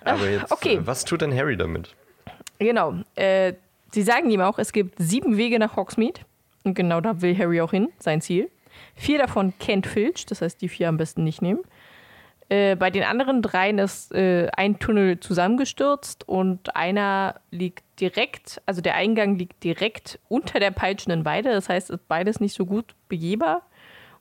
Aber 0.05 0.29
jetzt, 0.29 0.53
okay. 0.53 0.75
äh, 0.75 0.87
was 0.87 1.05
tut 1.05 1.23
denn 1.23 1.35
Harry 1.35 1.57
damit? 1.57 1.95
Genau. 2.59 2.97
Äh, 3.15 3.55
sie 3.91 4.03
sagen 4.03 4.31
ihm 4.31 4.43
auch, 4.43 4.59
es 4.59 4.73
gibt 4.73 4.97
sieben 4.99 5.39
Wege 5.39 5.59
nach 5.59 5.77
Hogsmeade. 5.77 6.21
Und 6.65 6.75
genau 6.75 7.01
da 7.01 7.23
will 7.23 7.37
Harry 7.37 7.63
auch 7.63 7.71
hin, 7.71 7.89
sein 7.99 8.21
Ziel. 8.21 8.51
Vier 8.95 9.19
davon 9.19 9.55
kennt 9.59 9.87
Filch, 9.87 10.27
das 10.27 10.43
heißt, 10.43 10.61
die 10.61 10.69
vier 10.69 10.89
am 10.89 10.99
besten 10.99 11.25
nicht 11.25 11.41
nehmen. 11.41 11.61
Äh, 12.51 12.77
bei 12.77 12.91
den 12.91 13.05
anderen 13.05 13.43
dreien 13.43 13.79
ist 13.79 14.13
äh, 14.13 14.49
ein 14.57 14.79
Tunnel 14.79 15.21
zusammengestürzt 15.21 16.29
und 16.29 16.77
einer 16.77 17.41
liegt 17.51 17.85
direkt, 18.01 18.61
also 18.67 18.81
der 18.81 18.95
Eingang 18.95 19.37
liegt 19.37 19.63
direkt 19.65 20.19
unter 20.29 20.61
der 20.61 20.71
peitschenden 20.71 21.25
Weide. 21.25 21.51
Das 21.51 21.69
heißt, 21.69 21.91
ist 21.91 22.09
beides 22.09 22.41
nicht 22.41 22.55
so 22.55 22.67
gut 22.67 22.95
begehbar. 23.09 23.63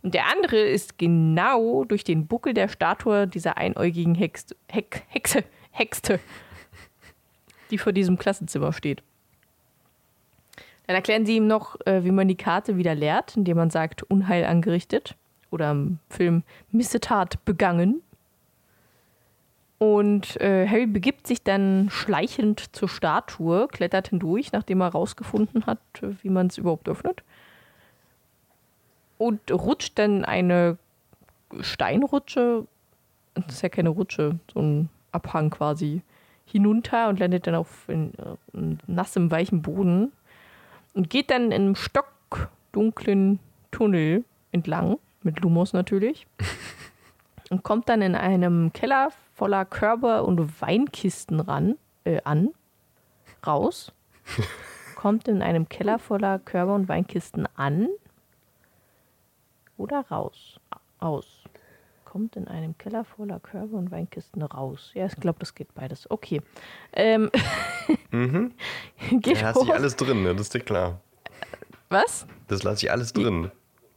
Und 0.03 0.13
der 0.13 0.27
andere 0.27 0.57
ist 0.57 0.97
genau 0.97 1.83
durch 1.83 2.03
den 2.03 2.27
Buckel 2.27 2.53
der 2.53 2.67
Statue 2.67 3.27
dieser 3.27 3.57
einäugigen 3.57 4.15
Hex, 4.15 4.47
Hex, 4.69 5.01
Hexe, 5.07 5.43
Hexe, 5.71 6.19
die 7.71 7.77
vor 7.77 7.93
diesem 7.93 8.17
Klassenzimmer 8.17 8.73
steht. 8.73 9.01
Dann 10.87 10.95
erklären 10.95 11.25
sie 11.25 11.35
ihm 11.35 11.47
noch, 11.47 11.75
äh, 11.85 12.03
wie 12.05 12.11
man 12.11 12.27
die 12.27 12.37
Karte 12.37 12.77
wieder 12.77 12.95
leert, 12.95 13.35
indem 13.35 13.57
man 13.57 13.69
sagt, 13.69 14.03
Unheil 14.03 14.45
angerichtet. 14.45 15.15
Oder 15.51 15.71
im 15.71 15.99
Film 16.09 16.43
Missetat 16.71 17.43
begangen. 17.45 18.01
Und 19.79 20.39
äh, 20.41 20.67
Harry 20.67 20.87
begibt 20.87 21.27
sich 21.27 21.43
dann 21.43 21.89
schleichend 21.91 22.75
zur 22.75 22.89
Statue, 22.89 23.67
klettert 23.67 24.09
hindurch, 24.09 24.51
nachdem 24.51 24.81
er 24.81 24.87
herausgefunden 24.87 25.65
hat, 25.65 25.79
äh, 26.01 26.15
wie 26.23 26.29
man 26.29 26.47
es 26.47 26.57
überhaupt 26.57 26.89
öffnet. 26.89 27.23
Und 29.18 29.51
rutscht 29.51 29.97
dann 29.97 30.26
eine 30.26 30.78
Steinrutsche, 31.61 32.68
das 33.34 33.55
ist 33.55 33.61
ja 33.61 33.70
keine 33.70 33.89
Rutsche, 33.89 34.39
so 34.53 34.59
ein 34.59 34.89
Abhang 35.11 35.49
quasi, 35.49 36.01
hinunter 36.45 37.09
und 37.09 37.20
landet 37.20 37.47
dann 37.47 37.55
auf 37.55 37.89
in, 37.89 38.13
äh, 38.13 38.78
nassem, 38.88 39.32
weichen 39.32 39.61
Boden 39.61 40.11
und 40.93 41.09
geht 41.09 41.30
dann 41.30 41.51
in 41.51 41.53
einem 41.53 41.76
stockdunklen 41.76 43.39
Tunnel 43.72 44.24
entlang, 44.51 44.97
mit 45.24 45.41
Lumos 45.41 45.74
natürlich, 45.74 46.26
und 47.49 47.63
kommt 47.63 47.89
dann 47.89 48.01
in 48.01 48.15
einem 48.15 48.72
Keller 48.72 49.11
voller 49.34 49.65
Körbe 49.65 50.24
und 50.24 50.61
Weinkisten 50.61 51.39
ran, 51.39 51.76
äh, 52.05 52.22
an, 52.24 52.49
raus, 53.45 53.91
kommt 54.95 55.28
in 55.28 55.41
einem 55.41 55.68
Keller 55.70 55.99
voller 55.99 56.39
Körbe 56.39 56.74
und 56.74 56.88
Weinkisten 56.88 57.47
an 57.55 57.89
oder 59.78 60.01
raus, 60.09 60.59
aus. 60.99 61.25
Kommt 62.05 62.36
in 62.36 62.47
einem 62.47 62.78
Keller 62.78 63.03
voller 63.03 63.39
Körbe 63.39 63.75
und 63.75 63.91
Weinkisten 63.91 64.41
raus. 64.41 64.91
Ja, 64.93 65.05
ich 65.05 65.15
glaube, 65.17 65.39
das 65.39 65.53
geht 65.55 65.73
beides. 65.75 66.09
Okay. 66.09 66.41
Ähm, 66.93 67.30
Mhm. 68.11 68.53
geht 69.21 69.41
Da 69.41 69.47
hast 69.47 69.61
du 69.61 69.71
alles 69.71 69.95
drin, 69.95 70.23
ne? 70.23 70.34
Das 70.34 70.41
ist 70.47 70.53
dir 70.53 70.59
klar. 70.59 70.99
Was? 71.89 72.25
Das 72.47 72.63
lasse 72.63 72.86
ich 72.86 72.91
alles 72.91 73.13
drin. 73.13 73.51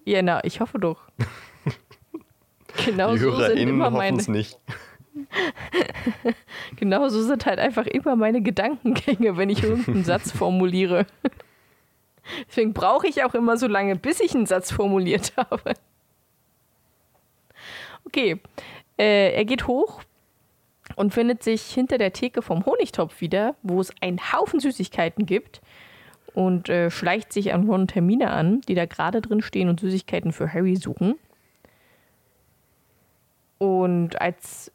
Ja, 0.05 0.23
na, 0.23 0.45
ich 0.45 0.61
hoffe 0.61 0.79
doch. 0.79 1.03
Genau 2.85 3.13
Die 3.13 3.19
so 3.19 3.35
sind 3.35 3.57
immer 3.57 3.91
meine, 3.91 4.23
nicht. 4.23 4.57
genau 6.77 7.09
so 7.09 7.21
sind 7.23 7.45
halt 7.45 7.59
einfach 7.59 7.87
immer 7.87 8.15
meine 8.15 8.43
Gedankengänge, 8.43 9.37
wenn 9.37 9.51
ich 9.51 9.63
irgendeinen 9.65 10.05
Satz 10.05 10.31
formuliere. 10.31 11.07
Deswegen 12.49 12.73
brauche 12.73 13.07
ich 13.07 13.25
auch 13.25 13.35
immer 13.35 13.57
so 13.57 13.67
lange, 13.67 13.97
bis 13.97 14.21
ich 14.21 14.35
einen 14.35 14.47
Satz 14.47 14.73
formuliert 14.73 15.33
habe. 15.37 15.75
Okay, 18.05 18.41
äh, 18.99 19.33
er 19.33 19.45
geht 19.45 19.67
hoch 19.67 20.03
und 20.97 21.15
findet 21.15 21.43
sich 21.43 21.63
hinter 21.63 21.99
der 21.99 22.13
Theke 22.13 22.43
vom 22.43 22.67
Honigtopf 22.67 23.21
wieder, 23.21 23.55
wo 23.63 23.81
es 23.81 23.93
einen 24.01 24.33
Haufen 24.33 24.61
Süßigkeiten 24.61 25.27
gibt 25.27 25.61
und 26.35 26.69
äh, 26.69 26.91
schleicht 26.91 27.33
sich 27.33 27.53
an 27.53 27.69
Ron 27.69 27.83
und 27.83 27.95
Hermine 27.95 28.31
an, 28.31 28.61
die 28.63 28.75
da 28.75 28.87
gerade 28.87 29.21
drin 29.21 29.43
stehen 29.43 29.69
und 29.69 29.81
Süßigkeiten 29.81 30.33
für 30.33 30.53
Harry 30.53 30.77
suchen. 30.77 31.17
Und 33.59 34.21
als 34.21 34.73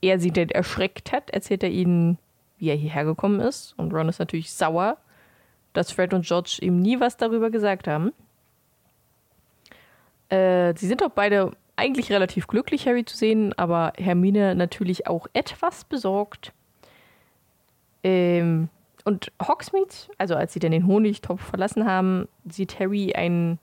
er 0.00 0.20
sie 0.20 0.30
denn 0.30 0.50
erschreckt 0.50 1.12
hat, 1.12 1.30
erzählt 1.30 1.62
er 1.62 1.70
ihnen, 1.70 2.18
wie 2.58 2.68
er 2.68 2.76
hierher 2.76 3.04
gekommen 3.04 3.40
ist. 3.40 3.74
Und 3.76 3.92
Ron 3.92 4.08
ist 4.08 4.18
natürlich 4.18 4.52
sauer, 4.52 4.98
dass 5.74 5.92
Fred 5.92 6.14
und 6.14 6.24
George 6.26 6.58
ihm 6.62 6.80
nie 6.80 6.98
was 6.98 7.18
darüber 7.18 7.50
gesagt 7.50 7.86
haben. 7.86 8.12
Äh, 10.30 10.74
sie 10.76 10.86
sind 10.86 11.02
auch 11.02 11.10
beide 11.10 11.52
eigentlich 11.76 12.10
relativ 12.10 12.46
glücklich, 12.46 12.86
Harry 12.86 13.04
zu 13.04 13.16
sehen, 13.16 13.52
aber 13.58 13.92
Hermine 13.98 14.54
natürlich 14.54 15.06
auch 15.06 15.26
etwas 15.34 15.84
besorgt, 15.84 16.52
Ähm, 18.04 18.68
und 19.04 19.32
Hogsmeade, 19.42 19.94
also 20.18 20.34
als 20.34 20.52
sie 20.52 20.60
dann 20.60 20.70
den 20.70 20.86
Honigtopf 20.86 21.42
verlassen 21.42 21.86
haben, 21.86 22.28
sieht 22.48 22.78
Harry 22.78 23.14
ein 23.14 23.58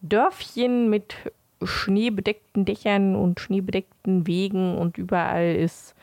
Dörfchen 0.00 0.88
mit 0.88 1.14
schneebedeckten 1.62 2.64
Dächern 2.64 3.14
und 3.14 3.38
schneebedeckten 3.38 4.26
Wegen 4.26 4.78
und 4.78 4.98
überall 4.98 5.54
ist 5.54 5.94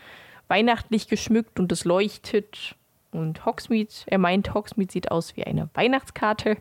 weihnachtlich 0.47 1.07
geschmückt 1.07 1.59
und 1.59 1.71
es 1.71 1.83
leuchtet. 1.83 2.75
Und 3.12 3.45
Hogsmeade, 3.45 3.89
er 4.05 4.18
meint, 4.18 4.53
Hogsmeade 4.53 4.91
sieht 4.91 5.12
aus 5.12 5.36
wie 5.36 5.43
eine 5.43 5.70
Weihnachtskarte, 5.74 6.57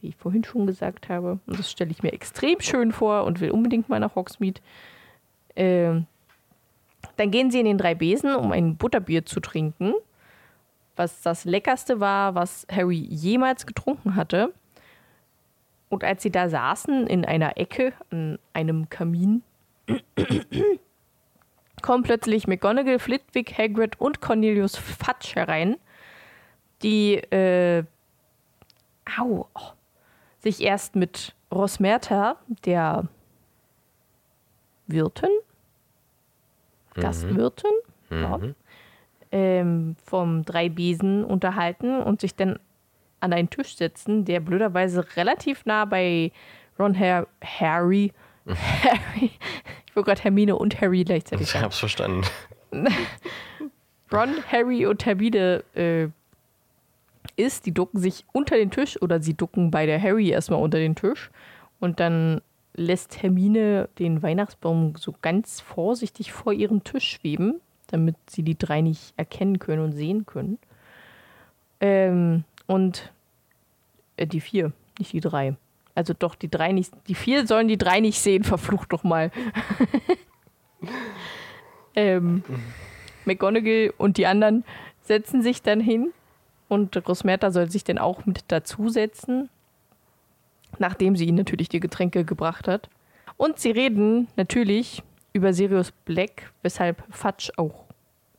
wie 0.00 0.08
ich 0.08 0.16
vorhin 0.16 0.44
schon 0.44 0.66
gesagt 0.66 1.08
habe. 1.08 1.40
Und 1.46 1.58
das 1.58 1.70
stelle 1.70 1.90
ich 1.90 2.02
mir 2.02 2.12
extrem 2.12 2.60
schön 2.60 2.92
vor 2.92 3.24
und 3.24 3.40
will 3.40 3.50
unbedingt 3.50 3.88
mal 3.88 4.00
nach 4.00 4.14
Hogsmeade. 4.14 4.60
Ähm, 5.56 6.06
dann 7.16 7.30
gehen 7.30 7.50
sie 7.50 7.60
in 7.60 7.66
den 7.66 7.78
drei 7.78 7.94
Besen, 7.94 8.34
um 8.34 8.52
ein 8.52 8.76
Butterbier 8.76 9.26
zu 9.26 9.40
trinken, 9.40 9.94
was 10.96 11.22
das 11.22 11.44
leckerste 11.44 12.00
war, 12.00 12.34
was 12.34 12.66
Harry 12.70 12.96
jemals 12.96 13.66
getrunken 13.66 14.14
hatte. 14.14 14.52
Und 15.88 16.04
als 16.04 16.22
sie 16.22 16.30
da 16.30 16.48
saßen 16.48 17.06
in 17.06 17.24
einer 17.24 17.56
Ecke 17.56 17.92
an 18.10 18.38
einem 18.52 18.88
Kamin, 18.90 19.42
kommen 21.82 22.02
plötzlich 22.02 22.46
McGonagall, 22.46 22.98
Flitwick, 22.98 23.56
Hagrid 23.56 24.00
und 24.00 24.20
Cornelius 24.20 24.76
Fudge 24.76 25.32
herein, 25.34 25.76
die 26.82 27.14
äh, 27.14 27.84
au, 29.18 29.46
oh, 29.54 29.60
sich 30.40 30.62
erst 30.62 30.96
mit 30.96 31.34
Rosmerta, 31.52 32.36
der 32.64 33.08
Wirtin, 34.86 35.30
mhm. 36.96 37.00
Gastwirtin, 37.00 37.70
mhm. 38.10 38.22
ja, 38.22 38.40
ähm, 39.30 39.96
vom 40.04 40.44
Dreibesen 40.44 41.24
unterhalten 41.24 42.00
und 42.00 42.20
sich 42.20 42.34
dann 42.34 42.58
an 43.20 43.32
einen 43.32 43.50
Tisch 43.50 43.76
setzen, 43.76 44.24
der 44.24 44.40
blöderweise 44.40 45.04
relativ 45.16 45.66
nah 45.66 45.84
bei 45.84 46.32
Ron 46.78 46.98
Har 46.98 47.26
Harry, 47.42 48.12
Harry, 48.56 49.30
ich 49.86 49.96
wollte 49.96 50.08
gerade 50.08 50.22
Hermine 50.22 50.56
und 50.56 50.80
Harry 50.80 51.04
gleichzeitig. 51.04 51.48
Ich 51.48 51.60
hab's 51.60 51.78
verstanden. 51.78 52.22
Ron, 54.12 54.30
Harry 54.50 54.86
und 54.86 55.04
Hermine 55.04 55.62
äh, 55.74 56.08
ist, 57.36 57.66
die 57.66 57.72
ducken 57.72 58.00
sich 58.00 58.24
unter 58.32 58.56
den 58.56 58.70
Tisch 58.70 59.00
oder 59.00 59.20
sie 59.20 59.34
ducken 59.34 59.70
bei 59.70 59.86
der 59.86 60.02
Harry 60.02 60.30
erstmal 60.30 60.60
unter 60.60 60.78
den 60.78 60.94
Tisch 60.94 61.30
und 61.78 62.00
dann 62.00 62.40
lässt 62.74 63.22
Hermine 63.22 63.88
den 63.98 64.22
Weihnachtsbaum 64.22 64.94
so 64.96 65.14
ganz 65.20 65.60
vorsichtig 65.60 66.32
vor 66.32 66.52
ihrem 66.52 66.84
Tisch 66.84 67.04
schweben, 67.04 67.60
damit 67.88 68.16
sie 68.28 68.42
die 68.42 68.56
drei 68.56 68.80
nicht 68.80 69.14
erkennen 69.16 69.58
können 69.58 69.82
und 69.82 69.92
sehen 69.92 70.26
können. 70.26 70.58
Ähm, 71.80 72.44
und 72.66 73.12
äh, 74.16 74.26
die 74.26 74.40
vier, 74.40 74.72
nicht 74.98 75.12
die 75.12 75.20
drei. 75.20 75.56
Also 75.98 76.14
doch, 76.16 76.36
die 76.36 76.48
drei 76.48 76.70
nicht. 76.70 76.92
Die 77.08 77.16
vier 77.16 77.44
sollen 77.44 77.66
die 77.66 77.76
drei 77.76 77.98
nicht 77.98 78.20
sehen, 78.20 78.44
verflucht 78.44 78.92
doch 78.92 79.02
mal. 79.02 79.32
ähm, 81.96 82.44
McGonagall 83.24 83.92
und 83.98 84.16
die 84.16 84.28
anderen 84.28 84.62
setzen 85.02 85.42
sich 85.42 85.60
dann 85.60 85.80
hin 85.80 86.12
und 86.68 86.96
Rosmerta 87.08 87.50
soll 87.50 87.68
sich 87.68 87.82
dann 87.82 87.98
auch 87.98 88.26
mit 88.26 88.44
dazusetzen, 88.46 89.48
nachdem 90.78 91.16
sie 91.16 91.26
ihnen 91.26 91.38
natürlich 91.38 91.68
die 91.68 91.80
Getränke 91.80 92.24
gebracht 92.24 92.68
hat. 92.68 92.88
Und 93.36 93.58
sie 93.58 93.72
reden 93.72 94.28
natürlich 94.36 95.02
über 95.32 95.52
Sirius 95.52 95.90
Black, 96.04 96.52
weshalb 96.62 97.02
Fudge 97.10 97.50
auch 97.56 97.86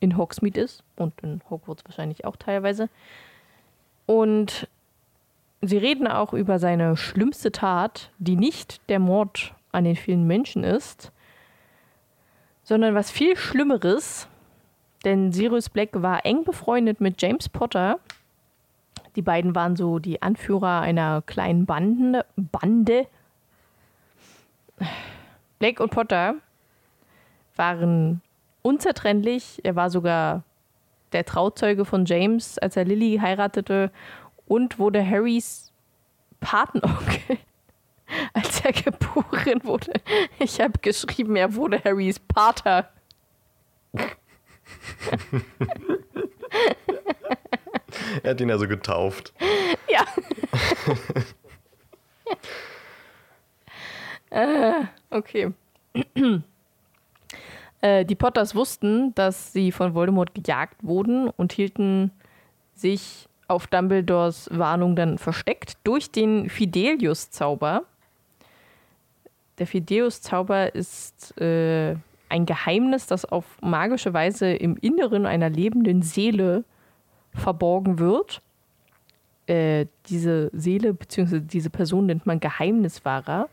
in 0.00 0.16
Hogsmeade 0.16 0.62
ist 0.62 0.82
und 0.96 1.12
in 1.20 1.42
Hogwarts 1.50 1.84
wahrscheinlich 1.84 2.24
auch 2.24 2.36
teilweise. 2.36 2.88
Und 4.06 4.66
sie 5.62 5.78
reden 5.78 6.06
auch 6.06 6.32
über 6.32 6.58
seine 6.58 6.96
schlimmste 6.96 7.52
Tat, 7.52 8.10
die 8.18 8.36
nicht 8.36 8.80
der 8.88 8.98
Mord 8.98 9.54
an 9.72 9.84
den 9.84 9.96
vielen 9.96 10.26
Menschen 10.26 10.64
ist, 10.64 11.12
sondern 12.62 12.94
was 12.94 13.10
viel 13.10 13.36
Schlimmeres, 13.36 14.28
denn 15.04 15.32
Sirius 15.32 15.68
Black 15.68 15.90
war 15.92 16.24
eng 16.24 16.44
befreundet 16.44 17.00
mit 17.00 17.20
James 17.20 17.48
Potter. 17.48 17.98
Die 19.16 19.22
beiden 19.22 19.54
waren 19.54 19.76
so 19.76 19.98
die 19.98 20.22
Anführer 20.22 20.80
einer 20.80 21.22
kleinen 21.22 21.66
Bande. 21.66 22.24
Bande. 22.36 23.06
Black 25.58 25.80
und 25.80 25.90
Potter 25.90 26.34
waren 27.56 28.20
unzertrennlich. 28.62 29.60
Er 29.64 29.74
war 29.74 29.90
sogar 29.90 30.42
der 31.12 31.24
Trauzeuge 31.24 31.84
von 31.84 32.04
James, 32.04 32.58
als 32.58 32.76
er 32.76 32.84
Lily 32.84 33.18
heiratete 33.20 33.90
und 34.50 34.78
wurde 34.80 35.08
Harrys 35.08 35.72
Patenonkel, 36.40 37.38
als 38.34 38.60
er 38.64 38.72
geboren 38.72 39.62
wurde. 39.62 39.92
Ich 40.40 40.60
habe 40.60 40.76
geschrieben, 40.80 41.36
er 41.36 41.54
wurde 41.54 41.80
Harrys 41.84 42.18
Pater. 42.18 42.90
er 48.24 48.30
hat 48.30 48.40
ihn 48.40 48.50
also 48.50 48.66
getauft. 48.66 49.32
Ja. 49.88 50.04
äh, 54.30 54.84
okay. 55.10 55.52
Äh, 57.82 58.04
die 58.04 58.14
Potters 58.14 58.54
wussten, 58.54 59.14
dass 59.14 59.54
sie 59.54 59.72
von 59.72 59.94
Voldemort 59.94 60.34
gejagt 60.34 60.84
wurden 60.84 61.30
und 61.30 61.54
hielten 61.54 62.10
sich 62.74 63.29
auf 63.50 63.66
Dumbledores 63.66 64.48
Warnung 64.52 64.96
dann 64.96 65.18
versteckt 65.18 65.76
durch 65.84 66.10
den 66.10 66.48
Fidelius-Zauber. 66.48 67.82
Der 69.58 69.66
Fidelius-Zauber 69.66 70.74
ist 70.74 71.38
äh, 71.40 71.96
ein 72.28 72.46
Geheimnis, 72.46 73.06
das 73.06 73.24
auf 73.24 73.44
magische 73.60 74.14
Weise 74.14 74.52
im 74.52 74.76
Inneren 74.76 75.26
einer 75.26 75.50
lebenden 75.50 76.02
Seele 76.02 76.64
verborgen 77.34 77.98
wird. 77.98 78.40
Äh, 79.46 79.86
diese 80.06 80.50
Seele 80.52 80.94
bzw. 80.94 81.40
diese 81.40 81.70
Person 81.70 82.06
nennt 82.06 82.26
man 82.26 82.40
Geheimniswahrer, 82.40 83.48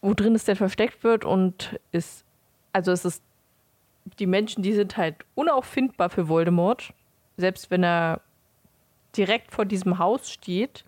wo 0.00 0.14
drin 0.14 0.34
es 0.34 0.44
denn 0.44 0.56
versteckt 0.56 1.04
wird 1.04 1.24
und 1.24 1.78
ist 1.92 2.24
also 2.72 2.92
es 2.92 3.04
ist, 3.04 3.22
die 4.18 4.26
Menschen, 4.26 4.62
die 4.62 4.72
sind 4.72 4.96
halt 4.96 5.16
unauffindbar 5.34 6.10
für 6.10 6.28
Voldemort. 6.28 6.92
Selbst 7.36 7.70
wenn 7.70 7.84
er 7.84 8.20
direkt 9.16 9.52
vor 9.52 9.64
diesem 9.64 9.98
Haus 9.98 10.30
steht, 10.30 10.84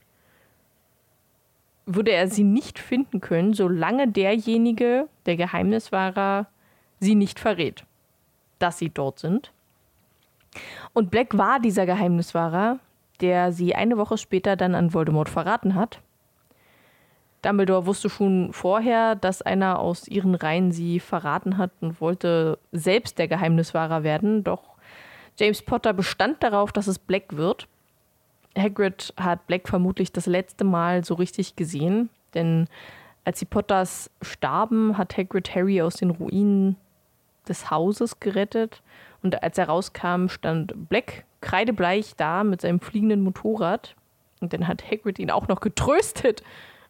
würde 1.87 2.13
er 2.13 2.29
sie 2.29 2.45
nicht 2.45 2.79
finden 2.79 3.21
können, 3.21 3.55
solange 3.55 4.09
derjenige, 4.09 5.09
der 5.27 5.37
Geheimniswahrer, 5.37 6.47
sie 7.01 7.15
nicht 7.15 7.41
verrät, 7.41 7.85
dass 8.59 8.79
sie 8.79 8.91
dort 8.91 9.19
sind. 9.19 9.53
Und 10.93 11.11
Black 11.11 11.37
war 11.37 11.59
dieser 11.59 11.87
Geheimniswahrer, 11.87 12.79
der 13.21 13.53
sie 13.53 13.75
eine 13.75 13.97
Woche 13.97 14.19
später 14.19 14.57
dann 14.57 14.75
an 14.75 14.95
Voldemort 14.95 15.29
verraten 15.29 15.75
hat. 15.75 16.01
Dumbledore 17.43 17.87
wusste 17.87 18.09
schon 18.09 18.53
vorher, 18.53 19.17
dass 19.17 19.43
einer 19.43 19.81
aus 19.81 20.07
ihren 20.07 20.37
Reihen 20.37 20.71
sie 20.71 21.01
verraten 21.01 21.59
hat 21.59 21.73
und 21.81 22.01
wollte 22.01 22.59
selbst 22.71 23.19
der 23.19 23.27
Geheimniswahrer 23.27 24.05
werden, 24.05 24.45
doch 24.45 24.73
James 25.39 25.63
Potter 25.63 25.93
bestand 25.93 26.43
darauf, 26.43 26.73
dass 26.73 26.87
es 26.87 26.99
Black 26.99 27.37
wird. 27.37 27.67
Hagrid 28.57 29.15
hat 29.17 29.47
Black 29.47 29.69
vermutlich 29.69 30.13
das 30.13 30.27
letzte 30.27 30.65
Mal 30.65 31.05
so 31.05 31.15
richtig 31.15 31.57
gesehen, 31.57 32.11
denn 32.35 32.69
als 33.25 33.39
die 33.39 33.45
Potters 33.45 34.11
starben, 34.21 34.99
hat 34.99 35.17
Hagrid 35.17 35.55
Harry 35.55 35.81
aus 35.81 35.95
den 35.95 36.11
Ruinen 36.11 36.77
des 37.49 37.71
Hauses 37.71 38.21
gerettet 38.21 38.83
und 39.23 39.43
als 39.43 39.59
er 39.59 39.69
rauskam, 39.69 40.29
stand 40.29 40.89
Black 40.89 41.25
kreidebleich 41.41 42.15
da 42.17 42.45
mit 42.45 42.61
seinem 42.61 42.81
fliegenden 42.81 43.23
Motorrad 43.23 43.95
und 44.41 44.53
dann 44.53 44.67
hat 44.69 44.91
Hagrid 44.91 45.19
ihn 45.19 45.31
auch 45.31 45.49
noch 45.49 45.61
getröstet 45.61 46.43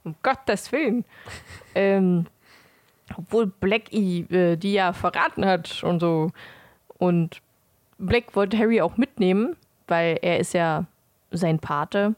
um 0.04 0.16
Gottes 0.22 0.72
Willen. 0.72 1.04
ähm, 1.74 2.26
obwohl 3.16 3.46
Black 3.46 3.92
äh, 3.92 4.56
die 4.56 4.72
ja 4.72 4.92
verraten 4.92 5.44
hat 5.44 5.82
und 5.82 6.00
so. 6.00 6.30
Und 6.98 7.42
Black 7.98 8.34
wollte 8.34 8.58
Harry 8.58 8.80
auch 8.80 8.96
mitnehmen, 8.96 9.56
weil 9.86 10.18
er 10.22 10.38
ist 10.38 10.54
ja 10.54 10.86
sein 11.32 11.58
Pate. 11.58 12.14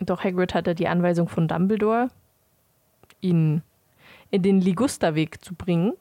Doch 0.00 0.22
Hagrid 0.24 0.54
hatte 0.54 0.74
die 0.74 0.88
Anweisung 0.88 1.28
von 1.28 1.48
Dumbledore, 1.48 2.08
ihn 3.20 3.62
in 4.30 4.42
den 4.42 4.60
Ligusterweg 4.60 5.44
zu 5.44 5.54
bringen, 5.54 5.94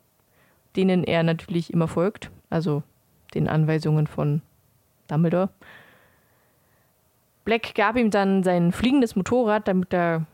denen 0.76 1.04
er 1.04 1.24
natürlich 1.24 1.74
immer 1.74 1.88
folgt, 1.88 2.30
also 2.50 2.84
den 3.34 3.48
Anweisungen 3.48 4.08
von 4.08 4.42
Dumbledore. 5.08 5.50
Black 7.46 7.76
gab 7.76 7.96
ihm 7.96 8.12
dann 8.12 8.44
sein 8.44 8.72
fliegendes 8.72 9.16
Motorrad, 9.16 9.68
damit 9.68 9.94
er 9.94 10.26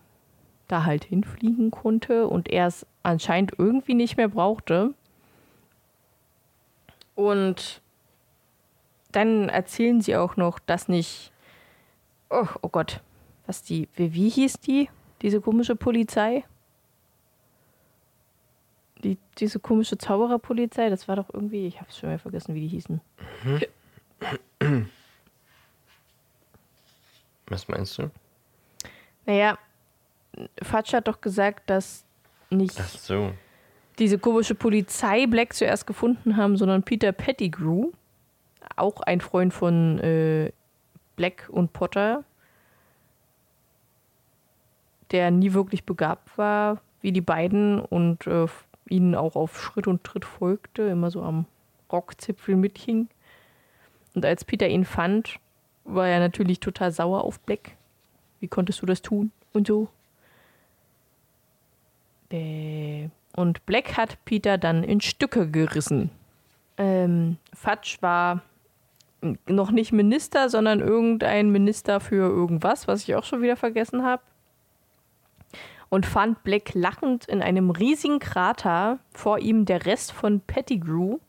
da 0.68 0.86
halt 0.86 1.04
hinfliegen 1.04 1.70
konnte 1.70 2.28
und 2.28 2.50
er 2.50 2.68
es 2.68 2.86
anscheinend 3.04 3.54
irgendwie 3.58 3.94
nicht 3.94 4.18
mehr 4.18 4.30
brauchte. 4.30 4.94
Und 7.16 7.82
dann 9.12 9.50
erzählen 9.50 10.02
sie 10.02 10.16
auch 10.16 10.36
noch, 10.38 10.58
dass 10.60 10.88
nicht. 10.88 11.32
Oh, 12.34 12.48
oh 12.64 12.70
Gott. 12.70 13.00
Was 13.46 13.62
die. 13.62 13.88
Wie, 13.96 14.14
wie 14.14 14.30
hieß 14.30 14.60
die? 14.62 14.90
Diese 15.22 15.40
komische 15.40 15.76
Polizei? 15.76 16.44
Die, 19.04 19.20
diese 19.38 19.60
komische 19.60 19.98
Zaubererpolizei, 19.98 20.90
das 20.90 21.08
war 21.08 21.18
doch 21.18 21.30
irgendwie, 21.32 21.68
ich 21.68 21.80
hab's 21.80 21.98
schon 21.98 22.10
mal 22.10 22.18
vergessen, 22.18 22.56
wie 22.56 22.62
die 22.62 22.68
hießen. 22.70 23.02
Was 27.48 27.68
meinst 27.68 27.98
du? 27.98 28.10
Naja, 29.26 29.60
Fatsch 30.62 30.94
hat 30.94 31.08
doch 31.08 31.22
gesagt, 31.22 31.70
dass 31.70 32.06
nicht 32.50 32.74
so. 32.74 33.34
diese 34.00 34.18
komische 34.18 34.56
Polizei 34.56 35.28
Black 35.28 35.54
zuerst 35.54 35.86
gefunden 35.86 36.38
haben, 36.38 36.58
sondern 36.58 36.84
Peter 36.84 37.12
Pettigrew, 37.12 37.92
auch 38.76 39.02
ein 39.02 39.22
Freund 39.22 39.54
von 39.54 40.00
äh, 40.00 40.52
Black 41.16 41.50
und 41.50 41.74
Potter, 41.74 42.24
der 45.12 45.32
nie 45.32 45.54
wirklich 45.54 45.84
begabt 45.86 46.38
war 46.38 46.82
wie 47.02 47.12
die 47.12 47.22
beiden 47.22 47.80
und 47.80 48.26
äh, 48.28 48.48
ihnen 48.90 49.14
auch 49.14 49.36
auf 49.36 49.62
Schritt 49.62 49.88
und 49.88 50.04
Tritt 50.04 50.26
folgte, 50.26 50.84
immer 50.84 51.12
so 51.12 51.22
am 51.22 51.46
Rockzipfel 51.92 52.56
mithing. 52.56 53.08
Und 54.16 54.26
als 54.26 54.46
Peter 54.46 54.68
ihn 54.68 54.86
fand, 54.86 55.40
war 55.84 56.08
er 56.08 56.20
natürlich 56.20 56.60
total 56.60 56.92
sauer 56.92 57.24
auf 57.24 57.40
Black. 57.42 57.76
Wie 58.40 58.48
konntest 58.48 58.82
du 58.82 58.86
das 58.86 59.02
tun? 59.02 59.32
Und 59.52 59.68
so. 59.68 59.90
Und 63.36 63.66
Black 63.66 63.98
hat 63.98 64.18
Peter 64.26 64.58
dann 64.58 64.84
in 64.84 65.02
Stücke 65.02 65.50
gerissen. 65.50 66.10
Ähm, 66.78 67.38
Fatsch 67.54 68.02
war 68.02 68.42
noch 69.48 69.72
nicht 69.72 69.92
Minister, 69.92 70.50
sondern 70.50 70.80
irgendein 70.80 71.50
Minister 71.52 72.00
für 72.00 72.30
irgendwas, 72.30 72.88
was 72.88 73.04
ich 73.04 73.16
auch 73.16 73.24
schon 73.24 73.42
wieder 73.42 73.56
vergessen 73.56 74.04
habe. 74.04 74.22
Und 75.90 76.06
fand 76.06 76.44
Black 76.44 76.74
lachend 76.74 77.26
in 77.26 77.42
einem 77.42 77.70
riesigen 77.70 78.20
Krater 78.20 79.00
vor 79.12 79.40
ihm 79.40 79.66
der 79.66 79.86
Rest 79.86 80.12
von 80.12 80.42
Pettigrew. 80.42 81.20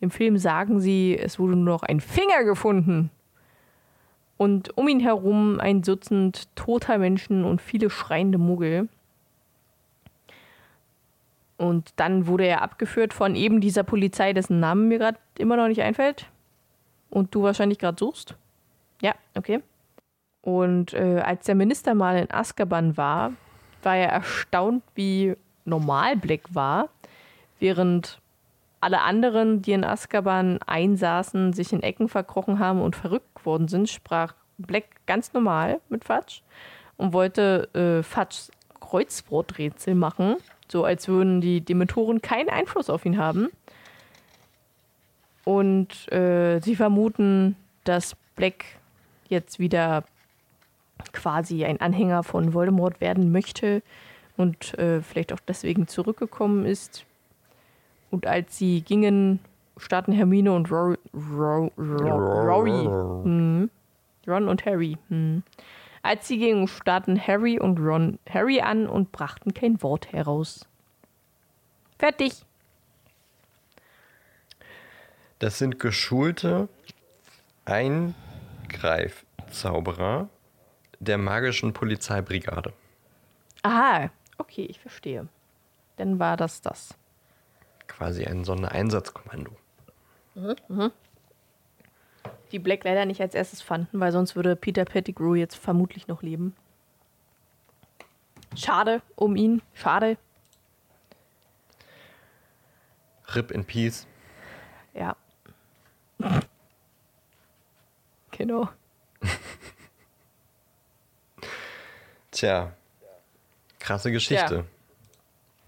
Im 0.00 0.10
Film 0.10 0.38
sagen 0.38 0.80
sie, 0.80 1.16
es 1.16 1.38
wurde 1.38 1.54
nur 1.54 1.74
noch 1.74 1.82
ein 1.84 2.00
Finger 2.00 2.42
gefunden. 2.44 3.10
Und 4.36 4.76
um 4.76 4.88
ihn 4.88 4.98
herum 4.98 5.60
ein 5.60 5.82
Dutzend 5.82 6.48
toter 6.56 6.98
Menschen 6.98 7.44
und 7.44 7.62
viele 7.62 7.90
schreiende 7.90 8.38
Muggel. 8.38 8.88
Und 11.56 11.92
dann 11.94 12.26
wurde 12.26 12.46
er 12.46 12.62
abgeführt 12.62 13.14
von 13.14 13.36
eben 13.36 13.60
dieser 13.60 13.84
Polizei, 13.84 14.32
dessen 14.32 14.58
Namen 14.58 14.88
mir 14.88 14.98
gerade 14.98 15.18
immer 15.38 15.56
noch 15.56 15.68
nicht 15.68 15.82
einfällt. 15.82 16.26
Und 17.12 17.34
du 17.34 17.42
wahrscheinlich 17.42 17.78
gerade 17.78 17.98
suchst. 17.98 18.36
Ja, 19.02 19.14
okay. 19.36 19.60
Und 20.40 20.94
äh, 20.94 21.20
als 21.20 21.44
der 21.44 21.54
Minister 21.54 21.94
mal 21.94 22.16
in 22.16 22.30
Azkaban 22.32 22.96
war, 22.96 23.32
war 23.82 23.96
er 23.96 24.08
erstaunt, 24.08 24.82
wie 24.94 25.36
normal 25.66 26.16
Black 26.16 26.40
war, 26.54 26.88
während 27.60 28.18
alle 28.80 29.02
anderen, 29.02 29.60
die 29.60 29.72
in 29.72 29.84
Azkaban 29.84 30.58
einsaßen, 30.66 31.52
sich 31.52 31.74
in 31.74 31.82
Ecken 31.82 32.08
verkrochen 32.08 32.58
haben 32.58 32.80
und 32.80 32.96
verrückt 32.96 33.34
geworden 33.34 33.68
sind, 33.68 33.90
sprach 33.90 34.34
Black 34.56 34.84
ganz 35.06 35.34
normal 35.34 35.80
mit 35.90 36.04
Fatsch 36.04 36.40
und 36.96 37.12
wollte 37.12 37.68
äh, 37.74 38.02
Fatschs 38.02 38.50
Kreuzworträtsel 38.80 39.94
machen, 39.94 40.36
so 40.70 40.84
als 40.84 41.08
würden 41.08 41.42
die 41.42 41.60
Dementoren 41.60 42.22
keinen 42.22 42.48
Einfluss 42.48 42.88
auf 42.88 43.04
ihn 43.04 43.18
haben. 43.18 43.50
Und 45.44 46.10
äh, 46.12 46.60
sie 46.60 46.76
vermuten, 46.76 47.56
dass 47.84 48.16
Black 48.36 48.64
jetzt 49.28 49.58
wieder 49.58 50.04
quasi 51.12 51.64
ein 51.64 51.80
Anhänger 51.80 52.22
von 52.22 52.54
Voldemort 52.54 53.00
werden 53.00 53.32
möchte 53.32 53.82
und 54.36 54.78
äh, 54.78 55.02
vielleicht 55.02 55.32
auch 55.32 55.40
deswegen 55.46 55.88
zurückgekommen 55.88 56.64
ist. 56.64 57.04
Und 58.10 58.26
als 58.26 58.58
sie 58.58 58.82
gingen, 58.82 59.40
starten 59.76 60.12
Hermine 60.12 60.52
und 60.52 60.70
Rory, 60.70 60.98
Ro, 61.14 61.72
Ro, 61.76 62.08
Rory, 62.08 62.84
hm, 62.84 63.70
Ron 64.26 64.48
und 64.48 64.64
Harry. 64.66 64.96
Hm. 65.08 65.42
Als 66.02 66.28
sie 66.28 66.38
gingen, 66.38 66.68
starten 66.68 67.20
Harry 67.20 67.58
und 67.58 67.78
Ron 67.78 68.18
Harry 68.28 68.60
an 68.60 68.86
und 68.86 69.12
brachten 69.12 69.54
kein 69.54 69.82
Wort 69.82 70.12
heraus. 70.12 70.66
Fertig. 71.98 72.42
Das 75.42 75.58
sind 75.58 75.78
geschulte 75.80 76.68
Eingreifzauberer 77.64 80.28
der 81.00 81.18
magischen 81.18 81.72
Polizeibrigade. 81.72 82.72
Aha, 83.62 84.10
okay, 84.38 84.64
ich 84.66 84.78
verstehe. 84.78 85.26
Dann 85.96 86.20
war 86.20 86.36
das 86.36 86.62
das. 86.62 86.94
Quasi 87.88 88.24
ein 88.24 88.44
Sondereinsatzkommando. 88.44 89.50
Die 92.52 92.60
Black 92.60 92.84
leider 92.84 93.04
nicht 93.04 93.20
als 93.20 93.34
erstes 93.34 93.62
fanden, 93.62 93.98
weil 93.98 94.12
sonst 94.12 94.36
würde 94.36 94.54
Peter 94.54 94.84
Pettigrew 94.84 95.34
jetzt 95.34 95.56
vermutlich 95.56 96.06
noch 96.06 96.22
leben. 96.22 96.54
Schade 98.54 99.02
um 99.16 99.34
ihn, 99.34 99.60
schade. 99.74 100.18
Rip 103.34 103.50
in 103.50 103.64
Peace. 103.64 104.06
Ja. 104.94 105.16
Genau. 108.30 108.68
Tja, 112.30 112.72
krasse 113.78 114.10
Geschichte. 114.10 114.64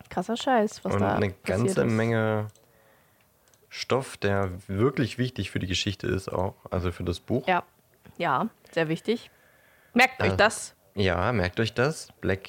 Krasser 0.09 0.37
Scheiß, 0.37 0.85
was 0.85 0.95
Und 0.95 1.01
da 1.01 1.17
eine 1.17 1.33
ganze 1.45 1.83
ist. 1.83 1.91
Menge 1.91 2.49
Stoff, 3.69 4.17
der 4.17 4.51
wirklich 4.69 5.19
wichtig 5.19 5.51
für 5.51 5.59
die 5.59 5.67
Geschichte 5.67 6.07
ist 6.07 6.29
auch, 6.33 6.55
also 6.71 6.93
für 6.93 7.03
das 7.05 7.21
Buch. 7.21 7.47
Ja, 7.49 7.65
ja, 8.17 8.49
sehr 8.73 8.89
wichtig. 8.89 9.31
Merkt 9.93 10.23
euch 10.23 10.33
Äh. 10.33 10.37
das. 10.37 10.75
Ja, 10.95 11.33
merkt 11.33 11.59
euch 11.59 11.75
das. 11.75 12.09
Black 12.21 12.49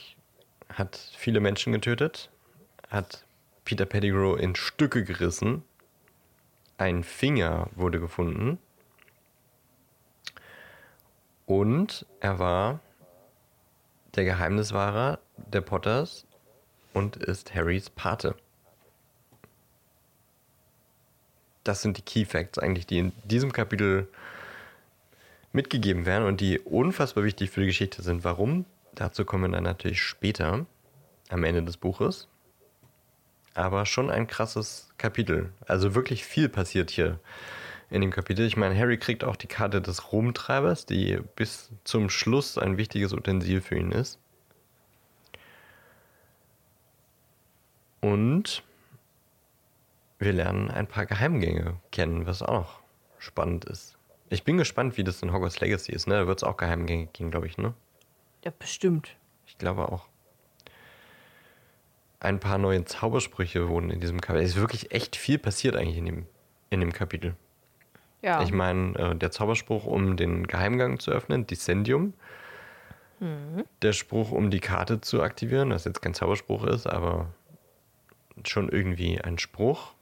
hat 0.72 0.98
viele 1.18 1.40
Menschen 1.40 1.74
getötet, 1.74 2.30
hat 2.90 3.26
Peter 3.64 3.86
Pettigrew 3.86 4.36
in 4.36 4.56
Stücke 4.56 5.04
gerissen. 5.04 5.64
Ein 6.78 7.04
Finger 7.04 7.70
wurde 7.76 8.00
gefunden. 8.00 8.60
Und 11.46 12.06
er 12.20 12.40
war 12.40 12.80
der 14.16 14.26
Geheimniswahrer 14.26 15.20
der 15.38 15.62
Potters 15.62 16.26
und 16.94 17.18
ist 17.18 17.54
Harrys 17.54 17.90
Pate. 17.90 18.36
Das 21.64 21.82
sind 21.82 21.98
die 21.98 22.02
Key 22.02 22.26
Facts 22.26 22.60
eigentlich, 22.60 22.88
die 22.88 23.00
in 23.00 23.12
diesem 23.24 23.52
Kapitel 23.52 24.08
mitgegeben 25.52 26.06
werden 26.06 26.28
und 26.28 26.42
die 26.42 26.60
unfassbar 26.60 27.24
wichtig 27.24 27.50
für 27.50 27.62
die 27.62 27.68
Geschichte 27.68 28.02
sind. 28.02 28.24
Warum? 28.24 28.66
Dazu 28.94 29.26
kommen 29.26 29.52
wir 29.52 29.56
dann 29.56 29.64
natürlich 29.64 30.02
später 30.02 30.66
am 31.30 31.44
Ende 31.44 31.64
des 31.64 31.78
Buches. 31.78 32.28
Aber 33.56 33.86
schon 33.86 34.12
ein 34.12 34.28
krasses 34.28 34.90
Kapitel. 34.98 35.52
Also 35.66 35.96
wirklich 35.96 36.26
viel 36.26 36.50
passiert 36.50 36.92
hier 36.92 37.20
in 37.90 38.02
dem 38.02 38.12
Kapitel. 38.12 38.46
Ich 38.46 38.58
meine, 38.58 38.78
Harry 38.78 38.98
kriegt 38.98 39.24
auch 39.24 39.36
die 39.36 39.48
Karte 39.48 39.82
des 39.82 40.12
Rumtreibers, 40.12 40.86
die 40.86 41.20
bis 41.36 41.72
zum 41.84 42.10
Schluss 42.10 42.58
ein 42.58 42.78
wichtiges 42.78 43.14
Utensil 43.14 43.62
für 43.62 43.78
ihn 43.78 43.92
ist. 43.92 44.20
Und 48.02 48.64
wir 50.20 50.34
lernen 50.34 50.70
ein 50.70 50.88
paar 50.88 51.06
Geheimgänge 51.06 51.80
kennen, 51.92 52.28
was 52.28 52.42
auch 52.42 52.54
noch 52.54 52.80
spannend 53.18 53.66
ist. 53.66 53.98
Ich 54.30 54.44
bin 54.44 54.58
gespannt, 54.58 54.98
wie 54.98 55.04
das 55.04 55.22
in 55.22 55.32
Hogwarts 55.32 55.60
Legacy 55.60 55.92
ist. 55.92 56.08
Ne? 56.08 56.16
Da 56.16 56.28
wird 56.28 56.40
es 56.40 56.44
auch 56.44 56.58
Geheimgänge 56.58 57.08
geben, 57.08 57.32
glaube 57.32 57.48
ich. 57.48 57.58
Ne? 57.58 57.74
Ja, 58.44 58.52
bestimmt. 58.58 59.16
Ich 59.48 59.58
glaube 59.58 59.92
auch. 59.92 60.08
Ein 62.26 62.40
paar 62.40 62.58
neue 62.58 62.84
Zaubersprüche 62.86 63.70
wurden 63.70 63.92
in 63.92 64.00
diesem 64.00 64.20
Kapitel. 64.20 64.44
Es 64.44 64.52
ist 64.52 64.60
wirklich 64.60 64.92
echt 64.92 65.16
viel 65.16 65.38
passiert 65.38 65.76
eigentlich 65.76 65.98
in 65.98 66.06
dem, 66.06 66.26
in 66.72 66.80
dem 66.80 66.92
Kapitel. 66.92 67.36
Ja. 68.22 68.42
Ich 68.42 68.52
meine, 68.52 68.98
äh, 68.98 69.16
der 69.16 69.30
Zauberspruch, 69.30 69.86
um 69.86 70.18
den 70.18 70.48
Geheimgang 70.48 71.00
zu 71.00 71.12
öffnen, 71.12 71.46
Dissendium. 71.46 72.14
Der 73.82 73.94
Spruch, 73.94 74.32
um 74.32 74.50
die 74.50 74.60
Karte 74.60 75.00
zu 75.00 75.22
aktivieren, 75.22 75.70
was 75.70 75.86
jetzt 75.86 76.02
kein 76.02 76.14
Zauberspruch 76.14 76.66
ist, 76.66 76.86
aber 76.86 77.28
schon 78.44 78.70
irgendwie 78.70 79.22
ein 79.22 79.38
Spruch. 79.38 79.94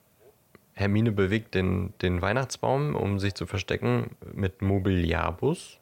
Hermine 0.74 1.11
bewegt 1.11 1.53
den, 1.53 1.93
den 2.01 2.21
Weihnachtsbaum, 2.21 2.95
um 2.95 3.19
sich 3.19 3.36
zu 3.36 3.45
verstecken 3.45 4.15
mit 4.34 4.61
Mobiliarbus. 4.61 5.80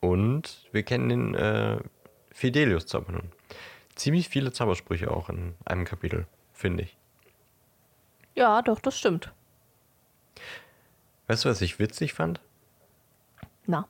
Und 0.00 0.68
wir 0.72 0.84
kennen 0.84 1.08
den 1.08 1.34
äh, 1.34 1.78
Fidelius-Zauber 2.32 3.12
nun. 3.12 3.32
Ziemlich 3.98 4.28
viele 4.28 4.52
Zaubersprüche 4.52 5.10
auch 5.10 5.28
in 5.28 5.54
einem 5.64 5.84
Kapitel, 5.84 6.26
finde 6.52 6.84
ich. 6.84 6.96
ja, 8.34 8.62
doch, 8.62 8.78
das 8.80 8.96
stimmt. 8.96 9.32
Weißt 11.26 11.44
du, 11.44 11.48
was 11.48 11.60
ich 11.60 11.78
witzig 11.80 12.14
fand? 12.14 12.40
Na. 13.66 13.86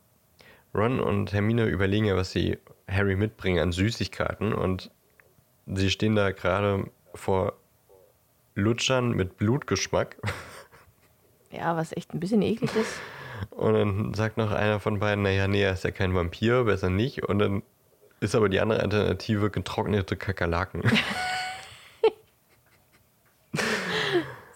Ron 0.75 0.99
und 0.99 1.33
Hermine 1.33 1.67
überlegen 1.67 2.07
ja, 2.07 2.17
was 2.17 2.33
sie 2.33 2.59
Harry 2.89 3.17
mitbringen 3.17 3.61
an 3.61 3.71
Süßigkeiten 3.73 4.55
und 4.55 4.91
sie 5.67 5.91
stehen 5.91 6.17
da 6.17 6.31
gerade 6.33 6.91
vor 7.15 7.53
Lutschern 8.55 9.11
mit 9.11 9.37
Blutgeschmack. 9.37 10.17
Ja, 11.51 11.77
was 11.79 11.97
echt 11.97 12.13
ein 12.13 12.21
bisschen 12.21 12.43
eklig 12.43 12.77
ist. 12.77 13.01
Und 13.53 13.73
dann 13.73 14.13
sagt 14.13 14.37
noch 14.37 14.51
einer 14.51 14.81
von 14.81 14.99
beiden, 14.99 15.23
naja, 15.23 15.49
nee, 15.49 15.63
er 15.63 15.73
ist 15.73 15.83
ja 15.83 15.91
kein 15.91 16.15
Vampir, 16.15 16.65
besser 16.65 16.91
nicht. 16.91 17.23
Und 17.23 17.39
dann 17.39 17.63
ist 18.21 18.35
aber 18.35 18.49
die 18.49 18.61
andere 18.61 18.81
Alternative 18.81 19.51
getrocknete 19.51 20.17
Kakerlaken. 20.17 20.83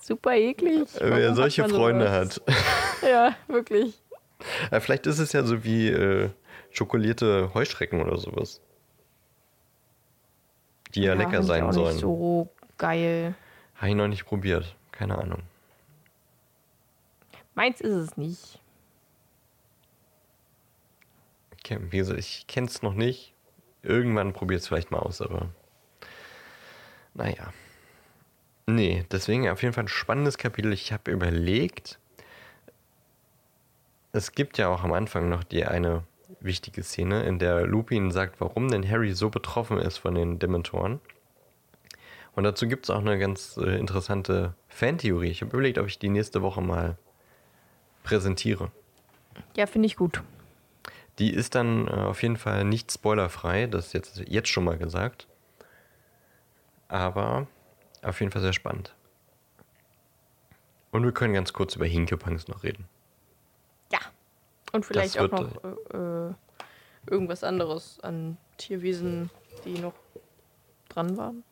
Super 0.00 0.34
eklig. 0.34 0.88
Wer 0.98 1.10
Warum 1.22 1.34
solche 1.36 1.62
hat 1.64 1.70
Freunde 1.70 2.10
hat. 2.10 2.40
Ja, 3.02 3.34
wirklich. 3.48 4.00
Ja, 4.70 4.78
vielleicht 4.78 5.06
ist 5.08 5.18
es 5.18 5.32
ja 5.32 5.42
so 5.42 5.64
wie 5.64 5.88
äh, 5.88 6.30
schokolierte 6.70 7.52
Heuschrecken 7.52 8.00
oder 8.00 8.16
sowas. 8.16 8.60
Die 10.94 11.02
ja, 11.02 11.14
lecker 11.14 11.30
find 11.30 11.42
ich 11.42 11.48
sein 11.48 11.64
auch 11.64 11.72
sollen. 11.72 11.92
Nicht 11.94 12.00
so 12.00 12.48
geil. 12.78 13.34
Habe 13.74 13.88
ich 13.88 13.94
noch 13.96 14.06
nicht 14.06 14.24
probiert. 14.24 14.76
Keine 14.92 15.18
Ahnung. 15.18 15.42
Meins 17.54 17.80
ist 17.80 17.94
es 17.94 18.16
nicht. 18.16 18.60
Ich 21.56 21.64
kenn- 21.64 21.90
Wie 21.90 21.98
gesagt, 21.98 22.20
ich 22.20 22.46
kenne 22.46 22.68
es 22.68 22.82
noch 22.82 22.94
nicht. 22.94 23.34
Irgendwann 23.82 24.32
probiert 24.32 24.60
es 24.60 24.68
vielleicht 24.68 24.90
mal 24.90 25.00
aus, 25.00 25.20
aber 25.20 25.48
naja. 27.14 27.52
Nee, 28.66 29.04
deswegen 29.10 29.48
auf 29.48 29.62
jeden 29.62 29.74
Fall 29.74 29.84
ein 29.84 29.88
spannendes 29.88 30.38
Kapitel. 30.38 30.72
Ich 30.72 30.92
habe 30.92 31.10
überlegt, 31.10 31.98
es 34.12 34.32
gibt 34.32 34.58
ja 34.58 34.68
auch 34.68 34.84
am 34.84 34.92
Anfang 34.92 35.28
noch 35.28 35.42
die 35.42 35.64
eine 35.64 36.04
wichtige 36.40 36.82
Szene, 36.82 37.24
in 37.24 37.38
der 37.38 37.66
Lupin 37.66 38.10
sagt, 38.10 38.40
warum 38.40 38.68
denn 38.68 38.88
Harry 38.88 39.12
so 39.12 39.30
betroffen 39.30 39.78
ist 39.78 39.98
von 39.98 40.14
den 40.14 40.38
Dementoren. 40.38 41.00
Und 42.34 42.44
dazu 42.44 42.66
gibt 42.66 42.86
es 42.86 42.90
auch 42.90 43.00
eine 43.00 43.18
ganz 43.18 43.56
äh, 43.58 43.78
interessante 43.78 44.54
Fantheorie. 44.68 45.28
Ich 45.28 45.42
habe 45.42 45.52
überlegt, 45.52 45.78
ob 45.78 45.86
ich 45.86 45.98
die 45.98 46.08
nächste 46.08 46.40
Woche 46.40 46.62
mal 46.62 46.96
präsentiere. 48.04 48.70
Ja, 49.54 49.66
finde 49.66 49.86
ich 49.86 49.96
gut. 49.96 50.22
Die 51.18 51.32
ist 51.32 51.54
dann 51.54 51.88
äh, 51.88 51.90
auf 51.90 52.22
jeden 52.22 52.36
Fall 52.36 52.64
nicht 52.64 52.90
spoilerfrei, 52.90 53.66
das 53.66 53.88
ist 53.88 53.92
jetzt, 53.92 54.22
jetzt 54.26 54.48
schon 54.48 54.64
mal 54.64 54.78
gesagt. 54.78 55.28
Aber 56.88 57.46
auf 58.02 58.20
jeden 58.20 58.32
Fall 58.32 58.42
sehr 58.42 58.52
spannend. 58.52 58.94
Und 60.90 61.04
wir 61.04 61.12
können 61.12 61.32
ganz 61.32 61.52
kurz 61.52 61.76
über 61.76 61.86
Hinkepunks 61.86 62.48
noch 62.48 62.62
reden. 62.64 62.86
Ja. 63.90 64.00
Und 64.72 64.84
vielleicht 64.84 65.16
Das 65.16 65.24
auch 65.24 65.38
wird, 65.38 65.64
noch 65.64 65.94
äh, 65.94 66.28
äh, 66.28 66.34
irgendwas 67.06 67.44
anderes 67.44 67.98
an 68.00 68.36
Tierwesen, 68.58 69.30
die 69.64 69.78
noch 69.78 69.94
dran 70.88 71.16
waren. 71.16 71.44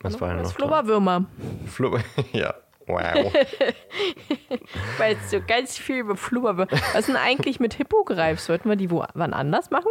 Was 0.00 0.18
war 0.20 0.34
denn 0.34 0.42
noch? 0.42 0.52
Flubberwürmer. 0.52 1.26
Flubber. 1.66 2.02
ja. 2.32 2.54
Wow. 2.90 3.32
Weil 4.98 5.12
jetzt 5.14 5.30
so 5.30 5.40
ganz 5.46 5.78
viel 5.78 5.98
über 5.98 6.16
Flubberwürmer. 6.16 6.70
Was 6.70 7.00
ist 7.00 7.08
denn 7.08 7.16
eigentlich 7.16 7.60
mit 7.60 7.74
Hippogreif? 7.74 8.40
Sollten 8.40 8.68
wir 8.68 8.76
die 8.76 8.90
wo 8.90 9.04
wann 9.14 9.32
anders 9.32 9.70
machen? 9.70 9.90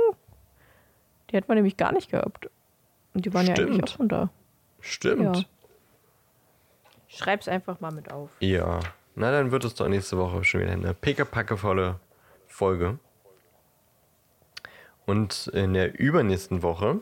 Die 1.30 1.38
hat 1.38 1.47
man 1.47 1.56
nämlich 1.56 1.78
gar 1.78 1.91
nicht 1.91 2.12
gehabt. 2.12 2.50
Und 3.14 3.26
die 3.26 3.34
waren 3.34 3.45
ja 3.45 3.54
eigentlich 3.54 3.68
Stimmt. 3.68 3.84
auch 3.84 3.95
schon 3.95 4.10
da. 4.10 4.30
Stimmt. 4.82 5.38
Ja. 5.38 5.43
Schreib's 7.08 7.47
einfach 7.47 7.80
mal 7.80 7.91
mit 7.91 8.12
auf. 8.12 8.30
Ja. 8.39 8.80
Na, 9.16 9.32
dann 9.32 9.52
wird 9.52 9.66
es 9.66 9.76
doch 9.76 9.88
nächste 9.88 10.18
Woche 10.18 10.43
schon 10.43 10.62
wieder 10.62 10.72
eine 10.72 10.93
pickepackevolle 10.93 12.00
Folge. 12.47 13.00
Und 15.06 15.47
in 15.47 15.74
der 15.74 16.00
übernächsten 16.00 16.62
Woche 16.62 17.02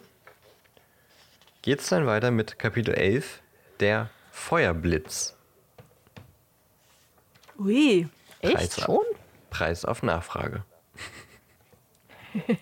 geht 1.61 1.81
es 1.81 1.89
dann 1.89 2.05
weiter 2.05 2.31
mit 2.31 2.57
Kapitel 2.57 2.93
11, 2.93 3.41
der 3.81 4.09
Feuerblitz. 4.31 5.36
Ui, 7.59 8.07
echt 8.41 8.55
Preis 8.55 8.79
schon? 8.79 9.03
Preis 9.49 9.85
auf 9.85 10.03
Nachfrage. 10.03 10.63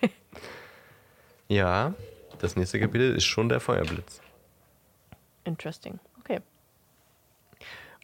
ja, 1.48 1.94
das 2.40 2.56
nächste 2.56 2.80
Kapitel 2.80 3.16
ist 3.16 3.26
schon 3.26 3.50
der 3.50 3.60
Feuerblitz. 3.60 4.22
Interesting. 5.44 6.00
Okay. 6.20 6.40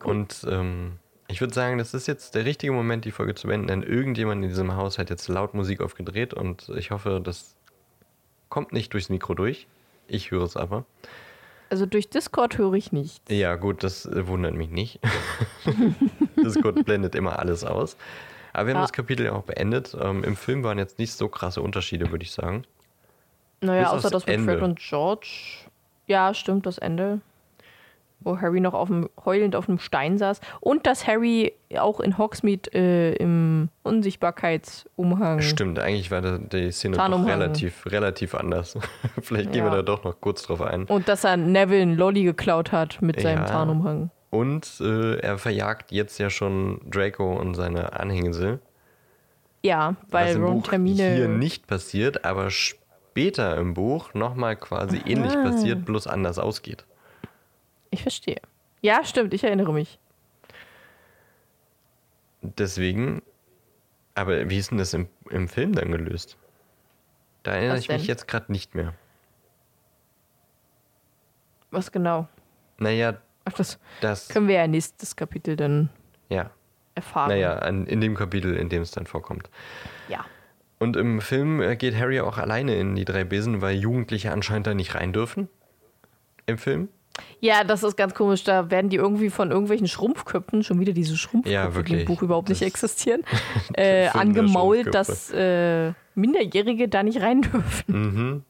Und 0.04 0.46
ähm, 0.50 1.00
ich 1.28 1.40
würde 1.40 1.54
sagen, 1.54 1.78
das 1.78 1.94
ist 1.94 2.08
jetzt 2.08 2.36
der 2.36 2.46
richtige 2.46 2.74
Moment, 2.74 3.06
die 3.06 3.12
Folge 3.12 3.36
zu 3.36 3.48
beenden, 3.48 3.68
denn 3.68 3.84
irgendjemand 3.84 4.44
in 4.44 4.50
diesem 4.50 4.76
Haus 4.76 4.98
hat 4.98 5.10
jetzt 5.10 5.28
laut 5.28 5.54
Musik 5.54 5.82
aufgedreht 5.82 6.34
und 6.34 6.70
ich 6.76 6.92
hoffe, 6.92 7.22
das 7.24 7.56
kommt 8.50 8.74
nicht 8.74 8.94
durchs 8.94 9.10
Mikro 9.10 9.34
durch. 9.34 9.68
Ich 10.08 10.32
höre 10.32 10.44
es 10.44 10.58
aber. 10.58 10.86
Also 11.72 11.86
durch 11.86 12.10
Discord 12.10 12.58
höre 12.58 12.74
ich 12.74 12.92
nicht. 12.92 13.32
Ja, 13.32 13.56
gut, 13.56 13.82
das 13.84 14.06
äh, 14.06 14.28
wundert 14.28 14.54
mich 14.56 14.70
nicht. 14.70 15.00
Discord 16.44 16.84
blendet 16.86 17.16
immer 17.16 17.40
alles 17.40 17.64
aus. 17.64 17.96
Aber 18.54 18.68
wir 18.68 18.74
haben 18.74 18.80
Ja. 18.80 18.84
das 18.84 18.92
Kapitel 18.94 19.26
ja 19.26 19.32
auch 19.32 19.44
beendet. 19.44 19.96
Ähm, 20.00 20.24
Im 20.26 20.36
Film 20.36 20.64
waren 20.64 20.78
jetzt 20.78 21.00
nicht 21.00 21.14
so 21.14 21.30
krasse 21.30 21.62
Unterschiede, 21.62 22.12
würde 22.12 22.24
ich 22.24 22.32
sagen. 22.34 22.66
Naja, 23.62 23.84
Bis 23.84 23.92
außer 23.92 24.10
das 24.10 24.26
mit 24.26 24.36
Ende. 24.36 24.52
Fred 24.54 24.64
und 24.64 24.80
George. 24.80 25.30
Ja, 26.08 26.34
stimmt, 26.34 26.66
das 26.66 26.78
Ende. 26.78 27.22
Wo 28.24 28.40
Harry 28.40 28.60
noch 28.62 28.74
auf 28.76 28.88
dem, 28.88 29.10
heulend 29.26 29.56
auf 29.56 29.68
einem 29.68 29.80
Stein 29.80 30.18
saß. 30.18 30.42
Und 30.60 30.86
dass 30.86 31.08
Harry 31.08 31.54
auch 31.80 32.00
in 32.00 32.18
Hogsmeade 32.18 32.70
äh, 32.74 33.16
im 33.16 33.70
Unsichtbarkeitsumhang. 33.84 35.42
Stimmt, 35.42 35.80
eigentlich 35.80 36.12
war 36.12 36.22
die 36.22 36.72
Szene 36.72 36.98
doch 36.98 37.26
relativ, 37.26 37.86
relativ 37.88 38.36
anders. 38.36 38.78
Vielleicht 39.22 39.52
gehen 39.52 39.64
wir 39.66 39.72
Ja. 39.72 39.78
da 39.78 39.82
doch 39.82 40.04
noch 40.04 40.20
kurz 40.22 40.44
drauf 40.44 40.62
ein. 40.62 40.86
Und 40.86 41.08
dass 41.08 41.24
er 41.24 41.38
Neville 41.38 41.82
einen 41.82 41.96
Lolly 41.98 42.24
geklaut 42.24 42.72
hat 42.72 43.02
mit 43.02 43.20
seinem 43.20 43.40
Ja. 43.44 43.46
Tarnumhang. 43.46 44.12
Und 44.30 44.80
äh, 44.82 45.18
er 45.18 45.38
verjagt 45.38 45.92
jetzt 45.92 46.18
ja 46.20 46.30
schon 46.30 46.80
Draco 46.90 47.34
und 47.38 47.56
seine 47.56 48.00
Anhängsel. 48.00 48.60
Ja, 49.64 49.96
was 50.10 50.28
weil 50.28 50.36
im 50.38 50.44
Ron 50.44 50.54
Buch 50.62 50.68
Termine. 50.70 51.16
hier 51.16 51.28
nicht 51.28 51.68
passiert, 51.68 52.24
aber 52.26 52.50
später 52.50 53.58
im 53.58 53.74
Buch 53.74 54.14
nochmal 54.14 54.56
quasi 54.56 55.02
ähnlich 55.06 55.36
Ah. 55.36 55.44
passiert, 55.44 55.86
bloß 55.86 56.08
anders 56.08 56.40
ausgeht. 56.40 56.86
Ich 57.92 58.02
verstehe. 58.02 58.42
Ja, 58.82 59.04
stimmt, 59.06 59.34
ich 59.34 59.44
erinnere 59.44 59.74
mich. 59.74 60.00
Deswegen, 62.42 63.22
aber 64.16 64.50
wie 64.50 64.58
ist 64.58 64.72
denn 64.72 64.80
das 64.80 64.94
im, 64.94 65.08
im 65.30 65.48
Film 65.48 65.74
dann 65.74 65.92
gelöst? 65.92 66.38
Da 67.44 67.52
erinnere 67.54 67.76
Was 67.76 67.82
ich 67.82 67.90
mich 67.90 67.98
denn? 68.02 68.08
jetzt 68.08 68.28
gerade 68.28 68.52
nicht 68.52 68.74
mehr. 68.74 68.94
Was 71.70 71.92
genau? 71.92 72.28
Naja, 72.78 73.18
Ach, 73.46 73.54
das 73.54 73.80
das, 74.02 74.30
können 74.30 74.48
wir 74.48 74.56
ja 74.56 74.68
nächstes 74.68 75.16
Kapitel 75.16 75.56
dann 75.56 75.90
ja, 76.30 76.50
erfahren. 76.96 77.30
naja, 77.30 77.58
an, 77.60 77.86
in 77.86 78.02
dem 78.02 78.16
Kapitel, 78.16 78.56
in 78.56 78.70
dem 78.70 78.82
es 78.82 78.92
dann 78.92 79.06
vorkommt. 79.06 79.50
Ja. 80.08 80.26
Und 80.80 80.98
im 80.98 81.22
Film 81.22 81.62
äh, 81.62 81.76
geht 81.76 81.96
Harry 81.96 82.20
auch 82.22 82.38
alleine 82.40 82.76
in 82.76 82.96
die 82.96 83.06
drei 83.06 83.24
Besen, 83.24 83.62
weil 83.62 83.76
Jugendliche 83.78 84.32
anscheinend 84.32 84.66
da 84.68 84.74
nicht 84.74 84.96
rein 84.96 85.14
dürfen. 85.14 85.48
Im 86.48 86.58
Film. 86.58 86.90
Ja, 87.40 87.64
das 87.64 87.84
ist 87.84 87.98
ganz 87.98 88.14
komisch. 88.14 88.44
Da 88.44 88.70
werden 88.72 88.90
die 88.90 88.96
irgendwie 88.98 89.30
von 89.30 89.52
irgendwelchen 89.52 89.88
Schrumpfköpfen, 89.88 90.64
schon 90.64 90.80
wieder 90.80 90.94
diese 90.94 91.18
Schrumpfköpfe, 91.18 91.54
Ja, 91.54 91.84
die 91.84 92.02
im 92.02 92.06
Buch 92.06 92.22
überhaupt 92.22 92.50
nicht 92.50 92.62
Das- 92.62 92.68
existieren, 92.68 93.22
äh, 93.74 94.08
angemault, 94.08 94.94
dass 94.94 95.32
äh, 95.32 95.94
Minderjährige 96.16 96.88
da 96.88 97.04
nicht 97.04 97.22
rein 97.22 97.42
dürfen. 97.42 97.84
Mhm. 97.88 98.44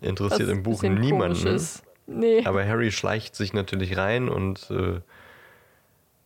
Interessiert 0.00 0.48
Was 0.48 0.56
im 0.56 0.62
Buch 0.62 0.82
niemanden. 0.82 1.46
Ist. 1.46 1.82
Nee. 2.06 2.42
Aber 2.44 2.66
Harry 2.66 2.90
schleicht 2.90 3.36
sich 3.36 3.52
natürlich 3.52 3.96
rein 3.96 4.28
und 4.28 4.68
äh, 4.70 5.00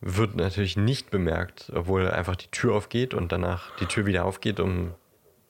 wird 0.01 0.35
natürlich 0.35 0.77
nicht 0.77 1.11
bemerkt, 1.11 1.71
obwohl 1.75 2.09
einfach 2.09 2.35
die 2.35 2.47
Tür 2.47 2.75
aufgeht 2.75 3.13
und 3.13 3.31
danach 3.31 3.75
die 3.77 3.85
Tür 3.85 4.05
wieder 4.05 4.25
aufgeht, 4.25 4.59
um 4.59 4.91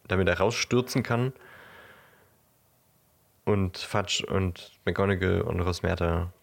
damit 0.07 0.27
er 0.27 0.37
rausstürzen 0.39 1.03
kann. 1.03 1.33
Und 3.45 3.77
Fudge 3.77 4.25
und 4.27 4.71
McGonagall 4.85 5.41
und 5.41 5.61
Rosmerta 5.61 6.33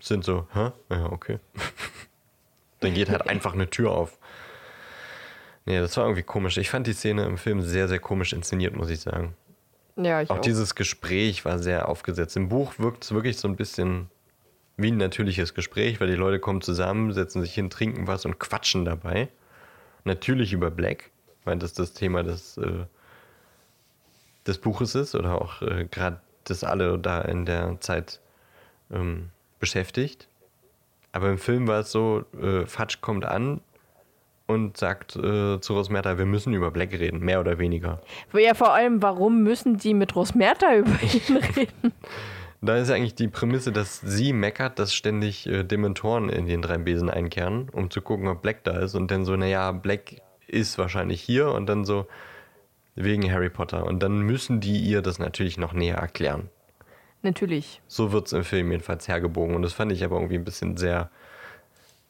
sind 0.00 0.24
so, 0.24 0.46
hä? 0.52 0.72
Ja, 0.90 1.06
okay. 1.10 1.38
Dann 2.80 2.94
geht 2.94 3.08
halt 3.08 3.28
einfach 3.28 3.54
eine 3.54 3.70
Tür 3.70 3.92
auf. 3.92 4.18
Nee, 5.66 5.78
das 5.78 5.96
war 5.96 6.04
irgendwie 6.04 6.22
komisch. 6.22 6.58
Ich 6.58 6.68
fand 6.68 6.86
die 6.86 6.92
Szene 6.92 7.24
im 7.24 7.38
Film 7.38 7.62
sehr, 7.62 7.88
sehr 7.88 7.98
komisch 8.00 8.32
inszeniert, 8.32 8.76
muss 8.76 8.90
ich 8.90 9.00
sagen. 9.00 9.34
ja, 9.96 10.20
ich 10.20 10.28
Auch 10.30 10.36
auch. 10.38 10.40
dieses 10.40 10.74
Gespräch 10.74 11.44
war 11.44 11.58
sehr 11.58 11.88
aufgesetzt. 11.88 12.36
Im 12.36 12.48
Buch 12.48 12.74
wirkt 12.78 13.04
es 13.04 13.12
wirklich 13.12 13.38
so 13.38 13.48
ein 13.48 13.56
bisschen 13.56 14.10
wie 14.76 14.90
ein 14.90 14.96
natürliches 14.98 15.54
Gespräch, 15.54 16.00
weil 16.00 16.08
die 16.08 16.16
Leute 16.16 16.40
kommen 16.40 16.60
zusammen, 16.60 17.12
setzen 17.12 17.40
sich 17.40 17.54
hin, 17.54 17.70
trinken 17.70 18.06
was 18.06 18.26
und 18.26 18.38
quatschen 18.38 18.84
dabei. 18.84 19.28
Natürlich 20.02 20.52
über 20.52 20.70
Black, 20.70 21.10
weil 21.44 21.56
das 21.56 21.72
das 21.72 21.94
Thema 21.94 22.22
des, 22.24 22.58
äh, 22.58 22.84
des 24.46 24.58
Buches 24.58 24.94
ist 24.94 25.14
oder 25.14 25.40
auch 25.40 25.62
äh, 25.62 25.86
gerade 25.90 26.20
das 26.44 26.64
alle 26.64 26.98
da 26.98 27.22
in 27.22 27.46
der 27.46 27.80
Zeit 27.80 28.20
ähm, 28.92 29.30
beschäftigt. 29.58 30.28
Aber 31.12 31.30
im 31.30 31.38
Film 31.38 31.68
war 31.68 31.80
es 31.80 31.92
so, 31.92 32.24
äh, 32.40 32.66
Fudge 32.66 32.98
kommt 33.00 33.24
an 33.24 33.60
und 34.46 34.76
sagt 34.76 35.16
äh, 35.16 35.60
zu 35.60 35.74
Rosmerta, 35.74 36.18
wir 36.18 36.26
müssen 36.26 36.52
über 36.52 36.70
Black 36.70 36.92
reden, 36.92 37.20
mehr 37.20 37.40
oder 37.40 37.58
weniger. 37.58 38.02
Ja, 38.32 38.54
vor 38.54 38.74
allem, 38.74 39.02
warum 39.02 39.42
müssen 39.42 39.78
die 39.78 39.94
mit 39.94 40.14
Rosmerta 40.14 40.74
über 40.76 41.02
ihn 41.02 41.36
reden? 41.56 41.92
Da 42.60 42.76
ist 42.76 42.90
eigentlich 42.90 43.14
die 43.14 43.28
Prämisse, 43.28 43.72
dass 43.72 44.00
sie 44.00 44.32
meckert, 44.32 44.78
dass 44.78 44.94
ständig 44.94 45.46
äh, 45.46 45.64
Dementoren 45.64 46.28
in 46.28 46.46
den 46.46 46.62
drei 46.62 46.78
Besen 46.78 47.10
einkehren, 47.10 47.68
um 47.70 47.90
zu 47.90 48.00
gucken, 48.00 48.26
ob 48.28 48.42
Black 48.42 48.64
da 48.64 48.78
ist. 48.78 48.94
Und 48.94 49.10
dann 49.10 49.24
so, 49.24 49.36
naja, 49.36 49.70
Black 49.72 50.22
ist 50.46 50.78
wahrscheinlich 50.78 51.20
hier 51.20 51.48
und 51.52 51.66
dann 51.66 51.84
so 51.84 52.06
wegen 52.94 53.30
Harry 53.30 53.50
Potter. 53.50 53.84
Und 53.86 54.02
dann 54.02 54.20
müssen 54.20 54.60
die 54.60 54.78
ihr 54.80 55.02
das 55.02 55.18
natürlich 55.18 55.58
noch 55.58 55.72
näher 55.72 55.96
erklären. 55.96 56.48
Natürlich. 57.22 57.80
So 57.86 58.12
wird 58.12 58.26
es 58.26 58.32
im 58.32 58.44
Film 58.44 58.70
jedenfalls 58.70 59.08
hergebogen. 59.08 59.56
Und 59.56 59.62
das 59.62 59.72
fand 59.72 59.92
ich 59.92 60.04
aber 60.04 60.16
irgendwie 60.16 60.36
ein 60.36 60.44
bisschen 60.44 60.76
sehr, 60.76 61.10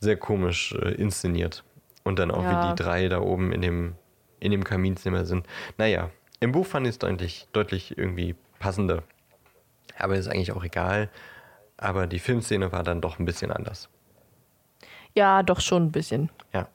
sehr 0.00 0.16
komisch 0.16 0.72
äh, 0.72 0.94
inszeniert. 0.94 1.64
Und 2.02 2.18
dann 2.18 2.30
auch, 2.30 2.42
Ja. 2.42 2.64
wie 2.64 2.70
die 2.76 2.82
drei 2.82 3.08
da 3.08 3.20
oben 3.20 3.52
in 3.52 3.62
dem, 3.62 3.94
in 4.40 4.50
dem 4.50 4.64
Kaminzimmer 4.64 5.24
sind. 5.24 5.46
Naja, 5.78 6.10
im 6.40 6.52
Buch 6.52 6.66
fand 6.66 6.86
ich 6.86 6.90
es 6.94 6.98
deutlich, 6.98 7.48
deutlich 7.52 7.96
irgendwie 7.96 8.34
passender. 8.58 9.04
Aber 9.98 10.16
ist 10.16 10.28
eigentlich 10.28 10.52
auch 10.52 10.64
egal. 10.64 11.08
Aber 11.76 12.06
die 12.06 12.18
Filmszene 12.18 12.72
war 12.72 12.82
dann 12.82 13.00
doch 13.00 13.18
ein 13.18 13.24
bisschen 13.24 13.50
anders. 13.52 13.88
Ja, 15.14 15.42
doch 15.42 15.60
schon 15.60 15.84
ein 15.86 15.92
bisschen. 15.92 16.30
Ja. 16.52 16.68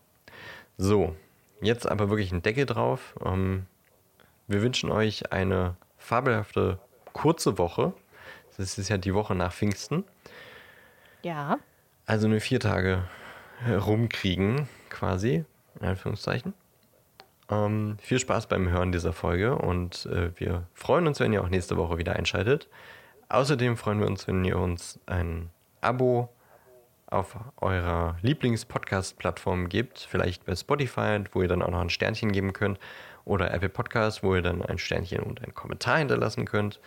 So, 0.78 1.16
jetzt 1.62 1.86
aber 1.90 2.10
wirklich 2.10 2.32
ein 2.32 2.42
Deckel 2.42 2.66
drauf. 2.66 3.16
Ähm, 3.24 3.66
wir 4.50 4.62
wünschen 4.64 4.92
euch 4.92 5.32
eine 5.32 5.76
fabelhafte 5.98 6.80
kurze 7.14 7.58
Woche. 7.58 7.94
Das 8.58 8.78
ist 8.78 8.90
ja 8.90 8.98
die 8.98 9.14
Woche 9.14 9.36
nach 9.36 9.54
Pfingsten. 9.54 10.04
Ja. 11.22 11.60
Also 12.06 12.28
nur 12.28 12.42
vier 12.42 12.60
Tage 12.60 13.04
rumkriegen, 13.68 14.68
quasi, 14.90 15.46
in 15.80 15.86
Anführungszeichen. 15.86 16.54
Ähm, 17.50 17.98
viel 18.02 18.20
Spaß 18.20 18.48
beim 18.48 18.70
Hören 18.70 18.92
dieser 18.92 19.14
Folge 19.14 19.56
und 19.56 20.08
äh, 20.08 20.32
wir 20.40 20.68
freuen 20.74 21.08
uns, 21.08 21.20
wenn 21.20 21.32
ihr 21.32 21.44
auch 21.44 21.50
nächste 21.50 21.78
Woche 21.78 21.98
wieder 21.98 22.16
einschaltet. 22.16 22.68
Außerdem 23.30 23.78
freuen 23.78 24.00
wir 24.00 24.08
uns, 24.08 24.28
wenn 24.28 24.44
ihr 24.44 24.58
uns 24.58 25.00
ein 25.06 25.52
Abo 25.82 26.30
auf 27.08 27.38
eurer 27.58 28.18
Lieblings-Podcast-Plattform 28.22 29.70
gebt, 29.70 30.00
vielleicht 30.10 30.46
bei 30.46 30.56
Spotify, 30.56 31.20
wo 31.32 31.42
ihr 31.42 31.48
dann 31.48 31.62
auch 31.62 31.72
noch 31.72 31.82
ein 31.82 31.90
Sternchen 31.90 32.32
geben 32.32 32.54
könnt, 32.54 32.80
oder 33.30 33.54
Apple 33.54 33.70
Podcast, 33.70 34.24
wo 34.24 34.36
ihr 34.36 34.42
dann 34.42 34.64
ein 34.64 34.80
Sternchen 34.80 35.22
und 35.22 35.44
einen 35.44 35.54
Kommentar 35.54 36.00
hinterlassen 36.00 36.46
könnt. 36.46 36.80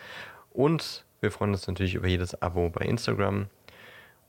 Und 0.51 1.05
wir 1.21 1.31
freuen 1.31 1.51
uns 1.51 1.67
natürlich 1.67 1.95
über 1.95 2.07
jedes 2.07 2.39
Abo 2.41 2.69
bei 2.69 2.85
Instagram 2.85 3.47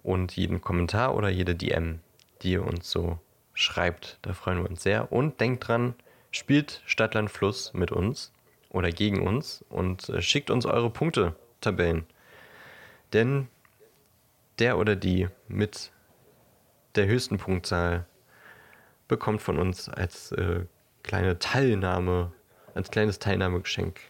und 0.04 0.36
jeden 0.36 0.60
Kommentar 0.60 1.16
oder 1.16 1.28
jede 1.28 1.56
DM, 1.56 1.98
die 2.42 2.52
ihr 2.52 2.64
uns 2.64 2.88
so 2.88 3.18
schreibt. 3.52 4.18
Da 4.22 4.32
freuen 4.32 4.62
wir 4.62 4.70
uns 4.70 4.84
sehr. 4.84 5.10
Und 5.10 5.40
denkt 5.40 5.66
dran, 5.66 5.94
spielt 6.30 6.82
Stadtland 6.86 7.30
Fluss 7.30 7.74
mit 7.74 7.90
uns 7.90 8.32
oder 8.70 8.90
gegen 8.90 9.26
uns 9.26 9.64
und 9.68 10.08
äh, 10.08 10.22
schickt 10.22 10.50
uns 10.50 10.66
eure 10.66 10.90
Punktetabellen. 10.90 12.06
Denn 13.12 13.48
der 14.60 14.78
oder 14.78 14.94
die 14.94 15.28
mit 15.48 15.90
der 16.94 17.06
höchsten 17.06 17.38
Punktzahl 17.38 18.06
bekommt 19.08 19.42
von 19.42 19.58
uns 19.58 19.88
als 19.88 20.30
äh, 20.32 20.64
kleine 21.04 21.38
Teilnahme, 21.38 22.32
als 22.74 22.90
kleines 22.90 23.20
Teilnahmegeschenk 23.20 24.00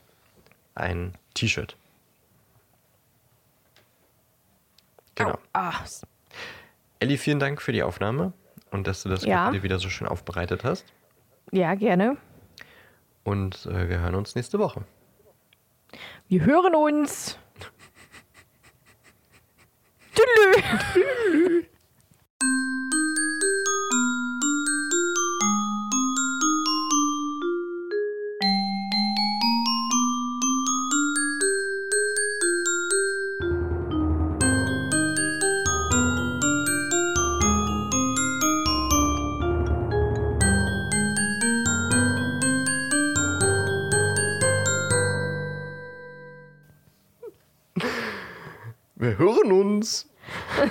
ein 0.74 1.12
T-Shirt. 1.34 1.76
Genau. 5.16 5.32
Au, 5.32 5.38
ah, 5.52 5.72
Elli, 7.00 7.18
vielen 7.18 7.38
Dank 7.38 7.60
für 7.60 7.72
die 7.72 7.82
Aufnahme 7.82 8.32
und 8.70 8.86
dass 8.86 9.02
du 9.02 9.08
das 9.10 9.24
Ja. 9.24 9.44
Kapitel 9.44 9.62
wieder 9.62 9.78
so 9.78 9.90
schön 9.90 10.08
aufbereitet 10.08 10.64
hast. 10.64 10.86
ja, 11.52 11.74
gerne. 11.74 12.16
Und 13.22 13.66
äh, 13.66 13.88
wir 13.88 14.00
hören 14.00 14.14
uns 14.16 14.34
nächste 14.34 14.58
Woche. 14.58 14.84
Wir 16.28 16.44
hören 16.44 16.74
uns. 16.74 17.38
Tschüss. 20.14 21.64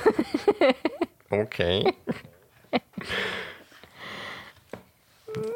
okay. 1.30 1.94
Ich 2.72 2.82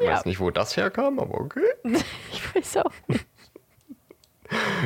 Ja. 0.00 0.12
weiß 0.14 0.24
nicht, 0.24 0.40
wo 0.40 0.50
das 0.50 0.76
herkam, 0.76 1.18
aber 1.20 1.40
okay. 1.40 1.64
Ich 2.32 2.54
weiß 2.54 2.78
auch. 2.78 2.92
nicht. 3.08 3.26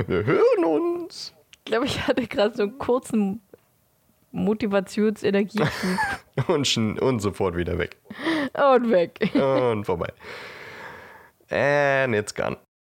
Wir 0.06 0.24
hören 0.24 0.64
uns. 0.64 1.32
Ich 1.58 1.64
glaube, 1.64 1.86
ich 1.86 2.06
hatte 2.06 2.26
gerade 2.26 2.54
so 2.56 2.64
einen 2.64 2.78
kurzen 2.78 3.40
Motivationsenergie 4.32 5.62
Und, 6.48 6.76
und 6.76 7.20
sofort 7.20 7.56
wieder 7.56 7.78
weg. 7.78 7.96
und 8.54 8.90
weg. 8.90 9.30
Und 9.34 9.84
vorbei. 9.84 10.12
And 11.50 12.14
it's 12.14 12.34
gone. 12.34 12.56